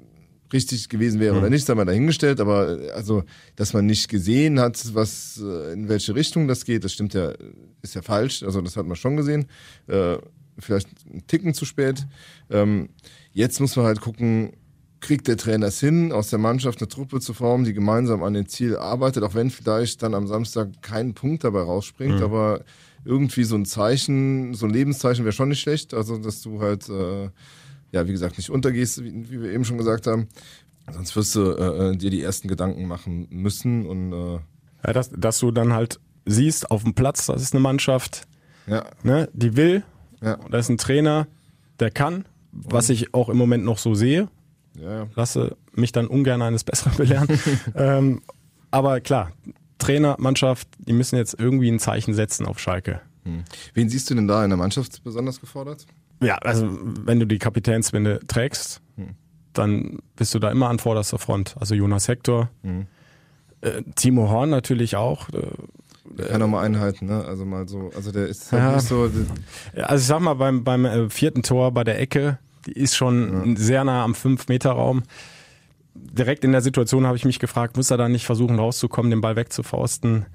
richtig 0.53 0.89
gewesen 0.89 1.19
wäre 1.19 1.37
oder 1.37 1.49
nicht, 1.49 1.65
sei 1.65 1.75
mal 1.75 1.85
dahingestellt. 1.85 2.39
Aber 2.39 2.79
äh, 2.79 2.89
also, 2.91 3.23
dass 3.55 3.73
man 3.73 3.85
nicht 3.85 4.09
gesehen 4.09 4.59
hat, 4.59 4.93
was 4.93 5.41
äh, 5.43 5.73
in 5.73 5.89
welche 5.89 6.15
Richtung 6.15 6.47
das 6.47 6.65
geht, 6.65 6.83
das 6.83 6.93
stimmt 6.93 7.13
ja, 7.13 7.33
ist 7.81 7.95
ja 7.95 8.01
falsch. 8.01 8.43
Also 8.43 8.61
das 8.61 8.77
hat 8.77 8.85
man 8.85 8.95
schon 8.95 9.17
gesehen. 9.17 9.45
Äh, 9.87 10.17
vielleicht 10.59 10.87
einen 11.09 11.25
Ticken 11.27 11.53
zu 11.53 11.65
spät. 11.65 12.05
Ähm, 12.49 12.89
jetzt 13.31 13.59
muss 13.59 13.75
man 13.75 13.85
halt 13.85 14.01
gucken, 14.01 14.53
kriegt 14.99 15.27
der 15.27 15.37
Trainer 15.37 15.67
es 15.67 15.79
hin, 15.79 16.11
aus 16.11 16.29
der 16.29 16.39
Mannschaft 16.39 16.79
eine 16.79 16.87
Truppe 16.87 17.19
zu 17.19 17.33
formen, 17.33 17.65
die 17.65 17.73
gemeinsam 17.73 18.21
an 18.23 18.33
dem 18.33 18.47
Ziel 18.47 18.77
arbeitet, 18.77 19.23
auch 19.23 19.33
wenn 19.33 19.49
vielleicht 19.49 20.03
dann 20.03 20.13
am 20.13 20.27
Samstag 20.27 20.69
kein 20.81 21.13
Punkt 21.13 21.43
dabei 21.43 21.61
rausspringt, 21.61 22.21
aber 22.21 22.63
irgendwie 23.03 23.43
so 23.43 23.55
ein 23.55 23.65
Zeichen, 23.65 24.53
so 24.53 24.67
ein 24.67 24.71
Lebenszeichen 24.71 25.25
wäre 25.25 25.33
schon 25.33 25.49
nicht 25.49 25.61
schlecht. 25.61 25.93
Also, 25.93 26.17
dass 26.17 26.41
du 26.41 26.61
halt, 26.61 26.87
äh, 26.87 27.29
ja, 27.91 28.07
wie 28.07 28.11
gesagt, 28.11 28.37
nicht 28.37 28.49
untergehst, 28.49 29.03
wie, 29.03 29.29
wie 29.29 29.41
wir 29.41 29.51
eben 29.51 29.65
schon 29.65 29.77
gesagt 29.77 30.07
haben. 30.07 30.27
Sonst 30.91 31.15
wirst 31.15 31.35
du 31.35 31.51
äh, 31.51 31.95
dir 31.95 32.09
die 32.09 32.21
ersten 32.21 32.47
Gedanken 32.47 32.85
machen 32.85 33.27
müssen 33.29 33.85
und 33.85 34.11
äh, 34.13 34.39
Ja, 34.85 34.93
dass, 34.93 35.09
dass 35.09 35.39
du 35.39 35.51
dann 35.51 35.73
halt 35.73 35.99
siehst, 36.25 36.69
auf 36.71 36.83
dem 36.83 36.93
Platz, 36.93 37.27
das 37.27 37.41
ist 37.41 37.53
eine 37.53 37.61
Mannschaft, 37.61 38.27
ja, 38.67 38.85
ne, 39.03 39.29
die 39.33 39.55
will, 39.55 39.83
ja, 40.21 40.37
da 40.49 40.57
ist 40.57 40.69
ein 40.69 40.77
Trainer, 40.77 41.27
der 41.79 41.91
kann, 41.91 42.25
was 42.51 42.89
ich 42.89 43.13
auch 43.13 43.29
im 43.29 43.37
Moment 43.37 43.63
noch 43.63 43.77
so 43.77 43.95
sehe. 43.95 44.27
ja, 44.75 44.99
ja. 44.99 45.07
Lasse 45.15 45.55
mich 45.73 45.91
dann 45.91 46.07
ungern 46.07 46.41
eines 46.41 46.63
Besseren 46.63 46.93
belehren. 46.97 47.27
ähm, 47.75 48.21
aber 48.69 49.01
klar, 49.01 49.31
Trainer, 49.77 50.15
Mannschaft, 50.19 50.67
die 50.77 50.93
müssen 50.93 51.15
jetzt 51.15 51.39
irgendwie 51.39 51.69
ein 51.69 51.79
Zeichen 51.79 52.13
setzen 52.13 52.45
auf 52.45 52.59
Schalke. 52.59 53.01
Wen 53.73 53.89
siehst 53.89 54.09
du 54.09 54.15
denn 54.15 54.27
da 54.27 54.43
in 54.43 54.49
der 54.49 54.57
Mannschaft 54.57 55.03
besonders 55.03 55.39
gefordert? 55.39 55.85
Ja, 56.21 56.35
also 56.37 56.67
wenn 56.81 57.19
du 57.19 57.25
die 57.25 57.39
Kapitänsbinde 57.39 58.19
trägst, 58.27 58.81
dann 59.53 59.99
bist 60.15 60.33
du 60.33 60.39
da 60.39 60.49
immer 60.51 60.69
an 60.69 60.79
vorderster 60.79 61.17
Front. 61.19 61.55
Also 61.59 61.75
Jonas 61.75 62.07
Hector, 62.07 62.49
äh, 63.61 63.81
Timo 63.95 64.29
Horn 64.29 64.49
natürlich 64.49 64.95
auch. 64.95 65.27
Äh, 65.29 65.41
Der 66.17 66.27
kann 66.27 66.41
auch 66.41 66.47
mal 66.47 66.63
einhalten, 66.63 67.05
ne? 67.07 67.23
Also 67.25 67.45
mal 67.45 67.67
so, 67.67 67.91
also 67.95 68.11
der 68.11 68.27
ist 68.27 68.51
halt 68.51 68.61
Ja. 68.63 68.75
nicht 68.75 68.87
so. 68.87 69.09
Ja, 69.75 69.85
Also 69.87 70.01
ich 70.01 70.07
sag 70.07 70.19
mal, 70.21 70.35
beim, 70.35 70.63
beim 70.63 70.85
äh, 70.85 71.09
vierten 71.09 71.43
Tor 71.43 71.71
bei 71.73 71.83
der 71.83 71.99
Ecke, 71.99 72.37
die 72.65 72.73
ist 72.73 72.95
schon 72.95 73.55
sehr 73.57 73.83
nah 73.83 74.03
am 74.03 74.13
5-Meter-Raum. 74.13 75.03
Direkt 75.93 76.45
in 76.45 76.51
der 76.53 76.61
Situation 76.61 77.05
habe 77.05 77.17
ich 77.17 77.25
mich 77.25 77.39
gefragt, 77.39 77.75
muss 77.75 77.91
er 77.91 77.97
da 77.97 78.07
nicht 78.07 78.25
versuchen 78.25 78.57
rauszukommen, 78.59 79.09
den 79.11 79.19
Ball 79.21 79.35
wegzufausten? 79.35 80.25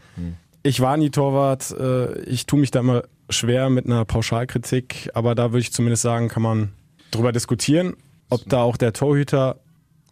Ich 0.62 0.80
war 0.80 0.96
nie 0.98 1.10
Torwart, 1.10 1.70
äh, 1.78 2.20
ich 2.22 2.44
tue 2.46 2.58
mich 2.60 2.70
da 2.70 2.80
immer 2.80 3.04
schwer 3.30 3.70
mit 3.70 3.86
einer 3.86 4.04
Pauschalkritik, 4.04 5.10
aber 5.14 5.34
da 5.34 5.50
würde 5.52 5.60
ich 5.60 5.72
zumindest 5.72 6.02
sagen, 6.02 6.28
kann 6.28 6.42
man 6.42 6.72
drüber 7.10 7.32
diskutieren, 7.32 7.94
ob 8.30 8.42
da 8.48 8.62
auch 8.62 8.76
der 8.76 8.92
Torhüter 8.92 9.56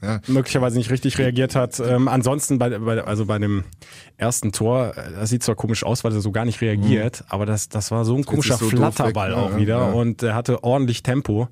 Ja. 0.02 0.20
möglicherweise 0.26 0.76
nicht 0.76 0.90
richtig 0.90 1.16
reagiert 1.18 1.54
hat. 1.56 1.80
Ähm, 1.80 2.08
ansonsten 2.08 2.58
bei, 2.58 2.78
bei 2.78 3.02
also 3.02 3.24
bei 3.26 3.38
dem 3.38 3.64
ersten 4.18 4.52
Tor, 4.52 4.92
äh, 4.96 5.12
das 5.18 5.30
sieht 5.30 5.42
zwar 5.42 5.54
komisch 5.54 5.82
aus, 5.84 6.04
weil 6.04 6.12
er 6.12 6.20
so 6.20 6.30
gar 6.30 6.44
nicht 6.44 6.60
reagiert, 6.60 7.24
aber 7.28 7.46
das 7.46 7.68
das 7.70 7.90
war 7.90 8.04
so 8.04 8.14
ein 8.16 8.24
komischer 8.24 8.56
so 8.58 8.68
Flatterball 8.68 9.30
weg, 9.30 9.36
ne? 9.36 9.42
auch 9.42 9.56
wieder 9.56 9.78
Ja. 9.78 9.92
und 9.92 10.22
er 10.22 10.34
hatte 10.34 10.62
ordentlich 10.62 11.02
Tempo. 11.02 11.48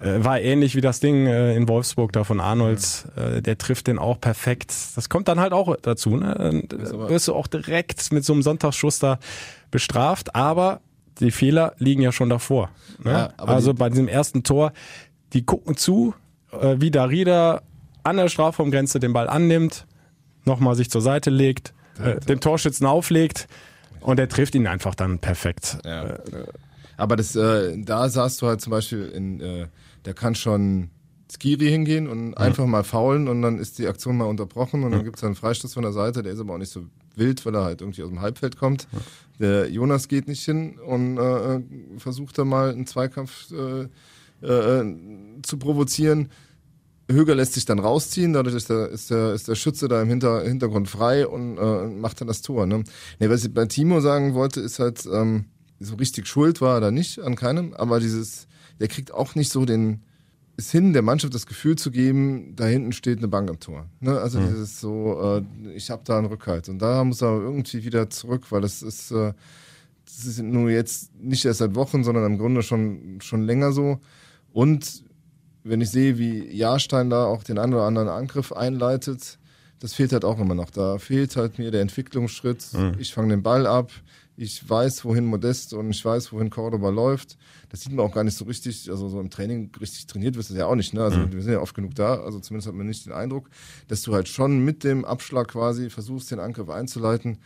Äh, 0.00 0.24
war 0.24 0.40
ähnlich 0.40 0.74
wie 0.74 0.80
das 0.80 1.00
Ding 1.00 1.26
äh, 1.26 1.54
in 1.54 1.68
Wolfsburg 1.68 2.12
da 2.12 2.24
von 2.24 2.40
Arnolds. 2.40 3.06
Äh, 3.16 3.42
der 3.42 3.56
trifft 3.58 3.86
den 3.86 3.98
auch 3.98 4.20
perfekt. 4.20 4.72
Das 4.96 5.08
kommt 5.08 5.28
dann 5.28 5.38
halt 5.40 5.52
auch 5.52 5.76
dazu. 5.80 6.16
Ne? 6.16 6.34
Dann 6.70 6.88
aber- 6.92 7.08
wirst 7.10 7.28
du 7.28 7.34
auch 7.34 7.46
direkt 7.46 8.12
mit 8.12 8.24
so 8.24 8.32
einem 8.32 8.42
Sonntagsschuss 8.42 8.98
da 8.98 9.18
bestraft, 9.70 10.34
aber 10.34 10.80
die 11.20 11.30
Fehler 11.30 11.74
liegen 11.78 12.02
ja 12.02 12.10
schon 12.12 12.28
davor. 12.28 12.70
Ne? 13.02 13.12
Ja, 13.12 13.28
also 13.44 13.72
die- 13.72 13.78
bei 13.78 13.88
diesem 13.88 14.08
ersten 14.08 14.42
Tor, 14.42 14.72
die 15.32 15.44
gucken 15.46 15.76
zu, 15.76 16.14
äh, 16.52 16.76
wie 16.78 16.90
Darida 16.90 17.62
an 18.02 18.16
der 18.16 18.28
Strafraumgrenze 18.28 18.98
den 19.00 19.12
Ball 19.12 19.28
annimmt, 19.28 19.86
nochmal 20.44 20.74
sich 20.74 20.90
zur 20.90 21.00
Seite 21.02 21.30
legt, 21.30 21.72
äh, 22.02 22.18
den 22.20 22.40
Torschützen 22.40 22.86
auflegt 22.86 23.46
und 24.00 24.18
er 24.18 24.28
trifft 24.28 24.54
ihn 24.56 24.66
einfach 24.66 24.94
dann 24.96 25.20
perfekt. 25.20 25.78
Ja. 25.84 26.18
Aber 26.96 27.16
das, 27.16 27.34
äh, 27.36 27.76
da 27.78 28.08
saßt 28.08 28.40
du 28.42 28.46
halt 28.46 28.60
zum 28.60 28.70
Beispiel 28.70 29.06
in, 29.06 29.40
äh, 29.40 29.66
der 30.04 30.14
kann 30.14 30.34
schon 30.34 30.90
Skiri 31.32 31.68
hingehen 31.68 32.06
und 32.06 32.34
einfach 32.34 32.66
mal 32.66 32.84
faulen 32.84 33.28
und 33.28 33.42
dann 33.42 33.58
ist 33.58 33.78
die 33.78 33.86
Aktion 33.86 34.16
mal 34.16 34.26
unterbrochen 34.26 34.84
und 34.84 34.92
dann 34.92 35.04
gibt's 35.04 35.24
einen 35.24 35.34
Freistoß 35.34 35.74
von 35.74 35.82
der 35.82 35.92
Seite, 35.92 36.22
der 36.22 36.32
ist 36.32 36.40
aber 36.40 36.54
auch 36.54 36.58
nicht 36.58 36.72
so 36.72 36.84
wild, 37.16 37.44
weil 37.44 37.54
er 37.54 37.64
halt 37.64 37.80
irgendwie 37.80 38.02
aus 38.02 38.10
dem 38.10 38.20
Halbfeld 38.20 38.56
kommt. 38.56 38.86
Der 39.40 39.70
Jonas 39.70 40.08
geht 40.08 40.28
nicht 40.28 40.44
hin 40.44 40.78
und 40.78 41.18
äh, 41.18 41.60
versucht 41.98 42.38
da 42.38 42.44
mal 42.44 42.70
einen 42.70 42.86
Zweikampf 42.86 43.52
äh, 43.52 44.46
äh, 44.46 44.84
zu 45.42 45.58
provozieren. 45.58 46.28
Höger 47.10 47.34
lässt 47.34 47.54
sich 47.54 47.66
dann 47.66 47.78
rausziehen, 47.78 48.32
dadurch 48.32 48.54
ist 48.54 48.70
der, 48.70 48.88
ist 48.88 49.10
der, 49.10 49.34
ist 49.34 49.48
der 49.48 49.56
Schütze 49.56 49.88
da 49.88 50.00
im 50.00 50.08
Hinter, 50.08 50.42
Hintergrund 50.42 50.88
frei 50.88 51.26
und 51.26 51.58
äh, 51.58 51.86
macht 51.88 52.20
dann 52.20 52.28
das 52.28 52.42
Tor. 52.42 52.66
Ne? 52.66 52.84
Nee, 53.18 53.28
was 53.28 53.44
ich 53.44 53.52
bei 53.52 53.66
Timo 53.66 54.00
sagen 54.00 54.34
wollte, 54.34 54.60
ist 54.60 54.78
halt, 54.78 55.04
ähm, 55.12 55.46
so 55.84 55.96
richtig 55.96 56.26
schuld 56.26 56.60
war 56.60 56.76
er 56.76 56.80
da 56.80 56.90
nicht 56.90 57.20
an 57.20 57.36
keinem, 57.36 57.74
aber 57.74 58.00
dieses, 58.00 58.46
der 58.80 58.88
kriegt 58.88 59.12
auch 59.12 59.34
nicht 59.34 59.50
so 59.50 59.64
den, 59.64 60.02
ist 60.56 60.70
hin, 60.70 60.92
der 60.92 61.02
Mannschaft 61.02 61.34
das 61.34 61.46
Gefühl 61.46 61.76
zu 61.76 61.90
geben, 61.90 62.54
da 62.56 62.66
hinten 62.66 62.92
steht 62.92 63.18
eine 63.18 63.28
Bank 63.28 63.50
am 63.50 63.60
Tor. 63.60 63.86
Ne? 64.00 64.18
Also 64.18 64.40
dieses 64.40 64.80
so, 64.80 65.20
äh, 65.20 65.74
ich 65.74 65.90
habe 65.90 66.02
da 66.04 66.18
einen 66.18 66.26
Rückhalt. 66.26 66.68
Und 66.68 66.80
da 66.80 67.02
muss 67.04 67.22
er 67.22 67.40
irgendwie 67.40 67.84
wieder 67.84 68.08
zurück, 68.10 68.50
weil 68.50 68.60
das 68.60 68.82
ist, 68.82 69.10
äh, 69.10 69.32
das 70.04 70.24
ist 70.26 70.42
nur 70.42 70.70
jetzt 70.70 71.14
nicht 71.20 71.44
erst 71.44 71.58
seit 71.58 71.74
Wochen, 71.74 72.04
sondern 72.04 72.24
im 72.26 72.38
Grunde 72.38 72.62
schon, 72.62 73.18
schon 73.20 73.42
länger 73.42 73.72
so. 73.72 73.98
Und 74.52 75.02
wenn 75.64 75.80
ich 75.80 75.90
sehe, 75.90 76.18
wie 76.18 76.54
Jahrstein 76.54 77.10
da 77.10 77.24
auch 77.24 77.42
den 77.42 77.58
einen 77.58 77.74
oder 77.74 77.84
anderen 77.84 78.08
Angriff 78.08 78.52
einleitet, 78.52 79.38
das 79.80 79.94
fehlt 79.94 80.12
halt 80.12 80.24
auch 80.24 80.38
immer 80.38 80.54
noch. 80.54 80.70
Da 80.70 80.98
fehlt 80.98 81.36
halt 81.36 81.58
mir 81.58 81.70
der 81.70 81.80
Entwicklungsschritt. 81.80 82.64
Ich 82.98 83.12
fange 83.12 83.30
den 83.30 83.42
Ball 83.42 83.66
ab, 83.66 83.90
ich 84.36 84.68
weiß, 84.68 85.04
wohin 85.04 85.26
Modest 85.26 85.74
und 85.74 85.90
ich 85.90 86.04
weiß, 86.04 86.32
wohin 86.32 86.50
Cordoba 86.50 86.90
läuft. 86.90 87.38
Das 87.68 87.82
sieht 87.82 87.92
man 87.92 88.04
auch 88.04 88.12
gar 88.12 88.24
nicht 88.24 88.36
so 88.36 88.44
richtig, 88.44 88.90
also 88.90 89.08
so 89.08 89.20
im 89.20 89.30
Training 89.30 89.70
richtig 89.80 90.06
trainiert 90.06 90.36
wirst 90.36 90.50
du 90.50 90.54
ja 90.54 90.66
auch 90.66 90.74
nicht. 90.74 90.92
Ne? 90.92 91.02
Also 91.02 91.32
wir 91.32 91.42
sind 91.42 91.52
ja 91.52 91.60
oft 91.60 91.74
genug 91.74 91.94
da, 91.94 92.20
also 92.20 92.40
zumindest 92.40 92.66
hat 92.66 92.74
man 92.74 92.86
nicht 92.86 93.06
den 93.06 93.12
Eindruck, 93.12 93.48
dass 93.88 94.02
du 94.02 94.14
halt 94.14 94.28
schon 94.28 94.64
mit 94.64 94.82
dem 94.82 95.04
Abschlag 95.04 95.48
quasi 95.48 95.88
versuchst, 95.88 96.30
den 96.30 96.40
Angriff 96.40 96.68
einzuleiten. 96.68 97.38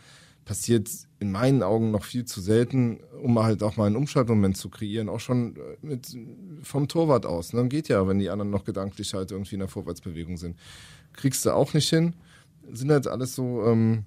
Passiert 0.45 0.89
in 1.19 1.31
meinen 1.31 1.61
Augen 1.61 1.91
noch 1.91 2.03
viel 2.03 2.25
zu 2.25 2.41
selten, 2.41 3.01
um 3.21 3.37
halt 3.37 3.61
auch 3.61 3.77
mal 3.77 3.85
einen 3.85 3.95
Umschaltmoment 3.95 4.57
zu 4.57 4.69
kreieren, 4.69 5.07
auch 5.07 5.19
schon 5.19 5.57
äh, 5.57 5.59
mit 5.81 6.17
vom 6.63 6.87
Torwart 6.87 7.27
aus. 7.27 7.53
Ne? 7.53 7.67
Geht 7.67 7.87
ja, 7.87 8.07
wenn 8.07 8.17
die 8.17 8.29
anderen 8.29 8.49
noch 8.49 8.63
gedanklich 8.63 9.13
halt 9.13 9.29
irgendwie 9.29 9.55
in 9.55 9.59
der 9.59 9.67
Vorwärtsbewegung 9.67 10.37
sind. 10.37 10.57
Kriegst 11.13 11.45
du 11.45 11.51
auch 11.51 11.75
nicht 11.75 11.89
hin. 11.89 12.15
Sind 12.71 12.89
halt 12.89 13.05
alles 13.05 13.35
so, 13.35 13.63
ähm, 13.63 14.05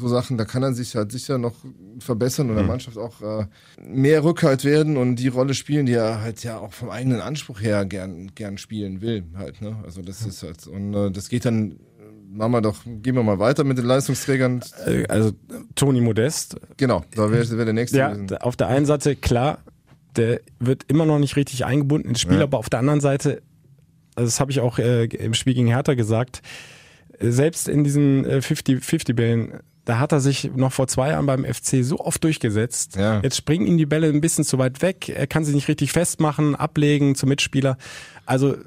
so 0.00 0.08
Sachen, 0.08 0.36
da 0.38 0.44
kann 0.44 0.62
er 0.62 0.72
sich 0.72 0.96
halt 0.96 1.12
sicher 1.12 1.38
noch 1.38 1.54
verbessern 2.00 2.50
und 2.50 2.56
der 2.56 2.64
Mannschaft 2.64 2.96
auch 2.98 3.20
äh, 3.22 3.46
mehr 3.82 4.24
Rückhalt 4.24 4.64
werden 4.64 4.96
und 4.96 5.16
die 5.16 5.28
Rolle 5.28 5.54
spielen, 5.54 5.86
die 5.86 5.92
er 5.92 6.20
halt 6.20 6.42
ja 6.42 6.58
auch 6.58 6.72
vom 6.72 6.90
eigenen 6.90 7.20
Anspruch 7.20 7.60
her 7.60 7.84
gern, 7.84 8.32
gern 8.34 8.58
spielen 8.58 9.00
will. 9.00 9.24
Halt, 9.36 9.60
ne? 9.62 9.76
Also 9.84 10.02
das 10.02 10.22
ist 10.26 10.42
halt, 10.42 10.66
und 10.66 10.94
äh, 10.94 11.10
das 11.10 11.28
geht 11.28 11.44
dann, 11.44 11.72
äh, 11.72 11.74
machen 12.32 12.52
wir 12.52 12.60
doch, 12.62 12.84
gehen 12.84 13.14
wir 13.14 13.22
mal 13.22 13.38
weiter 13.38 13.64
mit 13.64 13.78
den 13.78 13.84
Leistungsträgern. 13.84 14.62
Äh, 14.86 15.04
Also 15.08 15.32
Toni 15.74 16.00
Modest, 16.00 16.56
Genau, 16.76 17.04
da 17.14 17.30
wäre 17.30 17.48
wär 17.56 17.64
der 17.64 17.74
nächste 17.74 17.98
Ja, 17.98 18.08
gewesen. 18.12 18.36
auf 18.38 18.56
der 18.56 18.68
einen 18.68 18.86
Seite, 18.86 19.14
klar, 19.16 19.58
der 20.16 20.40
wird 20.58 20.84
immer 20.88 21.06
noch 21.06 21.18
nicht 21.20 21.36
richtig 21.36 21.64
eingebunden 21.64 22.08
ins 22.08 22.20
Spiel, 22.20 22.38
Ja. 22.38 22.42
aber 22.42 22.58
auf 22.58 22.68
der 22.68 22.80
anderen 22.80 23.00
Seite, 23.00 23.42
also 24.16 24.26
das 24.26 24.40
habe 24.40 24.50
ich 24.50 24.58
auch 24.60 24.78
äh, 24.78 25.04
im 25.04 25.34
Spiel 25.34 25.54
gegen 25.54 25.68
Hertha 25.68 25.94
gesagt, 25.94 26.42
äh, 27.18 27.30
selbst 27.30 27.68
in 27.68 27.84
diesen 27.84 28.24
äh, 28.24 28.38
50-50-Bällen, 28.38 29.60
da 29.84 29.98
hat 29.98 30.12
er 30.12 30.20
sich 30.20 30.50
noch 30.54 30.72
vor 30.72 30.86
zwei 30.88 31.10
Jahren 31.10 31.26
beim 31.26 31.44
FC 31.44 31.82
so 31.82 31.98
oft 32.00 32.22
durchgesetzt. 32.22 32.96
Ja. 32.96 33.20
Jetzt 33.22 33.36
springen 33.36 33.66
ihm 33.66 33.78
die 33.78 33.86
Bälle 33.86 34.08
ein 34.08 34.20
bisschen 34.20 34.44
zu 34.44 34.58
weit 34.58 34.82
weg, 34.82 35.08
er 35.08 35.26
kann 35.26 35.44
sie 35.44 35.54
nicht 35.54 35.68
richtig 35.68 35.92
festmachen, 35.92 36.54
ablegen 36.54 37.14
zum 37.14 37.28
Mitspieler. 37.28 37.76
Also 38.26 38.54
äh, 38.54 38.58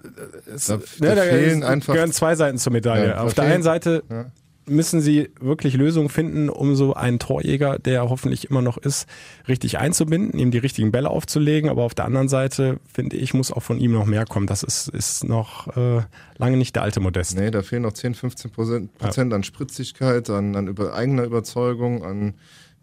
es, 0.54 0.65
Da- 0.67 0.78
ne, 0.99 1.15
da 1.15 1.21
fehlen 1.21 1.62
es 1.62 1.67
einfach- 1.67 1.93
gehören 1.93 2.12
zwei 2.12 2.36
Seiten 2.36 2.58
zur 2.58 2.73
Medaille. 2.73 3.08
Ja, 3.08 3.13
da 3.15 3.21
auf 3.23 3.34
der 3.34 3.43
fehlen- 3.43 3.54
einen 3.56 3.63
Seite 3.63 4.04
Ja. 4.10 4.26
Müssen 4.65 5.02
sie 5.02 5.30
wirklich 5.39 5.73
Lösungen 5.76 6.10
finden, 6.10 6.49
um 6.49 6.76
so 6.76 6.93
einen 6.93 7.19
Torjäger, 7.19 7.80
der 7.80 8.10
hoffentlich 8.10 8.49
immer 8.49 8.62
noch 8.62 8.78
ist, 8.78 9.08
richtig 9.47 9.78
einzubinden, 9.78 10.39
ihm 10.39 10.52
die 10.52 10.58
richtigen 10.58 10.91
Bälle 10.91 11.10
aufzulegen. 11.10 11.69
Aber 11.69 11.84
auf 11.84 11.93
der 11.93 12.06
anderen 12.06 12.30
Seite, 12.30 12.80
finde 12.91 13.17
ich, 13.17 13.34
muss 13.34 13.52
auch 13.52 13.62
von 13.62 13.80
ihm 13.80 13.91
noch 13.91 14.06
mehr 14.06 14.26
kommen. 14.26 14.47
Das 14.47 14.63
ist, 14.63 14.88
ist 14.88 15.23
noch 15.23 15.76
äh, 15.76 16.02
lange 16.38 16.58
nicht 16.58 16.76
der 16.76 16.84
alte 16.84 16.99
Modest. 16.99 17.38
Nee, 17.38 17.52
da 17.52 17.62
fehlen 17.62 17.84
noch 17.84 17.93
10, 17.93 18.15
15 18.15 18.52
Prozent, 18.52 18.97
Prozent 18.97 19.34
an 19.34 19.43
Spritzigkeit, 19.43 20.30
an, 20.30 20.56
an 20.56 20.67
über, 20.67 20.93
eigener 20.93 21.23
Überzeugung, 21.23 22.04
an 22.04 22.36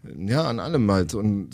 ja, 0.03 0.43
an 0.43 0.59
allem 0.59 0.89
halt. 0.91 1.13
Und 1.13 1.49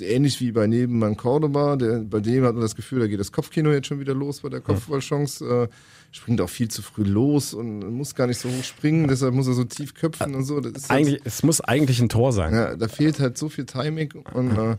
ähnlich 0.00 0.40
wie 0.40 0.52
bei 0.52 0.66
Nebenmann 0.66 1.16
Cordoba, 1.16 1.76
der, 1.76 2.00
bei 2.00 2.20
dem 2.20 2.44
hat 2.44 2.54
man 2.54 2.62
das 2.62 2.74
Gefühl, 2.74 3.00
da 3.00 3.06
geht 3.06 3.20
das 3.20 3.32
Kopfkino 3.32 3.70
jetzt 3.70 3.86
schon 3.86 4.00
wieder 4.00 4.14
los 4.14 4.40
bei 4.40 4.48
der 4.48 4.60
Kopfballchance. 4.60 5.44
Äh, 5.44 5.68
springt 6.14 6.40
auch 6.40 6.48
viel 6.48 6.68
zu 6.68 6.80
früh 6.80 7.02
los 7.02 7.54
und 7.54 7.80
muss 7.92 8.14
gar 8.14 8.28
nicht 8.28 8.38
so 8.38 8.48
hoch 8.48 8.62
springen, 8.62 9.08
deshalb 9.08 9.34
muss 9.34 9.48
er 9.48 9.54
so 9.54 9.64
tief 9.64 9.94
köpfen 9.94 10.36
und 10.36 10.44
so. 10.44 10.62
Eigentlich, 10.88 11.20
es 11.24 11.42
muss 11.42 11.60
eigentlich 11.60 12.00
ein 12.00 12.08
Tor 12.08 12.32
sein. 12.32 12.54
halt, 12.54 12.70
ja, 12.70 12.76
da 12.76 12.88
fehlt 12.88 13.18
halt 13.18 13.36
so 13.36 13.48
viel 13.48 13.66
Timing 13.66 14.12
und, 14.32 14.52
äh, 14.56 14.76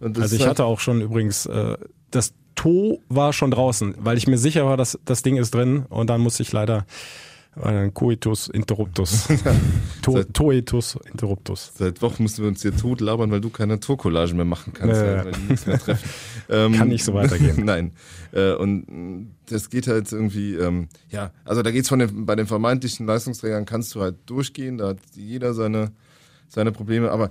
und 0.00 0.18
Also 0.18 0.36
ich 0.36 0.42
halt, 0.42 0.50
hatte 0.50 0.64
auch 0.64 0.80
schon 0.80 1.00
übrigens, 1.00 1.46
äh, 1.46 1.78
das 2.10 2.34
To 2.54 3.00
war 3.08 3.32
schon 3.32 3.50
draußen, 3.50 3.94
weil 3.98 4.18
ich 4.18 4.26
mir 4.26 4.36
sicher 4.36 4.66
war, 4.66 4.76
dass 4.76 4.98
das 5.06 5.22
Ding 5.22 5.38
ist 5.38 5.54
drin 5.54 5.86
und 5.88 6.10
dann 6.10 6.20
musste 6.20 6.42
ich 6.42 6.52
leider 6.52 6.84
ein 7.62 7.94
Coitus 7.94 8.48
interruptus. 8.48 9.28
to, 10.02 10.12
Seit- 10.12 10.34
toetus 10.34 10.98
interruptus. 11.10 11.72
Seit 11.76 12.02
Wochen 12.02 12.24
müssen 12.24 12.42
wir 12.42 12.48
uns 12.48 12.62
hier 12.62 12.76
tot 12.76 13.00
labern, 13.00 13.30
weil 13.30 13.40
du 13.40 13.50
keine 13.50 13.78
Torcollage 13.80 14.34
mehr 14.34 14.44
machen 14.44 14.72
kannst, 14.72 15.02
nichts 15.48 15.66
mehr. 15.66 15.80
Ähm, 16.50 16.74
Kann 16.74 16.88
nicht 16.88 17.04
so 17.04 17.14
weitergehen. 17.14 17.56
Nein. 17.64 17.92
Äh, 18.30 18.52
und 18.52 19.30
das 19.46 19.70
geht 19.70 19.86
halt 19.86 20.12
irgendwie, 20.12 20.54
ähm, 20.56 20.88
ja, 21.08 21.32
also 21.46 21.62
da 21.62 21.70
geht's 21.70 21.88
von 21.88 22.00
den, 22.00 22.26
bei 22.26 22.36
den 22.36 22.46
vermeintlichen 22.46 23.06
Leistungsträgern 23.06 23.64
kannst 23.64 23.94
du 23.94 24.02
halt 24.02 24.16
durchgehen, 24.26 24.76
da 24.76 24.88
hat 24.88 24.98
jeder 25.14 25.54
seine, 25.54 25.92
seine 26.48 26.70
Probleme, 26.70 27.10
aber 27.10 27.30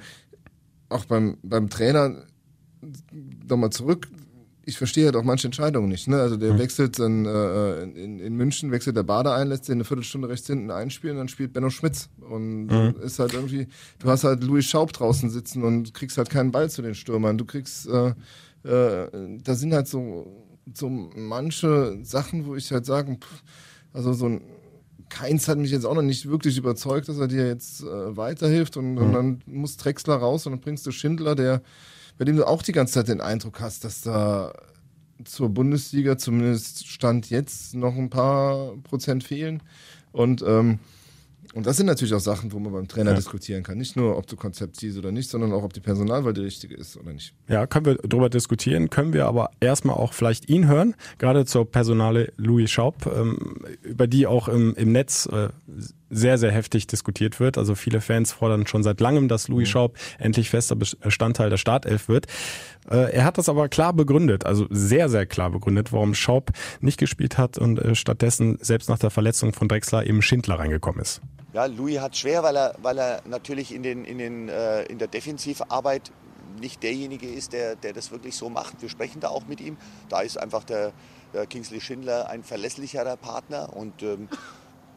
auch 0.89 1.05
beim, 1.05 1.37
beim 1.43 1.69
Trainer, 1.69 2.23
nochmal 3.47 3.69
zurück, 3.69 4.07
ich 4.65 4.77
verstehe 4.77 5.05
halt 5.05 5.15
auch 5.15 5.23
manche 5.23 5.47
Entscheidungen 5.47 5.89
nicht. 5.89 6.07
Ne? 6.07 6.19
Also 6.19 6.37
der 6.37 6.57
wechselt 6.57 6.97
dann 6.99 7.25
äh, 7.25 7.83
in, 7.83 8.19
in 8.19 8.35
München, 8.35 8.71
wechselt 8.71 8.95
der 8.95 9.03
Bader 9.03 9.35
ein, 9.35 9.49
lässt 9.49 9.67
den 9.67 9.73
eine 9.73 9.83
Viertelstunde 9.83 10.29
rechts 10.29 10.47
hinten 10.47 10.71
einspielen, 10.71 11.17
dann 11.17 11.27
spielt 11.27 11.53
Benno 11.53 11.69
Schmitz. 11.69 12.09
Und 12.21 12.69
ist 13.03 13.19
halt 13.19 13.33
irgendwie, 13.33 13.67
du 13.99 14.09
hast 14.09 14.23
halt 14.23 14.43
Louis 14.43 14.65
Schaub 14.65 14.93
draußen 14.93 15.29
sitzen 15.29 15.63
und 15.63 15.93
kriegst 15.93 16.17
halt 16.17 16.29
keinen 16.29 16.51
Ball 16.51 16.69
zu 16.69 16.81
den 16.81 16.95
Stürmern. 16.95 17.37
Du 17.37 17.45
kriegst, 17.45 17.87
äh, 17.87 18.13
äh, 18.63 19.09
da 19.43 19.55
sind 19.55 19.73
halt 19.73 19.87
so, 19.87 20.27
so 20.73 20.89
manche 20.89 21.99
Sachen, 22.03 22.45
wo 22.45 22.55
ich 22.55 22.71
halt 22.71 22.85
sagen, 22.85 23.19
pff, 23.19 23.43
also 23.91 24.13
so 24.13 24.27
ein 24.27 24.41
Keins 25.09 25.47
hat 25.47 25.59
mich 25.59 25.69
jetzt 25.69 25.85
auch 25.85 25.93
noch 25.93 26.01
nicht 26.01 26.27
wirklich 26.27 26.57
überzeugt, 26.57 27.07
dass 27.07 27.19
er 27.19 27.27
dir 27.27 27.45
jetzt 27.47 27.83
äh, 27.83 28.17
weiterhilft 28.17 28.77
und, 28.77 28.97
und 28.97 29.13
dann 29.13 29.41
muss 29.45 29.77
Drexler 29.77 30.15
raus 30.15 30.47
und 30.47 30.53
dann 30.53 30.61
bringst 30.61 30.87
du 30.87 30.91
Schindler, 30.91 31.35
der, 31.35 31.61
bei 32.23 32.25
dem 32.25 32.37
du 32.37 32.47
auch 32.47 32.61
die 32.61 32.71
ganze 32.71 32.93
Zeit 32.93 33.09
den 33.09 33.19
Eindruck 33.19 33.59
hast, 33.59 33.83
dass 33.83 33.99
da 33.99 34.53
zur 35.25 35.49
Bundesliga 35.49 36.17
zumindest 36.17 36.87
Stand 36.87 37.29
jetzt 37.29 37.75
noch 37.75 37.97
ein 37.97 38.09
paar 38.09 38.77
Prozent 38.83 39.25
fehlen. 39.25 39.61
Und, 40.13 40.41
ähm, 40.47 40.79
und 41.53 41.65
das 41.67 41.75
sind 41.75 41.85
natürlich 41.87 42.13
auch 42.13 42.21
Sachen, 42.21 42.53
wo 42.53 42.59
man 42.59 42.71
beim 42.71 42.87
Trainer 42.87 43.09
Ja. 43.11 43.17
diskutieren 43.17 43.61
kann. 43.63 43.77
Nicht 43.77 43.97
nur, 43.97 44.17
ob 44.17 44.25
du 44.27 44.37
Konzept 44.37 44.77
siehst 44.77 44.97
oder 44.97 45.11
nicht, 45.11 45.29
sondern 45.29 45.51
auch, 45.51 45.63
ob 45.63 45.73
die 45.73 45.81
Personalwahl 45.81 46.33
die 46.33 46.41
richtige 46.43 46.75
ist 46.75 46.95
oder 46.95 47.11
nicht. 47.11 47.33
Ja, 47.49 47.67
können 47.67 47.87
wir 47.87 47.95
drüber 47.95 48.29
diskutieren, 48.29 48.89
können 48.89 49.11
wir 49.11 49.25
aber 49.25 49.51
erstmal 49.59 49.97
auch 49.97 50.13
vielleicht 50.13 50.49
ihn 50.49 50.65
hören, 50.69 50.95
gerade 51.17 51.45
zur 51.45 51.69
Personale 51.69 52.31
Louis 52.37 52.71
Schaub, 52.71 53.05
ähm, 53.13 53.65
über 53.81 54.07
die 54.07 54.27
auch 54.27 54.47
im, 54.47 54.73
im 54.75 54.93
Netz 54.93 55.25
äh, 55.25 55.49
sehr, 56.13 56.37
sehr 56.37 56.51
heftig 56.51 56.87
diskutiert 56.87 57.39
wird. 57.39 57.57
Also 57.57 57.75
viele 57.75 58.01
Fans 58.01 58.31
fordern 58.31 58.67
schon 58.67 58.83
seit 58.83 58.99
langem, 59.01 59.27
dass 59.27 59.47
Louis 59.47 59.69
Schaub 59.69 59.97
endlich 60.19 60.49
fester 60.49 60.75
Bestandteil 60.75 61.49
der 61.49 61.57
Startelf 61.57 62.07
wird. 62.07 62.27
Äh, 62.89 63.13
er 63.13 63.25
hat 63.25 63.37
das 63.37 63.49
aber 63.49 63.69
klar 63.69 63.93
begründet, 63.93 64.45
also 64.45 64.67
sehr, 64.69 65.09
sehr 65.09 65.25
klar 65.25 65.49
begründet, 65.49 65.91
warum 65.91 66.13
Schaub 66.13 66.51
nicht 66.81 66.97
gespielt 66.97 67.37
hat 67.37 67.57
und 67.57 67.79
äh, 67.79 67.95
stattdessen 67.95 68.57
selbst 68.61 68.89
nach 68.89 68.99
der 68.99 69.09
Verletzung 69.09 69.53
von 69.53 69.67
Drexler 69.67 70.05
eben 70.05 70.21
Schindler 70.21 70.59
reingekommen 70.59 71.01
ist. 71.01 71.21
Ja, 71.53 71.65
Louis 71.65 71.99
hat 71.99 72.17
schwer, 72.17 72.43
weil 72.43 72.55
er, 72.55 72.75
weil 72.81 72.97
er 72.97 73.21
natürlich 73.27 73.73
in, 73.73 73.83
den, 73.83 74.05
in, 74.05 74.17
den, 74.17 74.49
äh, 74.49 74.83
in 74.83 74.97
der 74.97 75.07
Defensivarbeit 75.07 76.11
nicht 76.59 76.81
derjenige 76.83 77.27
ist, 77.27 77.53
der, 77.53 77.75
der 77.75 77.93
das 77.93 78.11
wirklich 78.11 78.35
so 78.35 78.49
macht. 78.49 78.81
Wir 78.81 78.89
sprechen 78.89 79.19
da 79.19 79.29
auch 79.29 79.45
mit 79.45 79.61
ihm. 79.61 79.77
Da 80.09 80.21
ist 80.21 80.37
einfach 80.37 80.63
der, 80.63 80.93
der 81.33 81.45
Kingsley 81.45 81.81
Schindler 81.81 82.29
ein 82.29 82.43
verlässlicherer 82.43 83.17
Partner 83.17 83.75
und 83.75 84.01
ähm, 84.01 84.29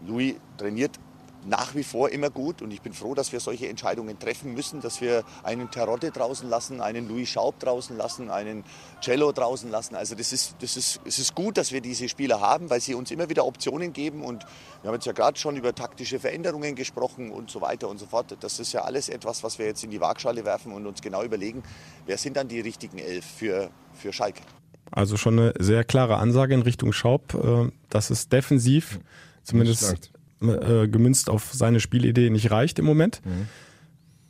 Louis 0.06 0.36
trainiert 0.58 0.98
nach 1.46 1.74
wie 1.74 1.84
vor 1.84 2.10
immer 2.10 2.30
gut 2.30 2.62
und 2.62 2.72
ich 2.72 2.82
bin 2.82 2.92
froh, 2.92 3.14
dass 3.14 3.32
wir 3.32 3.40
solche 3.40 3.68
Entscheidungen 3.68 4.18
treffen 4.18 4.54
müssen, 4.54 4.80
dass 4.80 5.00
wir 5.00 5.24
einen 5.42 5.70
Terodde 5.70 6.10
draußen 6.10 6.48
lassen, 6.48 6.80
einen 6.80 7.08
Louis 7.08 7.28
Schaub 7.28 7.58
draußen 7.60 7.96
lassen, 7.96 8.30
einen 8.30 8.64
Cello 9.00 9.32
draußen 9.32 9.70
lassen. 9.70 9.94
Also 9.94 10.14
das 10.14 10.32
ist, 10.32 10.56
das 10.60 10.76
ist, 10.76 11.00
es 11.04 11.18
ist 11.18 11.34
gut, 11.34 11.56
dass 11.56 11.72
wir 11.72 11.80
diese 11.80 12.08
Spieler 12.08 12.40
haben, 12.40 12.70
weil 12.70 12.80
sie 12.80 12.94
uns 12.94 13.10
immer 13.10 13.28
wieder 13.28 13.46
Optionen 13.46 13.92
geben 13.92 14.22
und 14.22 14.44
wir 14.82 14.88
haben 14.88 14.94
jetzt 14.94 15.06
ja 15.06 15.12
gerade 15.12 15.38
schon 15.38 15.56
über 15.56 15.74
taktische 15.74 16.18
Veränderungen 16.18 16.74
gesprochen 16.74 17.30
und 17.30 17.50
so 17.50 17.60
weiter 17.60 17.88
und 17.88 17.98
so 17.98 18.06
fort. 18.06 18.36
Das 18.40 18.58
ist 18.58 18.72
ja 18.72 18.82
alles 18.82 19.08
etwas, 19.08 19.42
was 19.42 19.58
wir 19.58 19.66
jetzt 19.66 19.84
in 19.84 19.90
die 19.90 20.00
Waagschale 20.00 20.44
werfen 20.44 20.72
und 20.72 20.86
uns 20.86 21.00
genau 21.00 21.22
überlegen, 21.22 21.62
wer 22.06 22.18
sind 22.18 22.36
dann 22.36 22.48
die 22.48 22.60
richtigen 22.60 22.98
Elf 22.98 23.24
für, 23.24 23.70
für 23.94 24.12
Schalke. 24.12 24.42
Also 24.90 25.16
schon 25.16 25.38
eine 25.38 25.54
sehr 25.58 25.84
klare 25.84 26.16
Ansage 26.16 26.54
in 26.54 26.62
Richtung 26.62 26.92
Schaub, 26.92 27.34
äh, 27.34 27.70
dass 27.90 28.10
es 28.10 28.28
defensiv 28.28 29.00
zumindest 29.42 30.12
äh, 30.40 30.88
gemünzt 30.88 31.30
auf 31.30 31.50
seine 31.52 31.80
Spielidee 31.80 32.30
nicht 32.30 32.50
reicht 32.50 32.78
im 32.78 32.84
Moment. 32.84 33.20
Mhm. 33.24 33.48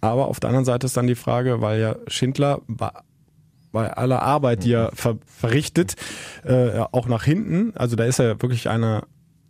Aber 0.00 0.28
auf 0.28 0.40
der 0.40 0.48
anderen 0.48 0.64
Seite 0.64 0.86
ist 0.86 0.96
dann 0.96 1.06
die 1.06 1.14
Frage, 1.14 1.60
weil 1.60 1.80
ja 1.80 1.96
Schindler 2.06 2.60
bei 2.68 2.90
aller 3.92 4.22
Arbeit, 4.22 4.64
die 4.64 4.72
er 4.72 4.90
ver 4.94 5.18
verrichtet, 5.26 5.96
äh, 6.44 6.78
auch 6.92 7.08
nach 7.08 7.24
hinten, 7.24 7.76
also 7.76 7.94
da 7.96 8.04
ist 8.04 8.18
er 8.18 8.40
wirklich 8.40 8.68
einer 8.68 9.06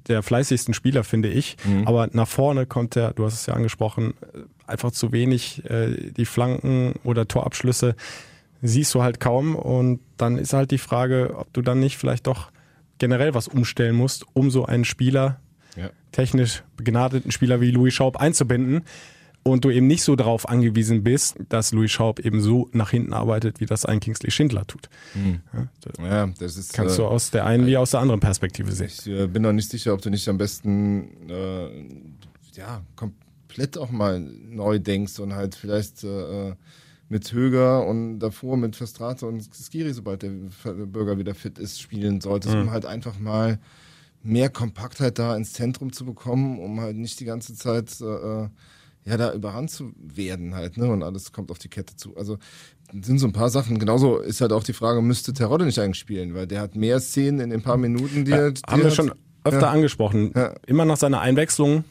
der 0.08 0.22
fleißigsten 0.22 0.74
Spieler, 0.74 1.04
finde 1.04 1.28
ich. 1.28 1.56
Mhm. 1.64 1.86
Aber 1.86 2.08
nach 2.12 2.28
vorne 2.28 2.66
kommt 2.66 2.96
er, 2.96 3.12
du 3.12 3.24
hast 3.24 3.34
es 3.34 3.46
ja 3.46 3.54
angesprochen, 3.54 4.14
einfach 4.66 4.90
zu 4.90 5.12
wenig. 5.12 5.64
Äh, 5.68 6.10
die 6.12 6.24
Flanken 6.24 6.94
oder 7.04 7.28
Torabschlüsse 7.28 7.96
siehst 8.62 8.94
du 8.94 9.02
halt 9.02 9.20
kaum. 9.20 9.56
Und 9.56 10.00
dann 10.16 10.38
ist 10.38 10.52
halt 10.52 10.70
die 10.70 10.78
Frage, 10.78 11.34
ob 11.36 11.52
du 11.52 11.62
dann 11.62 11.80
nicht 11.80 11.96
vielleicht 11.96 12.26
doch 12.26 12.50
generell 12.98 13.34
was 13.34 13.48
umstellen 13.48 13.96
musst, 13.96 14.24
um 14.32 14.50
so 14.50 14.64
einen 14.64 14.84
Spieler 14.84 15.40
ja. 15.76 15.90
technisch 16.12 16.62
begnadeten 16.76 17.30
Spieler 17.30 17.60
wie 17.60 17.70
Louis 17.70 17.94
Schaub 17.94 18.16
einzubinden 18.16 18.82
und 19.46 19.64
du 19.64 19.70
eben 19.70 19.86
nicht 19.86 20.02
so 20.02 20.16
darauf 20.16 20.48
angewiesen 20.48 21.04
bist, 21.04 21.36
dass 21.48 21.72
Louis 21.72 21.90
Schaub 21.90 22.18
eben 22.18 22.40
so 22.40 22.68
nach 22.72 22.90
hinten 22.90 23.12
arbeitet, 23.12 23.60
wie 23.60 23.66
das 23.66 23.84
ein 23.84 24.00
Kingsley 24.00 24.30
Schindler 24.30 24.66
tut. 24.66 24.88
Mhm. 25.14 25.40
Ja, 26.02 26.28
das 26.38 26.56
ist, 26.56 26.72
kannst 26.72 26.96
äh, 26.96 27.02
du 27.02 27.06
aus 27.06 27.30
der 27.30 27.46
einen 27.46 27.66
wie 27.66 27.76
aus 27.76 27.92
der 27.92 28.00
anderen 28.00 28.20
Perspektive 28.20 28.72
sehen. 28.72 28.88
Ich 28.88 29.06
äh, 29.06 29.26
bin 29.26 29.42
noch 29.42 29.52
nicht 29.52 29.70
sicher, 29.70 29.94
ob 29.94 30.02
du 30.02 30.10
nicht 30.10 30.28
am 30.28 30.38
besten 30.38 31.30
äh, 31.30 31.68
ja 32.56 32.82
komplett 32.96 33.78
auch 33.78 33.90
mal 33.90 34.20
neu 34.20 34.78
denkst 34.78 35.18
und 35.20 35.34
halt 35.34 35.54
vielleicht 35.54 36.02
äh, 36.02 36.54
mit 37.08 37.32
Höger 37.32 37.86
und 37.86 38.18
davor 38.18 38.56
mit 38.56 38.74
Verstrate 38.74 39.26
und 39.26 39.48
Skiri, 39.54 39.92
sobald 39.92 40.22
der 40.22 40.30
Bürger 40.30 41.18
wieder 41.18 41.34
fit 41.34 41.58
ist, 41.58 41.80
spielen 41.80 42.20
solltest, 42.20 42.54
mhm. 42.54 42.62
um 42.62 42.70
halt 42.72 42.84
einfach 42.84 43.18
mal 43.18 43.60
mehr 44.26 44.50
Kompaktheit 44.50 45.18
da 45.18 45.36
ins 45.36 45.52
Zentrum 45.52 45.92
zu 45.92 46.04
bekommen, 46.04 46.58
um 46.58 46.80
halt 46.80 46.96
nicht 46.96 47.20
die 47.20 47.24
ganze 47.24 47.54
Zeit 47.54 48.00
äh, 48.00 48.48
ja 49.04 49.16
da 49.16 49.32
überrannt 49.32 49.70
zu 49.70 49.92
werden 49.96 50.54
halt, 50.54 50.76
ne? 50.76 50.90
Und 50.90 51.02
alles 51.02 51.32
kommt 51.32 51.50
auf 51.50 51.58
die 51.58 51.68
Kette 51.68 51.96
zu. 51.96 52.16
Also 52.16 52.38
sind 52.92 53.18
so 53.18 53.26
ein 53.26 53.32
paar 53.32 53.50
Sachen. 53.50 53.78
Genauso 53.78 54.18
ist 54.18 54.40
halt 54.40 54.52
auch 54.52 54.64
die 54.64 54.72
Frage, 54.72 55.00
müsste 55.02 55.32
Terodde 55.32 55.64
nicht 55.64 55.78
eigentlich 55.78 55.98
spielen, 55.98 56.34
weil 56.34 56.46
der 56.46 56.60
hat 56.60 56.76
mehr 56.76 57.00
Szenen 57.00 57.40
in 57.40 57.50
den 57.50 57.62
paar 57.62 57.76
Minuten, 57.76 58.24
die 58.24 58.30
ja, 58.30 58.38
er. 58.38 58.52
Die 58.52 58.62
haben 58.66 58.82
wir 58.82 58.90
schon 58.90 59.12
öfter 59.44 59.60
ja. 59.60 59.70
angesprochen. 59.70 60.32
Ja. 60.34 60.54
Immer 60.66 60.84
nach 60.84 60.96
seiner 60.96 61.20
Einwechslung 61.20 61.84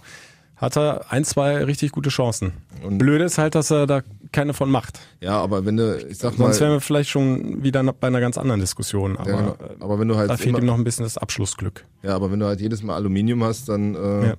hat 0.56 0.78
er 0.78 1.12
ein, 1.12 1.26
zwei 1.26 1.64
richtig 1.64 1.92
gute 1.92 2.10
Chancen. 2.10 2.54
Und 2.84 2.98
Blöde 2.98 3.26
ist 3.26 3.38
halt, 3.38 3.56
dass 3.56 3.72
er 3.72 3.88
da 3.88 4.02
keine 4.32 4.54
von 4.54 4.70
macht. 4.70 5.00
Ja, 5.22 5.40
aber 5.42 5.66
wenn 5.66 5.78
du, 5.78 5.98
ich 6.08 6.18
sag 6.18 6.38
mal. 6.38 6.46
Sonst 6.46 6.62
wären 6.62 6.72
wir 6.74 6.82
vielleicht 6.82 7.10
schon 7.10 7.64
wieder 7.64 7.84
bei 7.84 8.08
einer 8.08 8.20
ganz 8.20 8.38
anderen 8.38 8.60
Diskussion. 8.62 9.18
Aber, 9.18 9.30
ja, 9.30 9.56
aber 9.80 10.00
wenn 10.00 10.08
du 10.08 10.16
halt. 10.16 10.30
Da 10.30 10.38
fehlt 10.38 10.58
ihm 10.58 10.66
noch 10.66 10.78
ein 10.78 10.84
bisschen 10.84 11.04
das 11.04 11.18
Abschlussglück. 11.18 11.86
Ja, 12.04 12.16
aber 12.16 12.32
wenn 12.32 12.40
du 12.40 12.46
halt 12.46 12.62
jedes 12.62 12.84
Mal 12.84 12.96
Aluminium 12.96 13.44
hast, 13.44 13.70
dann 13.70 13.96
äh, 13.96 14.28
ja. 14.28 14.34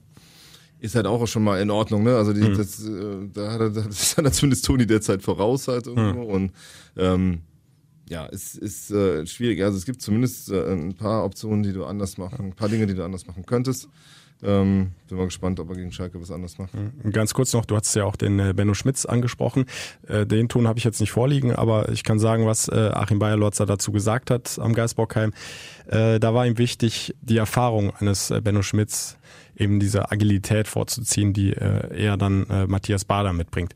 ist 0.80 0.94
halt 0.94 1.06
auch 1.06 1.26
schon 1.26 1.44
mal 1.44 1.60
in 1.60 1.70
Ordnung, 1.70 2.04
ne? 2.04 2.16
Also 2.16 2.32
die, 2.32 2.42
mhm. 2.42 2.56
das, 2.56 2.84
äh, 2.86 3.28
da 3.32 3.52
hat 3.52 3.60
er, 3.60 3.70
das 3.70 3.86
ist 3.86 4.18
dann 4.18 4.32
zumindest 4.32 4.64
Toni 4.64 4.86
derzeit 4.86 5.22
voraus 5.22 5.68
halt 5.68 5.86
irgendwo. 5.86 6.24
Mhm. 6.24 6.30
Und 6.30 6.52
ähm, 6.96 7.40
ja, 8.08 8.26
es 8.26 8.54
ist 8.54 8.90
äh, 8.90 9.26
schwierig. 9.26 9.62
Also 9.62 9.76
es 9.76 9.84
gibt 9.84 10.00
zumindest 10.00 10.50
äh, 10.50 10.72
ein 10.72 10.94
paar 10.94 11.24
Optionen, 11.24 11.62
die 11.62 11.72
du 11.72 11.84
anders 11.84 12.18
machen, 12.18 12.46
ein 12.46 12.52
paar 12.52 12.68
Dinge, 12.68 12.86
die 12.86 12.94
du 12.94 13.04
anders 13.04 13.26
machen 13.26 13.44
könntest. 13.46 13.88
Ähm, 14.42 14.92
bin 15.08 15.16
mal 15.16 15.24
gespannt, 15.24 15.60
ob 15.60 15.70
er 15.70 15.76
gegen 15.76 15.92
Schalke 15.92 16.20
was 16.20 16.30
anderes 16.30 16.58
macht. 16.58 16.74
Mhm. 16.74 17.10
Ganz 17.10 17.32
kurz 17.32 17.54
noch, 17.54 17.64
du 17.64 17.74
hast 17.74 17.94
ja 17.96 18.04
auch 18.04 18.16
den 18.16 18.38
äh, 18.38 18.52
Benno 18.54 18.74
Schmitz 18.74 19.06
angesprochen. 19.06 19.64
Äh, 20.06 20.26
den 20.26 20.48
Ton 20.48 20.68
habe 20.68 20.78
ich 20.78 20.84
jetzt 20.84 21.00
nicht 21.00 21.10
vorliegen, 21.10 21.52
aber 21.54 21.88
ich 21.88 22.04
kann 22.04 22.18
sagen, 22.18 22.46
was 22.46 22.68
äh, 22.68 22.90
Achim 22.92 23.18
Bayerlotzer 23.18 23.64
dazu 23.64 23.92
gesagt 23.92 24.30
hat 24.30 24.58
am 24.60 24.74
Geisbockheim. 24.74 25.32
Äh, 25.86 26.20
da 26.20 26.34
war 26.34 26.46
ihm 26.46 26.58
wichtig, 26.58 27.14
die 27.22 27.38
Erfahrung 27.38 27.94
eines 27.96 28.30
äh, 28.30 28.42
Benno 28.42 28.60
Schmitz, 28.60 29.16
eben 29.56 29.80
diese 29.80 30.12
Agilität 30.12 30.68
vorzuziehen, 30.68 31.32
die 31.32 31.54
äh, 31.54 31.96
er 31.96 32.18
dann 32.18 32.44
äh, 32.50 32.66
Matthias 32.66 33.06
Bader 33.06 33.32
mitbringt 33.32 33.74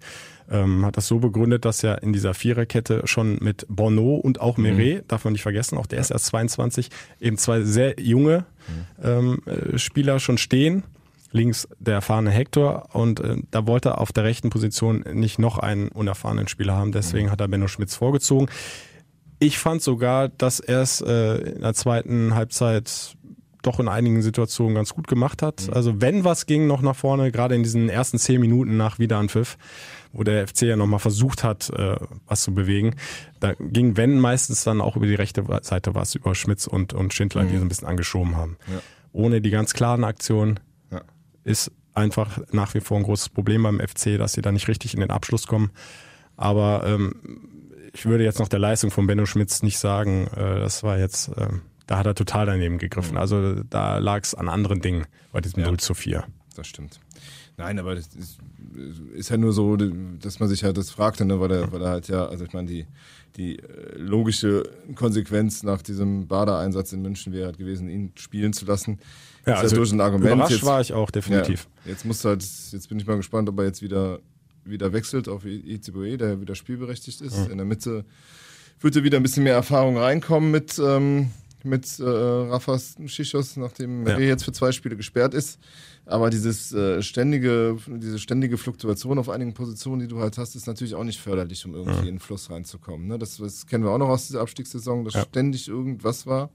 ähm, 0.50 0.84
hat 0.84 0.96
das 0.96 1.06
so 1.06 1.18
begründet, 1.18 1.64
dass 1.64 1.82
er 1.82 2.02
in 2.02 2.12
dieser 2.12 2.34
Viererkette 2.34 3.02
schon 3.04 3.38
mit 3.40 3.66
Bono 3.68 4.16
und 4.16 4.40
auch 4.40 4.56
Meret, 4.56 5.04
mhm. 5.04 5.08
darf 5.08 5.24
man 5.24 5.32
nicht 5.32 5.42
vergessen, 5.42 5.78
auch 5.78 5.86
der 5.86 6.00
ist 6.00 6.10
erst 6.10 6.26
22, 6.26 6.90
eben 7.20 7.38
zwei 7.38 7.62
sehr 7.62 8.00
junge 8.00 8.44
mhm. 8.68 9.04
ähm, 9.04 9.42
äh, 9.46 9.78
Spieler 9.78 10.18
schon 10.20 10.38
stehen. 10.38 10.82
Links 11.32 11.68
der 11.78 11.94
erfahrene 11.94 12.30
Hector 12.30 12.88
und 12.92 13.20
äh, 13.20 13.36
da 13.52 13.64
wollte 13.64 13.90
er 13.90 14.00
auf 14.00 14.10
der 14.10 14.24
rechten 14.24 14.50
Position 14.50 15.04
nicht 15.12 15.38
noch 15.38 15.58
einen 15.58 15.86
unerfahrenen 15.86 16.48
Spieler 16.48 16.74
haben, 16.74 16.90
deswegen 16.90 17.28
mhm. 17.28 17.30
hat 17.30 17.40
er 17.40 17.46
Benno 17.46 17.68
Schmitz 17.68 17.94
vorgezogen. 17.94 18.48
Ich 19.38 19.56
fand 19.56 19.80
sogar, 19.80 20.28
dass 20.28 20.58
er 20.58 20.82
es 20.82 21.00
äh, 21.00 21.36
in 21.36 21.60
der 21.60 21.74
zweiten 21.74 22.34
Halbzeit 22.34 23.16
doch 23.62 23.78
in 23.78 23.88
einigen 23.88 24.22
Situationen 24.22 24.74
ganz 24.74 24.92
gut 24.92 25.06
gemacht 25.06 25.40
hat. 25.42 25.68
Mhm. 25.68 25.72
Also 25.72 26.00
wenn 26.00 26.24
was 26.24 26.46
ging 26.46 26.66
noch 26.66 26.82
nach 26.82 26.96
vorne, 26.96 27.30
gerade 27.30 27.54
in 27.54 27.62
diesen 27.62 27.88
ersten 27.88 28.18
zehn 28.18 28.40
Minuten 28.40 28.76
nach 28.76 28.98
Wiederanpfiff, 28.98 29.56
wo 30.12 30.24
der 30.24 30.46
FC 30.46 30.62
ja 30.62 30.76
nochmal 30.76 31.00
versucht 31.00 31.44
hat, 31.44 31.70
äh, 31.70 31.96
was 32.26 32.42
zu 32.42 32.54
bewegen. 32.54 32.96
Da 33.38 33.54
ging, 33.54 33.96
wenn 33.96 34.18
meistens 34.18 34.64
dann 34.64 34.80
auch 34.80 34.96
über 34.96 35.06
die 35.06 35.14
rechte 35.14 35.44
Seite 35.62 35.94
was, 35.94 36.14
über 36.14 36.34
Schmitz 36.34 36.66
und, 36.66 36.92
und 36.92 37.14
Schindler, 37.14 37.44
mhm. 37.44 37.48
die 37.48 37.56
so 37.56 37.62
ein 37.62 37.68
bisschen 37.68 37.88
angeschoben 37.88 38.36
haben. 38.36 38.56
Ja. 38.70 38.80
Ohne 39.12 39.40
die 39.40 39.50
ganz 39.50 39.72
klaren 39.72 40.04
Aktionen 40.04 40.60
ja. 40.90 41.02
ist 41.44 41.72
einfach 41.94 42.40
nach 42.52 42.74
wie 42.74 42.80
vor 42.80 42.96
ein 42.96 43.02
großes 43.02 43.28
Problem 43.30 43.62
beim 43.62 43.80
FC, 43.80 44.18
dass 44.18 44.32
sie 44.32 44.42
da 44.42 44.52
nicht 44.52 44.68
richtig 44.68 44.94
in 44.94 45.00
den 45.00 45.10
Abschluss 45.10 45.46
kommen. 45.46 45.70
Aber 46.36 46.84
ähm, 46.86 47.14
ich 47.92 48.06
würde 48.06 48.24
jetzt 48.24 48.38
noch 48.38 48.48
der 48.48 48.58
Leistung 48.58 48.90
von 48.90 49.06
Benno 49.06 49.26
Schmitz 49.26 49.62
nicht 49.62 49.78
sagen, 49.78 50.26
äh, 50.28 50.60
das 50.60 50.82
war 50.82 50.98
jetzt, 50.98 51.28
äh, 51.36 51.48
da 51.86 51.98
hat 51.98 52.06
er 52.06 52.14
total 52.14 52.46
daneben 52.46 52.78
gegriffen. 52.78 53.12
Mhm. 53.12 53.18
Also 53.18 53.62
da 53.64 53.98
lag 53.98 54.22
es 54.22 54.34
an 54.34 54.48
anderen 54.48 54.80
Dingen 54.80 55.06
bei 55.32 55.40
diesem 55.40 55.60
ja. 55.60 55.68
0 55.68 55.78
zu 55.78 55.94
4. 55.94 56.24
Das 56.54 56.66
stimmt. 56.66 57.00
Nein, 57.56 57.78
aber 57.78 57.94
das 57.94 58.06
ist, 58.14 58.38
ist 59.14 59.30
ja 59.30 59.36
nur 59.36 59.52
so, 59.52 59.76
dass 59.76 60.40
man 60.40 60.48
sich 60.48 60.64
halt 60.64 60.76
das 60.76 60.90
fragte, 60.90 61.24
ne, 61.24 61.40
weil 61.40 61.50
er, 61.50 61.72
weil 61.72 61.82
er 61.82 61.90
halt 61.90 62.08
ja, 62.08 62.26
also 62.26 62.44
ich 62.44 62.52
meine, 62.52 62.68
die, 62.68 62.86
die 63.36 63.58
äh, 63.58 63.96
logische 63.96 64.62
Konsequenz 64.94 65.62
nach 65.62 65.82
diesem 65.82 66.26
Bader-Einsatz 66.26 66.92
in 66.92 67.02
München 67.02 67.32
wäre 67.32 67.46
halt 67.46 67.58
gewesen, 67.58 67.88
ihn 67.88 68.12
spielen 68.16 68.52
zu 68.52 68.64
lassen. 68.64 68.98
Ja, 69.46 69.54
ist 69.54 69.60
also 69.60 69.76
durch 69.76 69.92
ein 69.92 70.00
Argument. 70.00 70.34
Überrascht 70.34 70.52
jetzt, 70.52 70.64
war 70.64 70.80
ich 70.80 70.92
auch, 70.92 71.10
definitiv. 71.10 71.68
Ja, 71.84 71.92
jetzt 71.92 72.04
muss 72.04 72.24
halt, 72.24 72.42
jetzt 72.42 72.88
bin 72.88 72.98
ich 72.98 73.06
mal 73.06 73.16
gespannt, 73.16 73.48
ob 73.48 73.58
er 73.58 73.64
jetzt 73.64 73.82
wieder, 73.82 74.20
wieder 74.64 74.92
wechselt 74.92 75.28
auf 75.28 75.44
Iziboe, 75.44 76.16
der 76.16 76.40
wieder 76.40 76.54
spielberechtigt 76.54 77.20
ist. 77.20 77.46
Mhm. 77.46 77.52
In 77.52 77.58
der 77.58 77.66
Mitte 77.66 78.04
wird 78.80 78.96
er 78.96 79.04
wieder 79.04 79.18
ein 79.18 79.22
bisschen 79.22 79.44
mehr 79.44 79.54
Erfahrung 79.54 79.96
reinkommen 79.96 80.50
mit, 80.50 80.78
ähm, 80.78 81.30
mit 81.64 81.98
äh, 81.98 82.04
Rafas 82.04 82.96
Schichos, 83.06 83.56
nachdem 83.56 84.06
ja. 84.06 84.14
er 84.14 84.26
jetzt 84.26 84.44
für 84.44 84.52
zwei 84.52 84.72
Spiele 84.72 84.96
gesperrt 84.96 85.34
ist. 85.34 85.58
Aber 86.06 86.30
dieses 86.30 86.72
äh, 86.72 87.02
ständige, 87.02 87.76
diese 87.86 88.18
ständige 88.18 88.58
Fluktuation 88.58 89.18
auf 89.18 89.28
einigen 89.28 89.54
Positionen, 89.54 90.00
die 90.00 90.08
du 90.08 90.20
halt 90.20 90.38
hast, 90.38 90.56
ist 90.56 90.66
natürlich 90.66 90.94
auch 90.94 91.04
nicht 91.04 91.20
förderlich, 91.20 91.64
um 91.64 91.74
irgendwie 91.74 91.92
ja. 91.92 92.00
in 92.00 92.14
den 92.14 92.20
Fluss 92.20 92.50
reinzukommen. 92.50 93.06
Ne? 93.06 93.18
Das, 93.18 93.36
das, 93.36 93.66
kennen 93.66 93.84
wir 93.84 93.90
auch 93.90 93.98
noch 93.98 94.08
aus 94.08 94.26
dieser 94.26 94.40
Abstiegssaison, 94.40 95.04
dass 95.04 95.14
ja. 95.14 95.22
ständig 95.22 95.68
irgendwas 95.68 96.26
war. 96.26 96.50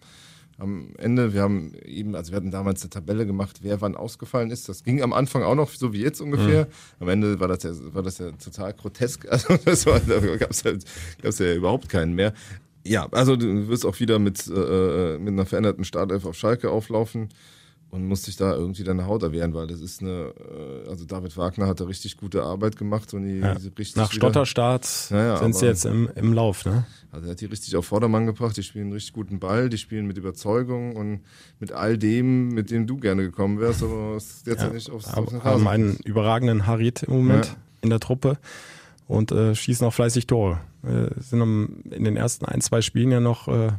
Am 0.57 0.93
Ende, 0.97 1.33
wir 1.33 1.41
haben 1.41 1.73
eben, 1.83 2.15
also 2.15 2.31
wir 2.31 2.37
hatten 2.37 2.51
damals 2.51 2.81
eine 2.81 2.89
Tabelle 2.89 3.25
gemacht, 3.25 3.59
wer 3.61 3.81
wann 3.81 3.95
ausgefallen 3.95 4.51
ist. 4.51 4.69
Das 4.69 4.85
ging 4.85 5.01
am 5.01 5.11
Anfang 5.11 5.43
auch 5.43 5.55
noch 5.55 5.69
so 5.69 5.91
wie 5.91 6.01
jetzt 6.01 6.21
ungefähr. 6.21 6.65
Mhm. 6.65 6.69
Am 7.01 7.09
Ende 7.09 7.39
war 7.41 7.49
das 7.49 7.63
ja, 7.63 7.71
war 7.93 8.03
das 8.03 8.19
ja 8.19 8.31
total 8.31 8.73
grotesk. 8.73 9.25
Also 9.29 9.57
das 9.65 9.85
war, 9.85 9.99
da 9.99 10.19
gab 10.37 10.51
es 10.51 10.63
halt, 10.63 10.85
gab's 11.21 11.39
ja 11.39 11.53
überhaupt 11.53 11.89
keinen 11.89 12.13
mehr. 12.13 12.33
Ja, 12.85 13.07
also 13.11 13.35
du 13.35 13.67
wirst 13.67 13.85
auch 13.85 13.99
wieder 13.99 14.19
mit, 14.19 14.47
äh, 14.47 15.15
äh, 15.15 15.17
mit 15.17 15.33
einer 15.33 15.45
veränderten 15.45 15.83
Startelf 15.83 16.25
auf 16.25 16.35
Schalke 16.35 16.69
auflaufen. 16.69 17.29
und 17.91 18.07
muss 18.07 18.23
sich 18.23 18.35
da 18.35 18.53
irgendwie 18.53 18.83
deine 18.83 19.05
Haut 19.05 19.23
erwehren, 19.23 19.53
weil 19.53 19.67
das 19.67 19.79
ist 19.79 20.01
eine, 20.01 20.33
äh, 20.85 20.89
also 20.89 21.05
David 21.05 21.37
Wagner 21.37 21.67
hat 21.67 21.79
da 21.79 21.85
richtig 21.85 22.17
gute 22.17 22.43
Arbeit 22.43 22.75
gemacht 22.75 23.13
und 23.13 23.23
die, 23.23 23.37
Ja. 23.37 23.55
die 23.55 23.67
richtig 23.69 23.95
Nach 23.95 24.11
wieder- 24.11 24.27
Stotterstart 24.31 25.07
Ja, 25.11 25.17
ja, 25.17 25.37
sind 25.37 25.53
sie 25.55 25.59
aber- 25.59 25.67
jetzt 25.67 25.85
im, 25.85 26.09
im 26.15 26.33
Lauf, 26.33 26.65
ne? 26.65 26.85
Also 27.13 27.27
er 27.27 27.31
hat 27.31 27.39
die 27.41 27.45
richtig 27.45 27.73
auf 27.77 27.85
Vordermann 27.85 28.25
gebracht, 28.25 28.57
die 28.57 28.63
spielen 28.63 28.85
einen 28.85 28.93
richtig 28.93 29.13
guten 29.13 29.39
Ball, 29.39 29.69
die 29.69 29.77
spielen 29.77 30.07
mit 30.07 30.17
Überzeugung 30.17 30.95
und 30.97 31.21
mit 31.61 31.71
all 31.71 31.97
dem, 31.97 32.49
mit 32.49 32.69
dem 32.69 32.85
du 32.85 32.97
gerne 32.97 33.21
gekommen 33.21 33.61
wärst, 33.61 33.81
aber 33.81 34.15
es 34.17 34.25
ist 34.37 34.47
jetzt 34.47 34.63
ja, 34.63 34.69
nicht 34.71 34.89
aufs, 34.89 35.13
auf 35.13 35.29
den 35.29 35.41
haben 35.43 35.49
Rasen. 35.65 35.67
einen 35.67 35.97
überragenden 36.03 36.65
Harit 36.67 37.03
im 37.03 37.13
Moment 37.13 37.45
Ja. 37.45 37.55
in 37.81 37.91
der 37.91 38.01
Truppe 38.01 38.37
und 39.07 39.31
äh, 39.31 39.53
schießen 39.55 39.85
auch 39.87 39.93
fleißig 39.93 40.27
Tore. 40.27 40.59
Äh, 40.83 41.09
sind 41.21 41.41
am- 41.41 41.77
in 41.91 42.03
den 42.03 42.17
ersten 42.17 42.45
ein, 42.45 42.61
zwei 42.61 42.81
Spielen 42.81 43.11
ja 43.11 43.19
noch 43.19 43.47
äh, 43.47 43.71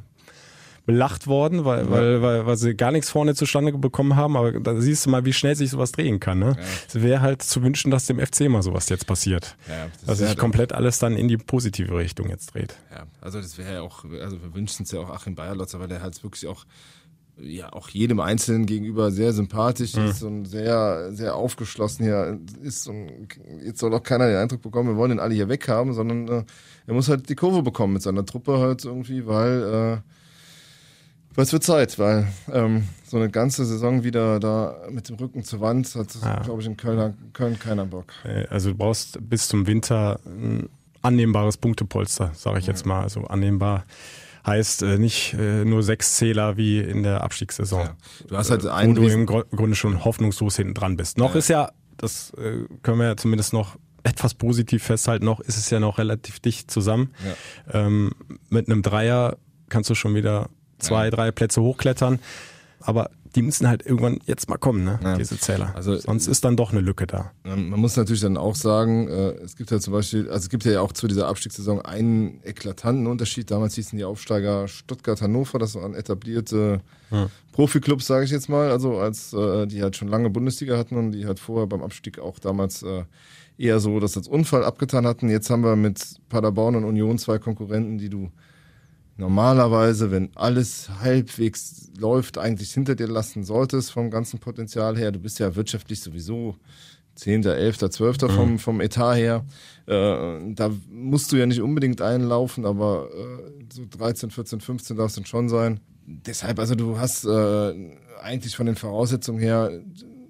belacht 0.84 1.26
worden, 1.26 1.64
weil, 1.64 1.90
weil, 1.90 2.22
weil, 2.22 2.46
weil 2.46 2.56
sie 2.56 2.76
gar 2.76 2.92
nichts 2.92 3.10
vorne 3.10 3.34
zustande 3.34 3.72
bekommen 3.72 4.14
haben, 4.14 4.36
aber 4.36 4.52
da 4.60 4.80
siehst 4.80 5.04
du 5.04 5.10
mal, 5.10 5.24
wie 5.24 5.32
schnell 5.32 5.56
sich 5.56 5.70
sowas 5.70 5.90
drehen 5.90 6.20
kann. 6.20 6.38
Ne? 6.38 6.56
Es 6.86 6.94
wäre 7.02 7.20
halt 7.22 7.42
zu 7.42 7.60
wünschen, 7.64 7.90
dass 7.90 8.06
dem 8.06 8.20
FC 8.24 8.42
mal 8.48 8.62
sowas 8.62 8.88
jetzt 8.88 9.04
passiert. 9.08 9.56
Ja, 9.68 9.86
das 9.98 10.04
dass 10.06 10.18
sich 10.18 10.28
halt 10.28 10.38
komplett 10.38 10.72
alles 10.72 11.00
dann 11.00 11.16
in 11.16 11.26
die 11.26 11.38
positive 11.38 11.96
Richtung 11.96 12.28
jetzt 12.30 12.54
dreht. 12.54 12.76
Ja, 12.94 13.04
also 13.20 13.40
das 13.40 13.58
wäre 13.58 13.74
ja 13.74 13.80
auch, 13.80 14.04
also 14.04 14.40
wir 14.40 14.54
wünschen 14.54 14.84
es 14.84 14.92
ja 14.92 15.00
auch 15.00 15.10
Achim 15.10 15.34
Bayerlotzer, 15.34 15.80
weil 15.80 15.88
der 15.88 16.02
halt 16.02 16.22
wirklich 16.22 16.46
auch, 16.46 16.64
ja, 17.38 17.72
auch 17.72 17.88
jedem 17.90 18.20
Einzelnen 18.20 18.64
gegenüber 18.66 19.10
sehr 19.10 19.32
sympathisch 19.32 19.94
ist 19.94 20.22
und 20.22 20.46
sehr, 20.46 21.12
sehr 21.12 21.34
aufgeschlossen 21.36 22.04
hier 22.06 22.38
ist. 22.62 22.88
Und 22.88 23.28
jetzt 23.64 23.78
soll 23.80 23.92
auch 23.94 24.02
keiner 24.02 24.26
den 24.26 24.36
Eindruck 24.36 24.62
bekommen, 24.62 24.88
wir 24.90 24.96
wollen 24.96 25.12
ihn 25.12 25.18
alle 25.20 25.34
hier 25.34 25.48
weghaben, 25.48 25.92
sondern 25.92 26.28
äh, 26.28 26.44
er 26.86 26.94
muss 26.94 27.08
halt 27.08 27.28
die 27.28 27.34
Kurve 27.34 27.62
bekommen 27.62 27.92
mit 27.92 28.02
seiner 28.02 28.24
Truppe 28.24 28.58
halt 28.58 28.84
irgendwie, 28.84 29.26
weil, 29.26 29.62
äh, 29.62 31.34
weil 31.34 31.44
es 31.44 31.52
wird 31.52 31.62
Zeit, 31.64 31.98
weil 31.98 32.26
ähm, 32.50 32.84
so 33.06 33.18
eine 33.18 33.28
ganze 33.28 33.66
Saison 33.66 34.02
wieder 34.02 34.40
da 34.40 34.74
mit 34.90 35.08
dem 35.10 35.16
Rücken 35.16 35.44
zur 35.44 35.60
Wand 35.60 35.94
hat, 35.94 36.08
Ja. 36.22 36.40
glaube 36.42 36.62
ich, 36.62 36.66
in 36.66 36.76
Köln, 36.78 37.14
Köln 37.34 37.58
keiner 37.58 37.84
Bock. 37.84 38.06
Äh, 38.24 38.46
Also 38.48 38.70
du 38.70 38.76
brauchst 38.78 39.18
bis 39.28 39.46
zum 39.48 39.66
Winter 39.66 40.18
ein 40.24 40.70
annehmbares 41.02 41.58
Punktepolster, 41.58 42.32
sage 42.34 42.58
ich 42.60 42.66
jetzt 42.66 42.86
mal. 42.86 43.02
Also 43.02 43.20
annehmbar 43.24 43.84
heißt 44.46 44.82
äh, 44.82 44.98
nicht 44.98 45.34
äh, 45.34 45.64
nur 45.64 45.82
sechs 45.82 46.16
Zähler 46.16 46.56
wie 46.56 46.78
in 46.78 47.02
der 47.02 47.22
Abstiegssaison. 47.22 47.80
Ja. 47.80 47.96
Du 48.28 48.36
hast 48.36 48.50
halt 48.50 48.64
äh, 48.64 48.68
einen 48.68 48.96
wo 48.96 49.00
du 49.02 49.08
im 49.08 49.26
Grunde 49.26 49.74
schon 49.74 50.04
hoffnungslos 50.04 50.56
hinten 50.56 50.74
dran 50.74 50.96
bist. 50.96 51.18
Noch 51.18 51.34
ist 51.34 51.48
ja, 51.48 51.72
das 51.96 52.32
äh, 52.34 52.64
können 52.82 52.98
wir 52.98 53.06
ja 53.06 53.16
zumindest 53.16 53.52
noch 53.52 53.76
etwas 54.04 54.34
positiv 54.34 54.84
festhalten, 54.84 55.24
noch 55.24 55.40
ist 55.40 55.56
es 55.56 55.68
ja 55.70 55.80
noch 55.80 55.98
relativ 55.98 56.38
dicht 56.38 56.70
zusammen. 56.70 57.12
Ähm, 57.72 58.12
mit 58.48 58.68
einem 58.68 58.82
Dreier 58.82 59.36
kannst 59.68 59.90
du 59.90 59.96
schon 59.96 60.14
wieder 60.14 60.48
zwei, 60.78 61.10
drei 61.10 61.32
Plätze 61.32 61.60
hochklettern. 61.60 62.20
Aber 62.80 63.10
die 63.36 63.42
müssen 63.42 63.68
halt 63.68 63.86
irgendwann 63.86 64.18
jetzt 64.26 64.48
mal 64.48 64.56
kommen, 64.56 64.82
ne? 64.82 64.98
Ja. 65.02 65.16
diese 65.16 65.38
Zähler. 65.38 65.72
Also- 65.76 65.96
Sonst 65.96 66.26
ist 66.26 66.44
dann 66.44 66.56
doch 66.56 66.72
eine 66.72 66.80
Lücke 66.80 67.06
da. 67.06 67.30
Man 67.44 67.78
muss 67.78 67.96
natürlich 67.96 68.22
dann 68.22 68.36
auch 68.36 68.54
sagen, 68.56 69.06
äh, 69.08 69.30
es 69.44 69.54
gibt 69.56 69.70
ja 69.70 69.78
zum 69.78 69.92
Beispiel, 69.92 70.26
also 70.28 70.38
es 70.38 70.48
gibt 70.48 70.64
ja 70.64 70.80
auch 70.80 70.92
zu 70.92 71.06
dieser 71.06 71.28
Abstiegssaison 71.28 71.80
einen 71.82 72.40
eklatanten 72.42 73.06
Unterschied. 73.06 73.50
Damals 73.50 73.74
hießen 73.76 73.96
die 73.96 74.04
Aufsteiger 74.04 74.66
Stuttgart, 74.66 75.20
Hannover, 75.22 75.58
das 75.58 75.74
waren 75.76 75.94
etablierte 75.94 76.80
Profiklubs, 77.52 78.06
sage 78.06 78.24
ich 78.24 78.30
jetzt 78.30 78.48
mal, 78.48 78.70
also 78.70 78.98
als 78.98 79.32
äh, 79.32 79.66
die 79.66 79.82
halt 79.82 79.96
schon 79.96 80.08
lange 80.08 80.30
Bundesliga 80.30 80.76
hatten 80.76 80.96
und 80.96 81.12
die 81.12 81.26
halt 81.26 81.38
vorher 81.38 81.66
beim 81.66 81.82
Abstieg 81.82 82.18
auch 82.18 82.38
damals 82.38 82.82
äh, 82.82 83.04
eher 83.58 83.80
so 83.80 84.00
das 84.00 84.16
als 84.16 84.28
Unfall 84.28 84.64
abgetan 84.64 85.06
hatten. 85.06 85.28
Jetzt 85.30 85.48
haben 85.50 85.62
wir 85.62 85.76
mit 85.76 86.02
Paderborn 86.28 86.74
und 86.76 86.84
Union 86.84 87.18
zwei 87.18 87.38
Konkurrenten, 87.38 87.98
die 87.98 88.08
du 88.08 88.30
normalerweise, 89.16 90.10
wenn 90.10 90.30
alles 90.34 90.88
halbwegs 91.00 91.90
läuft, 91.98 92.38
eigentlich 92.38 92.72
hinter 92.72 92.94
dir 92.94 93.08
lassen 93.08 93.44
solltest 93.44 93.92
vom 93.92 94.10
ganzen 94.10 94.38
Potenzial 94.38 94.96
her. 94.96 95.12
Du 95.12 95.18
bist 95.18 95.38
ja 95.38 95.54
wirtschaftlich 95.54 96.00
sowieso 96.00 96.56
10., 97.16 97.44
11., 97.44 97.90
12. 97.90 98.18
Vom, 98.34 98.58
vom 98.58 98.80
Etat 98.80 99.16
her. 99.16 99.44
Äh, 99.86 100.52
da 100.54 100.70
musst 100.90 101.32
du 101.32 101.36
ja 101.36 101.46
nicht 101.46 101.62
unbedingt 101.62 102.02
einlaufen, 102.02 102.66
aber 102.66 103.08
äh, 103.12 103.64
so 103.72 103.84
13, 103.90 104.30
14, 104.30 104.60
15 104.60 104.96
darf 104.96 105.08
es 105.08 105.14
dann 105.16 105.26
schon 105.26 105.48
sein. 105.48 105.80
Deshalb, 106.06 106.58
also 106.58 106.74
du 106.74 106.98
hast 106.98 107.24
äh, 107.24 107.74
eigentlich 108.22 108.54
von 108.54 108.66
den 108.66 108.76
Voraussetzungen 108.76 109.40
her, 109.40 109.80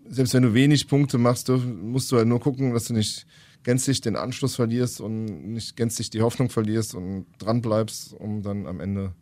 selbst 0.09 0.33
wenn 0.33 0.45
du 0.45 0.55
wenig 0.55 0.89
Punkte 0.89 1.19
machst, 1.19 1.49
musst 1.49 2.11
du 2.13 2.17
halt 2.17 2.29
nur 2.29 2.41
gucken, 2.41 2.73
dass 2.73 2.85
du 2.85 2.95
nicht 2.95 3.27
gänzlich 3.67 4.01
den 4.01 4.15
Anschluss 4.15 4.55
verlierst 4.55 5.01
und 5.01 5.25
nicht 5.25 5.77
gänzlich 5.77 6.09
die 6.09 6.23
Hoffnung 6.23 6.51
verlierst 6.51 6.95
und 6.95 7.27
dran 7.39 7.63
bleibst, 7.63 8.15
um 8.15 8.41
dann 8.43 8.65
am 8.65 8.79
Ende 8.79 9.13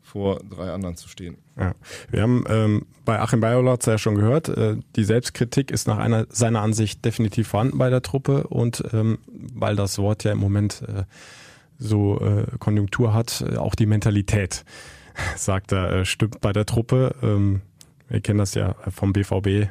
vor 0.00 0.40
drei 0.48 0.72
anderen 0.72 0.96
zu 0.96 1.10
stehen. 1.10 1.36
Ja. 1.58 1.74
Wir 2.10 2.22
haben 2.22 2.42
ähm, 2.48 2.86
bei 3.04 3.20
Achim 3.20 3.40
Bayerlotz 3.40 3.84
ja 3.84 3.98
schon 3.98 4.14
gehört, 4.14 4.48
äh, 4.48 4.76
die 4.96 5.04
Selbstkritik 5.04 5.70
ist 5.70 5.86
nach 5.86 5.98
einer, 5.98 6.26
seiner 6.30 6.62
Ansicht 6.62 7.04
definitiv 7.04 7.48
vorhanden 7.48 7.76
bei 7.76 7.90
der 7.90 8.00
Truppe 8.00 8.46
und 8.46 8.82
ähm, 8.94 9.18
weil 9.28 9.76
das 9.76 9.98
Wort 9.98 10.24
ja 10.24 10.32
im 10.32 10.38
Moment 10.38 10.82
äh, 10.88 11.04
so 11.78 12.18
äh, 12.18 12.46
Konjunktur 12.58 13.12
hat, 13.12 13.44
äh, 13.46 13.58
auch 13.58 13.74
die 13.74 13.86
Mentalität, 13.86 14.64
sagt 15.36 15.70
er, 15.72 15.92
äh, 15.92 16.04
stimmt 16.06 16.40
bei 16.40 16.54
der 16.54 16.64
Truppe. 16.64 17.14
Ähm, 17.22 17.60
wir 18.08 18.22
kennen 18.22 18.38
das 18.38 18.54
ja 18.54 18.74
vom 18.90 19.12
BVB. 19.12 19.68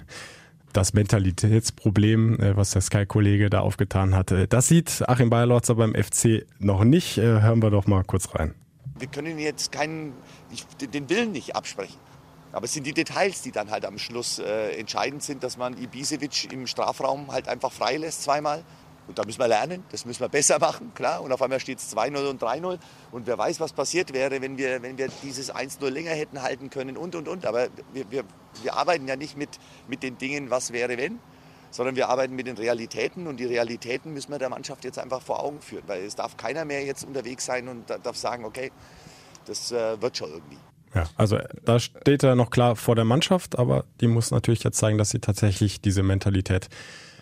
Das 0.74 0.94
Mentalitätsproblem, 0.94 2.40
äh, 2.40 2.56
was 2.56 2.72
der 2.72 2.82
Sky-Kollege 2.82 3.50
da 3.50 3.60
aufgetan 3.60 4.16
hat, 4.16 4.32
äh, 4.32 4.48
das 4.48 4.68
sieht 4.68 5.04
Achim 5.08 5.30
Bayerlotzer 5.30 5.76
beim 5.76 5.94
FC 5.94 6.46
noch 6.60 6.84
nicht. 6.84 7.18
Äh, 7.18 7.42
hören 7.42 7.62
wir 7.62 7.70
doch 7.70 7.88
mal 7.88 8.04
kurz 8.04 8.34
rein. 8.36 8.54
Wir 8.98 9.08
können 9.08 9.40
jetzt 9.40 9.72
keinen, 9.72 10.14
ich, 10.52 10.66
den 10.88 11.10
Willen 11.10 11.32
nicht 11.32 11.56
absprechen. 11.56 11.98
Aber 12.54 12.66
es 12.66 12.74
sind 12.74 12.86
die 12.86 12.94
Details, 12.94 13.42
die 13.42 13.52
dann 13.52 13.72
halt 13.72 13.86
am 13.86 13.98
Schluss 13.98 14.40
äh, 14.40 14.78
entscheidend 14.78 15.24
sind, 15.24 15.44
dass 15.44 15.58
man 15.58 15.78
Ibisevic 15.78 16.52
im 16.52 16.68
Strafraum 16.68 17.32
halt 17.32 17.48
einfach 17.48 17.72
freilässt 17.72 18.24
zweimal. 18.24 18.64
Und 19.08 19.18
da 19.18 19.26
müssen 19.26 19.40
wir 19.40 19.48
lernen, 19.48 19.84
das 19.92 20.06
müssen 20.06 20.22
wir 20.22 20.30
besser 20.30 20.60
machen, 20.60 20.94
klar. 20.94 21.22
Und 21.22 21.32
auf 21.32 21.42
einmal 21.42 21.60
steht 21.60 21.80
es 21.80 21.96
2-0 21.96 22.30
und 22.30 22.42
3-0. 22.42 22.78
Und 23.12 23.28
wer 23.28 23.38
weiß, 23.38 23.60
was 23.60 23.74
passiert 23.74 24.14
wäre, 24.14 24.42
wenn 24.42 24.58
wir, 24.58 24.82
wenn 24.84 24.98
wir 24.98 25.10
dieses 25.24 25.54
1-0 25.54 25.90
länger 25.90 26.12
hätten 26.12 26.42
halten 26.42 26.70
können 26.70 26.96
und, 26.96 27.16
und, 27.16 27.28
und. 27.28 27.46
Aber 27.46 27.68
wir, 27.94 28.10
wir, 28.10 28.24
wir 28.62 28.74
arbeiten 28.76 29.08
ja 29.08 29.16
nicht 29.16 29.36
mit, 29.36 29.50
mit 29.88 30.04
den 30.04 30.18
Dingen, 30.18 30.50
was 30.50 30.72
wäre, 30.72 30.98
wenn, 30.98 31.20
sondern 31.72 31.96
wir 31.96 32.10
arbeiten 32.10 32.36
mit 32.36 32.48
den 32.48 32.58
Realitäten. 32.58 33.28
Und 33.28 33.38
die 33.38 33.46
Realitäten 33.46 34.14
müssen 34.14 34.32
wir 34.32 34.40
der 34.40 34.50
Mannschaft 34.50 34.86
jetzt 34.86 35.00
einfach 35.00 35.22
vor 35.22 35.44
Augen 35.44 35.62
führen. 35.62 35.84
Weil 35.88 36.04
es 36.06 36.16
darf 36.16 36.38
keiner 36.38 36.64
mehr 36.64 36.84
jetzt 36.86 37.04
unterwegs 37.04 37.46
sein 37.46 37.68
und 37.68 37.90
da- 37.90 37.98
darf 37.98 38.16
sagen, 38.16 38.46
okay, 38.46 38.72
das 39.46 39.72
äh, 39.72 40.02
wird 40.02 40.16
schon 40.16 40.30
irgendwie. 40.32 40.58
Ja, 40.94 41.06
also 41.16 41.40
da 41.64 41.80
steht 41.80 42.24
er 42.24 42.36
noch 42.36 42.50
klar 42.50 42.76
vor 42.76 42.96
der 42.96 43.06
Mannschaft, 43.06 43.58
aber 43.58 43.86
die 44.02 44.08
muss 44.08 44.32
natürlich 44.32 44.64
jetzt 44.64 44.78
zeigen, 44.78 44.98
dass 44.98 45.10
sie 45.10 45.20
tatsächlich 45.20 45.80
diese 45.82 46.04
Mentalität 46.04 46.68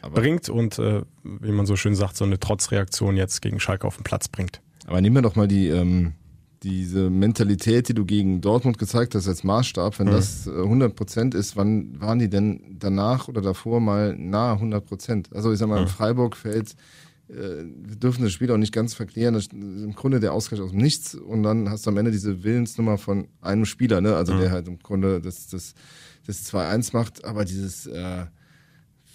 bringt 0.08 0.50
und 0.50 0.80
äh, 0.80 1.02
wie 1.24 1.52
man 1.52 1.66
so 1.66 1.76
schön 1.76 1.96
sagt, 1.96 2.18
so 2.18 2.26
eine 2.26 2.40
Trotzreaktion 2.40 3.18
jetzt 3.18 3.42
gegen 3.42 3.60
Schalke 3.60 3.86
auf 3.88 3.98
den 3.98 4.04
Platz 4.04 4.28
bringt. 4.28 4.62
Aber 4.88 5.02
nehmen 5.02 5.16
wir 5.16 5.22
doch 5.22 5.36
mal 5.36 5.48
die, 5.48 5.68
ähm, 5.68 6.14
diese 6.64 7.10
Mentalität, 7.10 7.90
die 7.90 7.94
du 7.94 8.06
gegen 8.06 8.42
Dortmund 8.42 8.78
gezeigt 8.78 9.16
hast 9.16 9.28
als 9.28 9.44
Maßstab. 9.44 10.00
Wenn 10.00 10.08
das 10.08 10.48
äh, 10.48 10.52
100 10.52 10.96
Prozent 10.96 11.36
ist, 11.36 11.56
wann 11.56 12.00
waren 12.00 12.20
die 12.20 12.30
denn 12.30 12.78
danach 12.80 13.28
oder 13.28 13.42
davor 13.42 13.80
mal 13.80 14.16
nahe 14.18 14.54
100 14.54 14.86
Prozent? 14.86 15.30
Also 15.34 15.52
ich 15.52 15.60
sag 15.60 15.70
mal, 15.70 15.82
in 15.82 15.88
Freiburg 15.88 16.36
fällt, 16.36 16.76
äh, 17.30 17.34
wir 17.34 17.96
dürfen 17.96 18.24
das 18.24 18.32
Spiel 18.32 18.52
auch 18.52 18.58
nicht 18.58 18.74
ganz 18.74 18.94
verklären, 18.94 19.34
das 19.34 19.46
ist 19.46 19.54
im 19.54 19.94
Grunde 19.96 20.20
der 20.20 20.34
Ausgleich 20.34 20.62
aus 20.62 20.72
dem 20.72 20.80
Nichts 20.80 21.16
und 21.16 21.44
dann 21.44 21.70
hast 21.70 21.86
du 21.86 21.92
am 21.92 21.98
Ende 21.98 22.12
diese 22.12 22.44
Willensnummer 22.44 22.98
von 22.98 23.28
einem 23.42 23.66
Spieler, 23.66 24.02
ne? 24.02 24.16
also 24.16 24.38
der 24.38 24.52
halt 24.52 24.68
im 24.68 24.80
Grunde 24.80 25.22
das, 25.22 25.48
das, 25.48 25.76
das 26.26 26.52
2-1 26.52 26.90
macht, 26.94 27.26
aber 27.26 27.46
dieses... 27.46 27.86
Äh, 27.88 28.26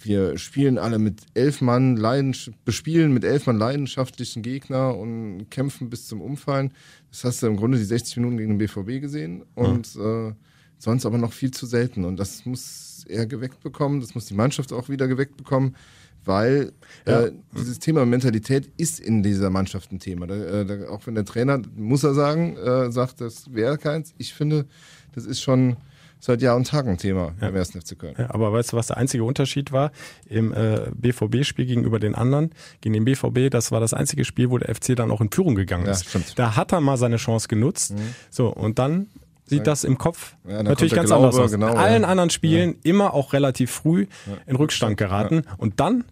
wir 0.05 0.37
spielen 0.37 0.77
alle 0.77 0.99
mit 0.99 1.21
elf 1.33 1.61
Mann 1.61 1.97
Leidens 1.97 2.51
bespielen 2.63 3.13
mit 3.13 3.23
elf 3.23 3.47
Mann 3.47 3.57
leidenschaftlichen 3.57 4.43
Gegner 4.43 4.95
und 4.95 5.49
kämpfen 5.49 5.89
bis 5.89 6.07
zum 6.07 6.21
Umfallen. 6.21 6.71
Das 7.09 7.23
hast 7.23 7.43
du 7.43 7.47
im 7.47 7.57
Grunde 7.57 7.77
die 7.77 7.83
60 7.83 8.17
Minuten 8.17 8.37
gegen 8.37 8.51
den 8.51 8.57
BVB 8.59 9.01
gesehen 9.01 9.43
und 9.55 9.95
äh, 9.95 10.33
sonst 10.77 11.05
aber 11.05 11.17
noch 11.17 11.33
viel 11.33 11.51
zu 11.51 11.65
selten. 11.65 12.05
Und 12.05 12.17
das 12.17 12.45
muss 12.45 13.05
er 13.07 13.25
geweckt 13.25 13.61
bekommen, 13.61 14.01
das 14.01 14.15
muss 14.15 14.25
die 14.25 14.33
Mannschaft 14.33 14.71
auch 14.73 14.89
wieder 14.89 15.07
geweckt 15.07 15.37
bekommen, 15.37 15.75
weil 16.23 16.71
äh, 17.05 17.31
dieses 17.55 17.79
Thema 17.79 18.05
Mentalität 18.05 18.69
ist 18.77 18.99
in 18.99 19.23
dieser 19.23 19.49
Mannschaft 19.49 19.91
ein 19.91 19.99
Thema. 19.99 20.27
Da, 20.27 20.35
äh, 20.35 20.65
da, 20.65 20.89
auch 20.89 21.05
wenn 21.05 21.15
der 21.15 21.25
Trainer, 21.25 21.61
muss 21.75 22.03
er 22.03 22.13
sagen, 22.13 22.57
äh, 22.57 22.91
sagt, 22.91 23.21
das 23.21 23.53
wäre 23.53 23.77
keins. 23.77 24.13
Ich 24.17 24.33
finde, 24.33 24.65
das 25.13 25.25
ist 25.25 25.41
schon 25.41 25.77
seit 26.25 26.41
Jahr 26.41 26.55
und 26.55 26.67
Tag 26.67 26.87
ein 26.87 26.97
Thema 26.97 27.33
beim 27.39 27.55
1. 27.55 27.71
FC 27.71 27.97
Köln. 27.97 28.15
Ja, 28.17 28.29
aber 28.33 28.51
weißt 28.51 28.73
du, 28.73 28.77
was 28.77 28.87
der 28.87 28.97
einzige 28.97 29.23
Unterschied 29.23 29.71
war 29.71 29.91
im 30.27 30.53
äh, 30.53 30.81
BVB-Spiel 30.95 31.65
gegenüber 31.65 31.99
den 31.99 32.15
anderen? 32.15 32.51
Gegen 32.81 32.93
den 32.93 33.05
BVB, 33.05 33.49
das 33.51 33.71
war 33.71 33.79
das 33.79 33.93
einzige 33.93 34.25
Spiel, 34.25 34.49
wo 34.49 34.57
der 34.57 34.73
FC 34.73 34.95
dann 34.95 35.11
auch 35.11 35.21
in 35.21 35.29
Führung 35.31 35.55
gegangen 35.55 35.85
Ja, 35.85 35.91
ist. 35.91 36.09
stimmt. 36.09 36.37
Da 36.37 36.55
hat 36.55 36.71
er 36.73 36.81
mal 36.81 36.97
seine 36.97 37.17
Chance 37.17 37.47
genutzt. 37.47 37.93
So, 38.29 38.47
und 38.47 38.79
dann 38.79 39.07
sieht 39.45 39.67
das 39.67 39.83
im 39.83 39.97
Kopf 39.99 40.35
Ja, 40.47 40.63
natürlich 40.63 40.93
ganz 40.93 41.09
der 41.09 41.17
anders 41.17 41.35
Glaube, 41.35 41.45
aus. 41.45 41.51
genau, 41.51 41.71
in 41.71 41.77
allen 41.77 42.01
ja. 42.01 42.07
anderen 42.07 42.31
Spielen 42.31 42.77
immer 42.83 43.13
auch 43.13 43.31
relativ 43.33 43.69
früh 43.71 44.07
in 44.47 44.55
Rückstand 44.55 44.97
geraten. 44.97 45.43
Und 45.57 45.79
dann 45.79 46.03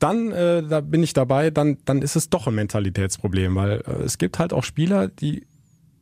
dann 0.00 0.32
äh, 0.32 0.62
da 0.62 0.80
bin 0.80 1.02
ich 1.02 1.12
dabei, 1.12 1.50
dann, 1.50 1.76
dann 1.84 2.00
ist 2.00 2.16
es 2.16 2.30
doch 2.30 2.46
ein 2.46 2.54
Mentalitätsproblem, 2.54 3.54
weil 3.54 3.82
äh, 3.86 4.02
es 4.02 4.16
gibt 4.16 4.38
halt 4.38 4.54
auch 4.54 4.64
Spieler, 4.64 5.08
die 5.08 5.46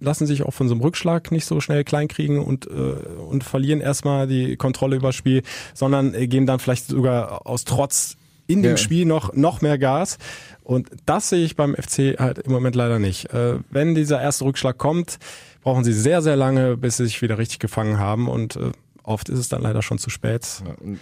lassen 0.00 0.26
sich 0.26 0.42
auch 0.42 0.52
von 0.52 0.68
so 0.68 0.74
einem 0.74 0.80
Rückschlag 0.82 1.32
nicht 1.32 1.44
so 1.46 1.60
schnell 1.60 1.84
kleinkriegen 1.84 2.38
und, 2.38 2.66
äh, 2.66 2.70
und 2.70 3.44
verlieren 3.44 3.80
erstmal 3.80 4.26
die 4.26 4.56
Kontrolle 4.56 4.96
über 4.96 5.08
das 5.08 5.16
Spiel, 5.16 5.42
sondern 5.74 6.14
äh, 6.14 6.26
geben 6.28 6.46
dann 6.46 6.58
vielleicht 6.58 6.86
sogar 6.86 7.46
aus 7.46 7.64
Trotz 7.64 8.16
in 8.46 8.62
dem 8.62 8.72
Ja. 8.72 8.76
Spiel 8.76 9.04
noch, 9.04 9.34
noch 9.34 9.60
mehr 9.60 9.78
Gas. 9.78 10.18
Und 10.64 10.88
das 11.06 11.28
sehe 11.28 11.44
ich 11.44 11.56
beim 11.56 11.74
FC 11.74 12.18
halt 12.18 12.38
im 12.38 12.52
Moment 12.52 12.74
leider 12.76 12.98
nicht. 12.98 13.32
Äh, 13.32 13.58
wenn 13.70 13.94
dieser 13.94 14.20
erste 14.20 14.44
Rückschlag 14.44 14.78
kommt, 14.78 15.18
brauchen 15.62 15.84
sie 15.84 15.92
sehr, 15.92 16.22
sehr 16.22 16.36
lange, 16.36 16.76
bis 16.76 16.96
sie 16.96 17.04
sich 17.04 17.20
wieder 17.20 17.38
richtig 17.38 17.58
gefangen 17.58 17.98
haben. 17.98 18.28
Und 18.28 18.56
äh, 18.56 18.70
oft 19.02 19.28
ist 19.28 19.38
es 19.38 19.48
dann 19.48 19.62
leider 19.62 19.82
schon 19.82 19.98
zu 19.98 20.10
spät. 20.10 20.46
Ja, 20.64 20.96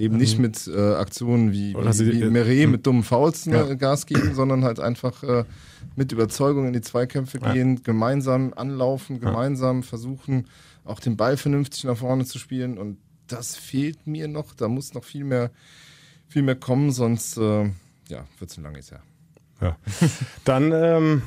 eben 0.00 0.16
nicht 0.16 0.38
mit 0.38 0.66
äh, 0.66 0.94
Aktionen 0.94 1.52
wie, 1.52 1.74
Oder 1.76 1.90
wie, 1.90 1.92
sie- 1.92 2.12
wie 2.12 2.24
Meret 2.30 2.68
mit 2.68 2.86
dummen 2.86 3.02
Fouls 3.02 3.46
ne, 3.46 3.56
Ja. 3.68 3.74
Gas 3.74 4.06
geben, 4.06 4.34
sondern 4.34 4.64
halt 4.64 4.80
einfach 4.80 5.22
äh, 5.22 5.44
mit 5.96 6.12
Überzeugung 6.12 6.66
in 6.66 6.72
die 6.72 6.80
Zweikämpfe 6.80 7.38
Ja. 7.42 7.52
gehen, 7.52 7.82
gemeinsam 7.82 8.52
anlaufen, 8.56 9.20
gemeinsam 9.20 9.82
versuchen, 9.82 10.46
auch 10.84 11.00
den 11.00 11.16
Ball 11.16 11.36
vernünftig 11.36 11.84
nach 11.84 11.96
vorne 11.98 12.24
zu 12.24 12.38
spielen. 12.38 12.78
Und 12.78 12.96
das 13.28 13.56
fehlt 13.56 14.06
mir 14.06 14.26
noch. 14.28 14.54
Da 14.54 14.68
muss 14.68 14.94
noch 14.94 15.04
viel 15.04 15.24
mehr, 15.24 15.50
viel 16.28 16.42
mehr 16.42 16.56
kommen, 16.56 16.90
sonst 16.90 17.36
äh, 17.36 17.64
ja, 18.08 18.24
wird 18.38 18.50
es 18.50 18.56
ein 18.58 18.64
langes 18.64 18.90
Jahr. 18.90 19.02
Ja. 19.60 19.76
Dann 20.44 20.72
ähm, 20.72 21.22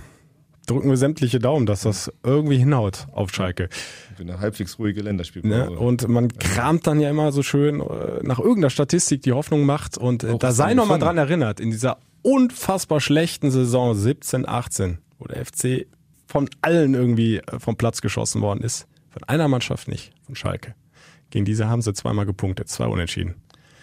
drücken 0.65 0.89
wir 0.89 0.97
sämtliche 0.97 1.39
Daumen, 1.39 1.65
dass 1.65 1.81
das 1.81 2.11
irgendwie 2.23 2.57
hinhaut 2.57 3.07
auf 3.11 3.33
Schalke. 3.33 3.69
Für 4.15 4.23
eine 4.23 4.39
halbwegs 4.39 4.79
ruhige 4.79 5.01
Länderspielpause. 5.01 5.71
Ne? 5.71 5.71
Und 5.71 6.07
man 6.07 6.29
kramt 6.37 6.87
dann 6.87 6.99
ja 6.99 7.09
immer 7.09 7.31
so 7.31 7.43
schön 7.43 7.79
äh, 7.79 8.19
nach 8.23 8.39
irgendeiner 8.39 8.69
Statistik, 8.69 9.23
die 9.23 9.33
Hoffnung 9.33 9.65
macht. 9.65 9.97
Und 9.97 10.23
äh, 10.23 10.37
da 10.37 10.51
sei 10.51 10.69
dann 10.69 10.77
noch 10.77 10.85
mal 10.85 10.95
gefunden. 10.95 11.05
dran 11.05 11.17
erinnert, 11.17 11.59
in 11.59 11.71
dieser 11.71 11.97
unfassbar 12.21 13.01
schlechten 13.01 13.51
Saison 13.51 13.95
17, 13.95 14.47
18, 14.47 14.99
wo 15.19 15.25
der 15.25 15.45
FC 15.45 15.85
von 16.27 16.49
allen 16.61 16.93
irgendwie 16.93 17.37
äh, 17.37 17.59
vom 17.59 17.75
Platz 17.75 18.01
geschossen 18.01 18.41
worden 18.41 18.61
ist. 18.61 18.87
Von 19.09 19.23
einer 19.25 19.47
Mannschaft 19.47 19.87
nicht, 19.87 20.11
von 20.25 20.35
Schalke. 20.35 20.73
Gegen 21.29 21.45
diese 21.45 21.67
haben 21.67 21.81
sie 21.81 21.93
zweimal 21.93 22.25
gepunktet, 22.25 22.69
zwei 22.69 22.85
Unentschieden. 22.85 23.35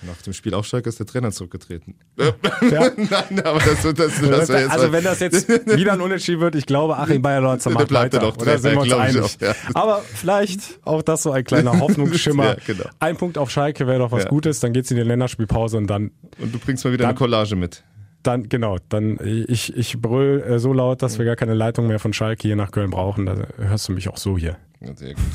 Nach 0.03 0.17
dem 0.23 0.33
Spiel 0.33 0.55
Aufsteiger 0.55 0.89
ist 0.89 0.99
der 0.99 1.07
Trainer 1.07 1.31
zurückgetreten. 1.31 1.95
Ja. 2.19 2.33
Nein, 2.97 3.41
aber 3.45 3.59
das, 3.59 3.83
das, 3.83 3.95
das, 3.95 4.21
das 4.21 4.49
wär 4.49 4.61
jetzt 4.61 4.71
also 4.71 4.93
wenn 4.93 5.05
das 5.05 5.21
jetzt 5.21 5.49
wieder 5.49 5.93
ein 5.93 6.01
Unentschieden 6.01 6.41
wird, 6.41 6.55
ich 6.55 6.65
glaube, 6.67 6.97
Achim 6.97 7.21
Bayer-Lotzer 7.23 7.71
Der 7.71 7.79
macht 7.79 7.89
bleibt 7.89 8.15
weiter. 8.15 8.25
doch 8.27 8.37
Oder 8.39 8.59
sind 8.59 8.73
wir 8.77 8.81
Trainer, 8.83 8.97
uns 8.97 9.17
einig? 9.17 9.23
auch, 9.23 9.41
ja. 9.41 9.55
Aber 9.75 10.03
vielleicht 10.15 10.79
auch 10.85 11.03
das 11.03 11.23
so 11.23 11.33
ein 11.33 11.45
kleiner 11.45 11.79
Hoffnungsschimmer. 11.81 12.45
Ja, 12.45 12.57
genau. 12.67 12.85
Ein 12.99 13.17
Punkt 13.19 13.37
auf 13.37 13.51
Schalke 13.51 13.87
wäre 13.87 13.99
doch 13.99 14.11
was. 14.13 14.27
Gutes, 14.27 14.61
dann 14.61 14.73
geht's 14.73 14.91
in 14.91 14.97
die 14.97 15.03
Länderspielpause 15.03 15.77
und 15.77 15.87
dann 15.89 16.11
Und 16.39 16.55
du 16.55 16.59
bringst 16.59 16.85
mal 16.85 16.93
wieder 16.93 17.05
eine 17.05 17.13
Dann- 17.15 17.19
Collage 17.19 17.57
mit. 17.57 17.85
Dann, 18.23 18.51
genau, 18.51 18.77
dann 18.91 19.19
ich, 19.49 19.75
ich 19.75 19.99
brüll 19.99 20.43
äh, 20.47 20.59
so 20.59 20.75
laut, 20.75 21.01
dass 21.01 21.19
wir 21.19 21.25
gar 21.25 21.37
keine 21.37 21.55
Leitung 21.55 21.87
mehr 21.87 21.99
von 21.99 22.13
Schalke 22.13 22.43
hier 22.49 22.55
nach 22.57 22.71
Köln 22.71 22.91
brauchen. 22.91 23.25
Da 23.25 23.35
hörst 23.57 23.89
du 23.89 23.93
mich 23.93 24.09
auch 24.11 24.19
so 24.19 24.37
hier. 24.37 24.57
Sehr 24.81 25.15
gut. 25.15 25.25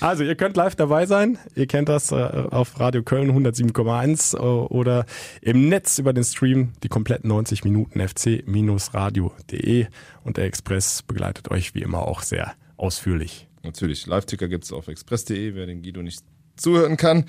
Also, 0.00 0.22
ihr 0.22 0.36
könnt 0.36 0.56
live 0.56 0.76
dabei 0.76 1.06
sein. 1.06 1.38
Ihr 1.56 1.66
kennt 1.66 1.88
das 1.88 2.12
äh, 2.12 2.14
auf 2.14 2.78
Radio 2.78 3.02
Köln 3.02 3.30
107,1 3.32 4.36
äh, 4.36 4.40
oder 4.40 5.04
im 5.40 5.68
Netz 5.68 5.98
über 5.98 6.12
den 6.12 6.22
Stream 6.22 6.74
die 6.82 6.88
kompletten 6.88 7.28
90 7.28 7.64
Minuten 7.64 7.98
fc-radio.de 8.06 9.86
und 10.22 10.36
der 10.36 10.44
Express 10.44 11.02
begleitet 11.02 11.50
euch 11.50 11.74
wie 11.74 11.82
immer 11.82 12.02
auch 12.02 12.22
sehr 12.22 12.54
ausführlich. 12.76 13.48
Natürlich, 13.64 14.06
Live-Ticker 14.06 14.46
gibt 14.48 14.64
es 14.64 14.72
auf 14.72 14.86
express.de, 14.86 15.54
wer 15.54 15.66
den 15.66 15.82
Guido 15.82 16.02
nicht 16.02 16.22
zuhören 16.56 16.96
kann. 16.96 17.24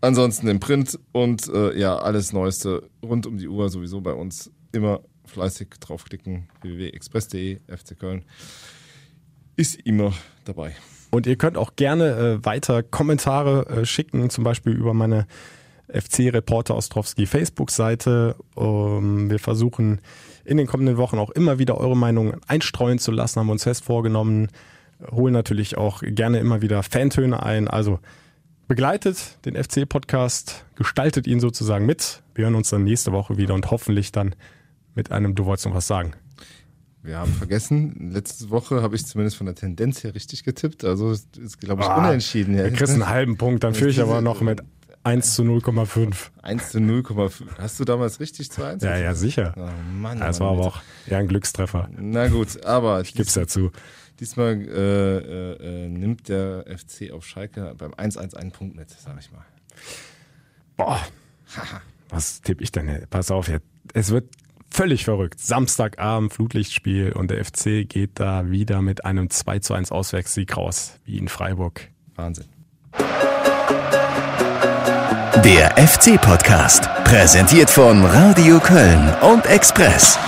Ansonsten 0.00 0.48
im 0.48 0.58
Print 0.58 0.98
und 1.12 1.48
äh, 1.48 1.78
ja, 1.78 1.98
alles 1.98 2.32
Neueste 2.32 2.88
rund 3.02 3.26
um 3.26 3.36
die 3.36 3.48
Uhr 3.48 3.68
sowieso 3.68 4.00
bei 4.00 4.12
uns. 4.12 4.50
Immer 4.72 5.00
fleißig 5.26 5.68
draufklicken, 5.80 6.48
www.express.de, 6.62 7.60
FC 7.68 7.98
Köln. 7.98 8.24
Ist 9.56 9.80
immer 9.80 10.12
dabei. 10.44 10.74
Und 11.10 11.26
ihr 11.26 11.36
könnt 11.36 11.58
auch 11.58 11.76
gerne 11.76 12.40
äh, 12.40 12.44
weiter 12.44 12.82
Kommentare 12.82 13.66
äh, 13.66 13.84
schicken, 13.84 14.30
zum 14.30 14.44
Beispiel 14.44 14.72
über 14.72 14.94
meine 14.94 15.26
FC-Reporter 15.92 16.74
Ostrowski 16.74 17.26
Facebook-Seite. 17.26 18.36
Ähm, 18.56 19.30
wir 19.30 19.38
versuchen 19.38 20.00
in 20.44 20.56
den 20.56 20.66
kommenden 20.66 20.96
Wochen 20.96 21.18
auch 21.18 21.30
immer 21.30 21.58
wieder 21.58 21.78
eure 21.78 21.96
Meinungen 21.96 22.40
einstreuen 22.46 22.98
zu 22.98 23.12
lassen, 23.12 23.40
haben 23.40 23.50
uns 23.50 23.64
fest 23.64 23.84
vorgenommen. 23.84 24.48
Holen 25.10 25.34
natürlich 25.34 25.76
auch 25.76 26.02
gerne 26.02 26.38
immer 26.38 26.62
wieder 26.62 26.82
Fantöne 26.82 27.42
ein. 27.42 27.68
Also 27.68 27.98
begleitet 28.68 29.38
den 29.44 29.62
FC-Podcast, 29.62 30.64
gestaltet 30.76 31.26
ihn 31.26 31.40
sozusagen 31.40 31.84
mit. 31.84 32.22
Wir 32.34 32.44
hören 32.44 32.54
uns 32.54 32.70
dann 32.70 32.84
nächste 32.84 33.12
Woche 33.12 33.36
wieder 33.36 33.54
und 33.54 33.70
hoffentlich 33.70 34.12
dann 34.12 34.34
mit 34.94 35.12
einem 35.12 35.34
Du 35.34 35.44
wolltest 35.44 35.66
noch 35.66 35.74
was 35.74 35.86
sagen. 35.86 36.14
Wir 37.02 37.18
haben 37.18 37.32
vergessen, 37.32 38.10
letzte 38.12 38.50
Woche 38.50 38.80
habe 38.80 38.94
ich 38.94 39.04
zumindest 39.06 39.36
von 39.36 39.46
der 39.46 39.56
Tendenz 39.56 40.04
her 40.04 40.14
richtig 40.14 40.44
getippt. 40.44 40.84
Also 40.84 41.10
es 41.10 41.26
ist, 41.36 41.58
glaube 41.60 41.82
ich, 41.82 41.88
Ah, 41.88 41.96
unentschieden. 42.08 42.56
Wir 42.56 42.70
kriegst 42.72 42.94
einen 42.94 43.08
halben 43.08 43.36
Punkt, 43.36 43.64
dann 43.64 43.74
führe 43.74 43.90
ich 43.90 44.00
aber 44.00 44.20
noch 44.20 44.40
mit 44.40 44.62
1 45.02 45.34
zu 45.34 45.42
0,5. 45.42 46.30
1 46.42 46.70
zu 46.70 46.78
0,5. 46.78 47.32
Hast 47.58 47.80
du 47.80 47.84
damals 47.84 48.20
richtig 48.20 48.52
zu 48.52 48.62
1? 48.64 48.84
Ja, 48.84 48.96
ja, 48.96 49.14
sicher. 49.16 49.52
Oh 49.56 49.68
Mann, 50.00 50.18
Ja, 50.18 50.26
das 50.28 50.38
Mann, 50.38 50.48
war 50.50 50.56
aber 50.58 50.66
auch 50.68 50.82
eher 51.08 51.18
ein 51.18 51.26
Glückstreffer. 51.26 51.88
Na 51.98 52.28
gut, 52.28 52.64
aber 52.64 53.00
Ich 53.00 53.14
gib's 53.14 53.34
dazu. 53.34 53.72
diesmal 54.20 54.52
äh, 54.62 55.18
äh, 55.18 55.84
äh, 55.86 55.88
nimmt 55.88 56.28
der 56.28 56.66
FC 56.68 57.10
auf 57.10 57.26
Schalke 57.26 57.74
beim 57.76 57.94
1-1 57.94 58.36
einen 58.36 58.52
Punkt 58.52 58.76
mit, 58.76 58.90
sag 58.90 59.18
ich 59.18 59.32
mal. 59.32 59.44
Boah. 60.76 61.00
Was 62.10 62.40
tippe 62.42 62.62
ich 62.62 62.70
denn? 62.70 62.88
hier? 62.88 63.06
Pass 63.10 63.32
auf, 63.32 63.48
jetzt. 63.48 63.66
es 63.94 64.10
wird 64.10 64.26
völlig 64.72 65.04
verrückt. 65.04 65.40
Samstagabend, 65.40 66.32
Flutlichtspiel 66.32 67.12
und 67.12 67.30
der 67.30 67.44
FC 67.44 67.88
geht 67.88 68.12
da 68.14 68.50
wieder 68.50 68.82
mit 68.82 69.04
einem 69.04 69.30
2 69.30 69.58
zu 69.60 69.74
1 69.74 69.92
Auswärtssieg 69.92 70.56
raus, 70.56 70.98
wie 71.04 71.18
in 71.18 71.28
Freiburg. 71.28 71.88
Wahnsinn. 72.16 72.46
Der 75.44 75.76
FC-Podcast, 75.76 76.88
präsentiert 77.04 77.68
von 77.68 78.04
Radio 78.04 78.60
Köln 78.60 79.12
und 79.22 79.46
Express. 79.46 80.18